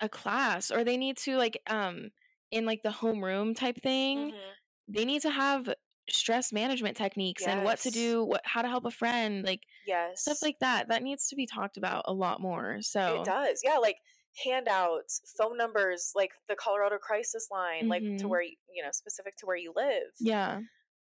a 0.00 0.08
class, 0.08 0.70
or 0.70 0.84
they 0.84 0.96
need 0.96 1.16
to 1.18 1.36
like 1.36 1.62
um 1.68 2.10
in 2.54 2.66
like 2.66 2.82
the 2.82 2.90
homeroom 2.90 3.56
type 3.56 3.78
thing. 3.82 4.32
Mhm. 4.32 4.54
they 4.88 5.04
need 5.06 5.22
to 5.22 5.30
have 5.30 5.72
stress 6.10 6.52
management 6.52 6.96
techniques 6.96 7.46
and 7.48 7.62
what 7.62 7.80
to 7.80 7.90
do 7.90 8.24
what 8.24 8.42
how 8.46 8.62
to 8.62 8.68
help 8.68 8.84
a 8.86 8.90
friend 8.92 9.44
like 9.44 9.62
Yes. 9.84 10.24
stuff 10.24 10.38
like 10.42 10.58
that 10.60 10.88
that 10.88 11.02
needs 11.02 11.28
to 11.28 11.36
be 11.36 11.46
talked 11.46 11.76
about 11.78 12.04
a 12.08 12.14
lot 12.14 12.40
more 12.40 12.82
so 12.82 13.02
It 13.06 13.24
does. 13.24 13.60
Yeah, 13.62 13.78
like 13.78 13.98
handouts, 14.44 15.20
phone 15.36 15.56
numbers, 15.56 16.12
like 16.14 16.32
the 16.48 16.56
Colorado 16.56 16.98
crisis 16.98 17.48
line, 17.50 17.88
like 17.88 18.04
to 18.18 18.28
Mhm. 18.28 18.28
where 18.28 18.42
you, 18.42 18.56
you 18.68 18.82
know, 18.82 18.90
specific 18.92 19.36
to 19.36 19.46
where 19.46 19.56
you 19.56 19.72
live. 19.74 20.12
yeah 20.18 20.60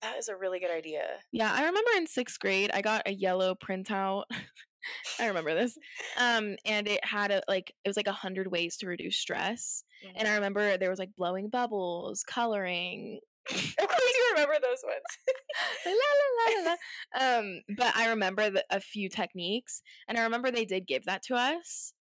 That 0.02 0.18
is 0.18 0.28
a 0.28 0.36
really 0.36 0.60
good 0.60 0.70
idea. 0.70 1.24
yeah 1.32 1.52
i 1.52 1.64
remember 1.64 1.90
in 1.96 2.06
sixth 2.06 2.38
grade 2.38 2.70
i 2.72 2.80
got 2.82 3.02
a 3.06 3.12
yellow 3.12 3.54
printout 3.54 4.24
i 5.20 5.26
remember 5.26 5.54
this 5.54 5.78
um 6.18 6.56
and 6.64 6.88
it 6.88 7.04
had 7.04 7.30
a 7.30 7.42
like 7.48 7.74
it 7.84 7.88
was 7.88 7.96
like 7.96 8.06
a 8.08 8.12
hundred 8.12 8.48
ways 8.50 8.76
to 8.78 8.86
reduce 8.86 9.16
stress 9.18 9.84
and 10.16 10.28
i 10.28 10.34
remember 10.34 10.76
there 10.76 10.90
was 10.90 10.98
like 10.98 11.10
blowing 11.16 11.48
bubbles 11.48 12.22
coloring 12.22 13.20
of 13.50 13.56
course 13.78 14.14
you 14.16 14.28
remember 14.32 14.54
those 14.62 14.82
ones. 14.84 15.02
la, 15.84 15.92
la, 15.92 16.62
la, 16.70 16.70
la, 16.70 17.38
um 17.38 17.60
but 17.76 17.94
i 17.96 18.08
remember 18.08 18.48
the, 18.50 18.64
a 18.70 18.80
few 18.80 19.08
techniques 19.08 19.82
and 20.08 20.16
i 20.18 20.22
remember 20.22 20.50
they 20.50 20.64
did 20.64 20.86
give 20.86 21.04
that 21.04 21.22
to 21.22 21.34
us 21.34 21.92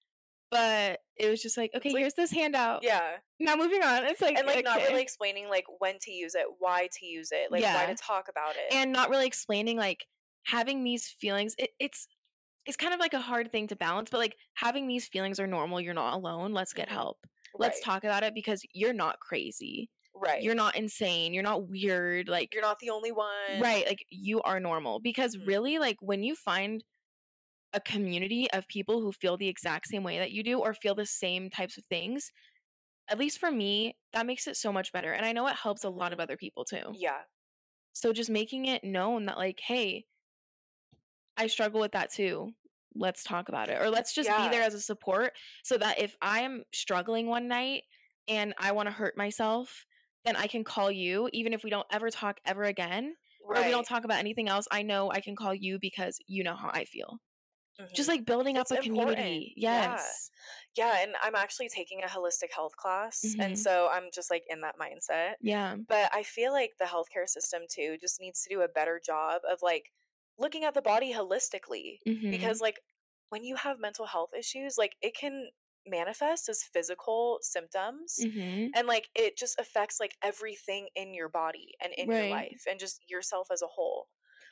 but 0.51 0.99
it 1.18 1.30
was 1.30 1.41
just 1.41 1.58
like 1.58 1.72
okay 1.76 1.89
like- 1.89 1.99
here's 1.99 2.14
this 2.14 2.32
handout 2.32 2.82
yeah. 2.84 3.18
now 3.39 3.56
moving 3.56 3.82
on 3.84 4.04
it's 4.06 4.22
like 4.22 4.38
And 4.38 4.45
like 4.47 4.64
not 4.64 4.78
really 4.78 5.01
explaining 5.01 5.49
like 5.49 5.66
when 5.80 5.97
to 6.01 6.12
use 6.12 6.36
it, 6.36 6.45
why 6.60 6.89
to 6.99 7.06
use 7.06 7.30
it, 7.32 7.51
like 7.51 7.64
why 7.64 7.88
to 7.88 7.95
talk 7.95 8.28
about 8.30 8.51
it. 8.56 8.74
and 8.74 8.91
not 8.93 9.10
really 9.10 9.26
explaining 9.28 9.78
like 9.78 10.06
having 10.45 10.84
these 10.84 11.08
feelings 11.20 11.56
it, 11.58 11.72
it's 11.80 12.08
it's 12.66 12.78
kind 12.78 12.93
of 12.93 12.99
like 12.99 13.14
a 13.14 13.20
hard 13.20 13.51
thing 13.51 13.68
to 13.68 13.76
balance 13.76 14.10
but 14.12 14.20
like 14.20 14.36
having 14.54 14.88
these 14.88 15.08
feelings 15.08 15.39
are 15.39 15.47
normal 15.47 15.82
you're 15.82 15.93
not 15.93 16.14
alone 16.14 16.54
let's 16.54 16.74
get 16.74 16.88
Mhm. 16.88 16.91
help 16.93 17.18
let's 17.58 17.80
Right, 17.80 17.82
talk 17.82 18.04
about 18.04 18.24
it 18.24 18.34
because 18.34 18.64
you're 18.74 18.93
not 18.93 19.20
crazy 19.20 19.89
Right. 20.14 20.45
you're 20.45 20.56
not 20.56 20.76
insane 20.76 21.34
you're 21.34 21.43
not 21.43 21.70
weird 21.70 22.28
like 22.30 22.51
You're 22.51 22.62
not 22.62 22.80
the 22.80 22.89
only 22.89 23.12
one. 23.12 23.30
right 23.47 23.86
like 23.88 24.06
you 24.10 24.41
are 24.43 24.60
normal 24.60 24.99
because 24.99 25.38
Mhm. 25.39 25.45
really 25.45 25.80
like 25.80 25.97
when 26.01 26.24
you 26.24 26.36
find 26.36 26.84
a 27.74 27.82
community 27.82 28.49
of 28.51 28.68
people 28.68 29.01
who 29.01 29.12
feel 29.14 29.38
the 29.38 29.47
exact 29.49 29.88
same 29.88 30.04
way 30.04 30.20
that 30.20 30.32
you 30.32 30.43
do 30.43 30.60
or 30.60 30.74
feel 30.74 30.95
the 30.95 31.06
same 31.06 31.49
types 31.49 31.78
of 31.78 31.86
things 31.88 32.32
at 33.10 33.20
least 33.20 33.39
for 33.39 33.51
me 33.51 33.97
that 34.14 34.26
makes 34.28 34.47
it 34.47 34.58
so 34.58 34.74
much 34.74 34.91
better 34.93 35.14
and 35.14 35.26
i 35.26 35.34
know 35.34 35.47
it 35.47 35.56
helps 35.56 35.84
a 35.84 35.89
lot 35.89 36.14
of 36.14 36.20
other 36.20 36.38
people 36.38 36.66
too 36.66 36.95
Yeah. 36.95 37.26
so 37.93 38.12
just 38.14 38.30
making 38.30 38.66
it 38.66 38.84
known 38.84 39.26
that 39.26 39.38
like 39.38 39.60
hey 39.62 40.06
i 41.38 41.47
struggle 41.47 41.80
with 41.80 41.91
that 41.91 42.12
too 42.12 42.54
let's 42.96 43.24
talk 43.24 43.50
about 43.50 43.70
it 43.70 43.82
or 43.82 43.89
let's 43.89 44.14
just 44.14 44.36
be 44.36 44.50
there 44.50 44.62
as 44.64 44.74
a 44.74 44.82
support 44.82 45.34
so 45.64 45.78
that 45.78 46.00
if 46.00 46.16
i'm 46.22 46.64
struggling 46.74 47.28
one 47.28 47.48
night 47.48 47.84
and 48.28 48.54
i 48.58 48.72
want 48.72 48.88
to 48.88 48.91
hurt 48.94 49.18
myself 49.18 49.86
then 50.26 50.36
i 50.36 50.48
can 50.48 50.64
call 50.64 50.91
you 50.91 51.30
even 51.34 51.54
if 51.54 51.64
we 51.64 51.70
don't 51.70 51.88
ever 51.91 52.10
talk 52.10 52.39
ever 52.46 52.64
again 52.64 53.16
Right. 53.46 53.60
or 53.60 53.64
we 53.66 53.72
don't 53.72 53.86
talk 53.88 54.04
about 54.06 54.20
anything 54.20 54.48
else 54.50 54.68
i 54.72 54.82
know 54.82 55.12
i 55.12 55.22
can 55.22 55.36
call 55.36 55.54
you 55.54 55.78
because 55.80 56.18
you 56.28 56.44
know 56.44 56.56
how 56.56 56.70
i 56.74 56.86
feel 56.86 57.20
just 57.94 58.08
Mhm. 58.08 58.10
like 58.10 58.26
building 58.26 58.58
up 58.58 58.72
a 58.72 58.78
important. 58.78 58.84
community 58.84 59.54
Yeah. 59.58 59.94
yes 59.96 60.32
Yeah, 60.76 60.98
and 61.02 61.16
I'm 61.22 61.36
actually 61.36 61.70
taking 61.70 62.04
a 62.04 62.08
holistic 62.08 62.52
health 62.54 62.76
class, 62.78 63.24
Mhm. 63.24 63.39
and 63.39 63.58
so 63.58 63.89
I'm 63.91 64.10
just 64.12 64.30
like 64.32 64.44
in 64.50 64.62
that 64.62 64.78
mindset. 64.78 65.36
yeah 65.39 65.78
But 65.88 66.14
I 66.14 66.24
feel 66.24 66.52
like 66.54 66.74
the 66.80 66.86
healthcare 66.86 67.28
system 67.28 67.64
too 67.70 67.98
just 68.00 68.20
needs 68.22 68.44
to 68.44 68.50
do 68.50 68.62
a 68.62 68.68
better 68.68 69.00
job 69.04 69.41
of 69.50 69.62
like 69.62 69.91
looking 70.38 70.64
at 70.64 70.74
the 70.74 70.82
body 70.82 71.14
holistically 71.14 72.00
Mhm. 72.06 72.30
because 72.30 72.62
like 72.62 72.80
when 73.30 73.44
you 73.44 73.56
have 73.56 73.80
mental 73.80 74.08
health 74.08 74.32
issues, 74.38 74.78
like 74.78 74.96
it 75.02 75.16
can 75.16 75.50
manifest 75.86 76.48
as 76.50 76.64
physical 76.64 77.40
symptoms 77.42 78.18
Mhm. 78.18 78.74
and 78.76 78.88
like 78.88 79.10
it 79.16 79.38
just 79.38 79.60
affects 79.60 80.00
like 80.00 80.16
everything 80.24 80.88
in 80.96 81.14
your 81.14 81.30
body 81.30 81.74
and 81.84 81.94
in 81.94 82.12
your 82.12 82.26
life 82.26 82.64
and 82.70 82.80
just 82.80 83.02
yourself 83.10 83.48
as 83.52 83.62
a 83.62 83.68
whole. 83.68 84.08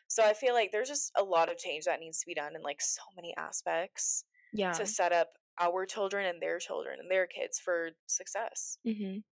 So 0.08 0.24
I 0.26 0.34
feel 0.34 0.54
like 0.54 0.72
there's 0.72 0.90
just 0.90 1.12
a 1.18 1.24
lot 1.24 1.50
of 1.50 1.58
change 1.58 1.86
that 1.86 2.00
needs 2.00 2.20
to 2.20 2.26
be 2.28 2.34
done 2.36 2.56
in 2.56 2.62
like 2.62 2.82
so 2.82 3.02
many 3.16 3.36
aspects 3.38 4.26
Yeah. 4.54 4.74
to 4.74 4.86
set 4.86 5.12
up 5.14 5.34
our 5.60 5.86
children 5.86 6.26
and 6.26 6.42
their 6.42 6.60
children 6.60 7.00
and 7.00 7.10
their 7.10 7.28
kids 7.28 7.60
for 7.60 7.92
success. 8.08 8.78
hmm 8.86 9.24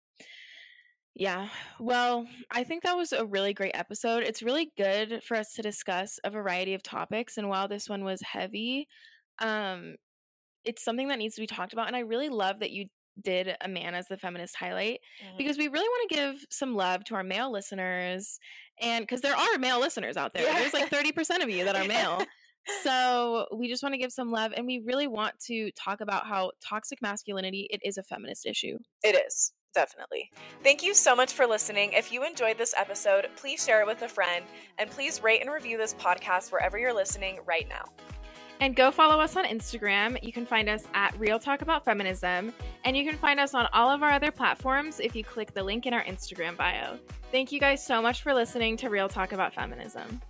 Yeah. 1.15 1.49
Well, 1.81 2.27
I 2.51 2.63
think 2.65 2.85
that 2.85 2.97
was 2.97 3.13
a 3.13 3.25
really 3.27 3.53
great 3.53 3.73
episode. 3.75 4.23
It's 4.23 4.43
really 4.43 4.71
good 4.77 5.23
for 5.25 5.37
us 5.37 5.53
to 5.55 5.63
discuss 5.63 6.19
a 6.23 6.31
variety 6.31 6.75
of 6.75 6.83
topics. 6.83 7.37
And 7.39 7.49
while 7.49 7.67
this 7.67 7.89
one 7.89 8.05
was 8.05 8.21
heavy, 8.23 8.87
um, 9.41 9.97
it's 10.65 10.85
something 10.85 11.09
that 11.09 11.19
needs 11.19 11.35
to 11.35 11.41
be 11.41 11.47
talked 11.47 11.73
about. 11.73 11.89
And 11.89 11.97
I 11.97 12.01
really 12.01 12.29
love 12.29 12.61
that 12.61 12.71
you 12.71 12.87
did 13.21 13.57
a 13.61 13.67
man 13.67 13.97
as 13.97 14.07
the 14.07 14.17
feminist 14.17 14.55
highlight 14.55 15.01
Mhm. 15.25 15.39
because 15.39 15.59
we 15.59 15.67
really 15.67 15.89
want 15.89 16.09
to 16.09 16.15
give 16.15 16.47
some 16.51 16.77
love 16.77 17.03
to 17.05 17.17
our 17.17 17.25
male 17.25 17.51
listeners. 17.51 18.39
And 18.81 19.03
because 19.03 19.23
there 19.23 19.35
are 19.37 19.59
male 19.59 19.81
listeners 19.81 20.17
out 20.17 20.35
there, 20.35 20.45
there's 20.45 20.73
like 20.73 20.89
30% 20.89 21.43
of 21.43 21.51
you 21.51 21.65
that 21.65 21.75
are 21.75 21.85
male. 22.21 22.25
So 22.85 23.49
we 23.53 23.67
just 23.69 23.83
want 23.83 23.95
to 23.95 23.99
give 23.99 24.13
some 24.13 24.31
love 24.31 24.53
and 24.57 24.67
we 24.67 24.79
really 24.85 25.09
want 25.09 25.37
to 25.47 25.73
talk 25.73 26.01
about 26.01 26.27
how 26.27 26.53
toxic 26.63 27.01
masculinity 27.03 27.67
it 27.71 27.81
is 27.83 27.97
a 27.99 28.05
feminist 28.05 28.47
issue. 28.47 28.79
It 29.03 29.17
is, 29.27 29.53
definitely. 29.79 30.29
Thank 30.65 30.83
you 30.83 30.93
so 30.93 31.15
much 31.15 31.35
for 31.35 31.47
listening. 31.47 31.93
If 31.93 32.13
you 32.13 32.25
enjoyed 32.25 32.59
this 32.59 32.75
episode, 32.77 33.29
please 33.37 33.65
share 33.65 33.81
it 33.81 33.87
with 33.87 34.03
a 34.03 34.09
friend 34.09 34.45
and 34.77 34.91
please 34.91 35.23
rate 35.23 35.41
and 35.41 35.53
review 35.53 35.79
this 35.79 35.95
podcast 35.95 36.51
wherever 36.51 36.77
you're 36.77 36.93
listening 36.93 37.39
right 37.47 37.69
now. 37.69 37.85
And 38.59 38.75
go 38.75 38.91
follow 38.91 39.21
us 39.21 39.37
on 39.37 39.45
Instagram. 39.45 40.21
You 40.21 40.33
can 40.33 40.45
find 40.45 40.69
us 40.69 40.83
at 40.95 41.17
Real 41.17 41.39
Talk 41.39 41.63
About 41.63 41.85
Feminism. 41.85 42.53
And 42.85 42.97
you 42.97 43.05
can 43.05 43.17
find 43.17 43.39
us 43.39 43.55
on 43.55 43.69
all 43.73 43.89
of 43.89 44.03
our 44.03 44.11
other 44.11 44.33
platforms 44.33 44.99
if 44.99 45.15
you 45.15 45.23
click 45.23 45.55
the 45.55 45.63
link 45.63 45.87
in 45.87 45.95
our 45.95 46.03
Instagram 46.03 46.57
bio. 46.57 46.99
Thank 47.31 47.53
you 47.53 47.61
guys 47.61 47.87
so 47.87 48.03
much 48.03 48.23
for 48.23 48.35
listening 48.35 48.77
to 48.79 48.91
Real 48.91 49.09
Talk 49.09 49.31
About 49.31 49.55
Feminism. 49.55 50.21